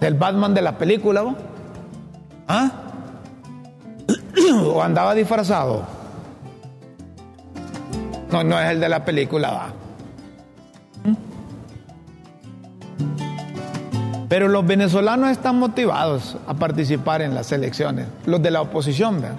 Del 0.00 0.14
Batman 0.14 0.54
de 0.54 0.62
la 0.62 0.76
película, 0.76 1.22
¿va? 1.22 1.34
¿Ah? 2.48 2.70
¿O 4.64 4.82
andaba 4.82 5.14
disfrazado? 5.14 5.82
No, 8.30 8.42
no 8.42 8.58
es 8.58 8.70
el 8.70 8.80
de 8.80 8.88
la 8.88 9.04
película, 9.04 9.50
va. 9.50 9.72
Pero 14.28 14.48
los 14.48 14.66
venezolanos 14.66 15.30
están 15.30 15.58
motivados 15.58 16.36
a 16.48 16.54
participar 16.54 17.22
en 17.22 17.34
las 17.34 17.52
elecciones, 17.52 18.06
los 18.26 18.42
de 18.42 18.50
la 18.50 18.62
oposición, 18.62 19.20
¿verdad? 19.20 19.36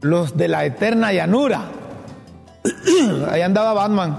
los 0.00 0.36
de 0.36 0.48
la 0.48 0.64
eterna 0.64 1.12
llanura 1.12 1.62
Ahí 3.30 3.42
andaba 3.42 3.72
Batman 3.72 4.18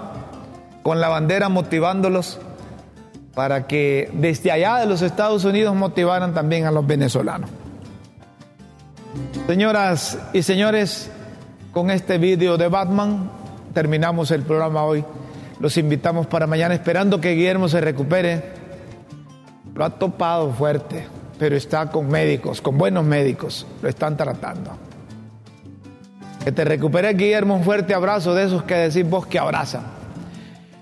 con 0.83 0.99
la 0.99 1.09
bandera 1.09 1.49
motivándolos 1.49 2.39
para 3.35 3.67
que 3.67 4.09
desde 4.13 4.51
allá 4.51 4.77
de 4.77 4.85
los 4.85 5.01
Estados 5.01 5.45
Unidos 5.45 5.75
motivaran 5.75 6.33
también 6.33 6.65
a 6.65 6.71
los 6.71 6.85
venezolanos. 6.85 7.49
Señoras 9.47 10.19
y 10.33 10.43
señores, 10.43 11.09
con 11.71 11.89
este 11.91 12.17
video 12.17 12.57
de 12.57 12.67
Batman 12.67 13.31
terminamos 13.73 14.31
el 14.31 14.43
programa 14.43 14.83
hoy. 14.83 15.03
Los 15.59 15.77
invitamos 15.77 16.27
para 16.27 16.47
mañana 16.47 16.73
esperando 16.73 17.19
que 17.19 17.33
Guillermo 17.33 17.67
se 17.67 17.81
recupere. 17.81 18.43
Lo 19.75 19.85
ha 19.85 19.89
topado 19.91 20.51
fuerte, 20.51 21.07
pero 21.37 21.55
está 21.55 21.89
con 21.89 22.09
médicos, 22.09 22.61
con 22.61 22.77
buenos 22.77 23.05
médicos. 23.05 23.65
Lo 23.81 23.89
están 23.89 24.17
tratando. 24.17 24.88
Que 26.49 26.53
te 26.53 26.65
recupere, 26.65 27.13
Guillermo, 27.13 27.57
un 27.57 27.63
fuerte 27.63 27.93
abrazo 27.93 28.33
de 28.33 28.45
esos 28.45 28.63
que 28.63 28.73
decís 28.73 29.07
vos 29.07 29.27
que 29.27 29.37
abrazan. 29.37 29.83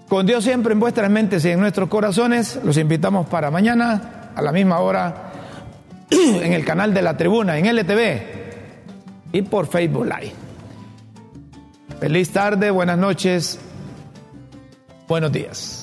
Con 0.08 0.26
Dios 0.26 0.46
siempre 0.46 0.72
en 0.72 0.80
vuestras 0.80 1.12
mentes 1.12 1.44
y 1.44 1.50
en 1.50 1.60
nuestros 1.60 1.90
corazones, 1.90 2.58
los 2.64 2.78
invitamos 2.78 3.28
para 3.28 3.52
mañana 3.52 4.32
a 4.34 4.42
la 4.42 4.54
misma 4.54 4.80
hora 4.80 5.34
en 6.10 6.54
el 6.54 6.64
canal 6.64 6.94
de 6.94 7.02
la 7.02 7.18
tribuna, 7.18 7.58
en 7.58 7.66
LTV 7.66 8.22
y 9.34 9.42
por 9.42 9.68
Facebook 9.68 10.06
Live. 10.06 10.32
Feliz 12.00 12.30
tarde, 12.30 12.72
buenas 12.72 12.98
noches, 12.98 13.60
buenos 15.06 15.34
días. 15.34 15.77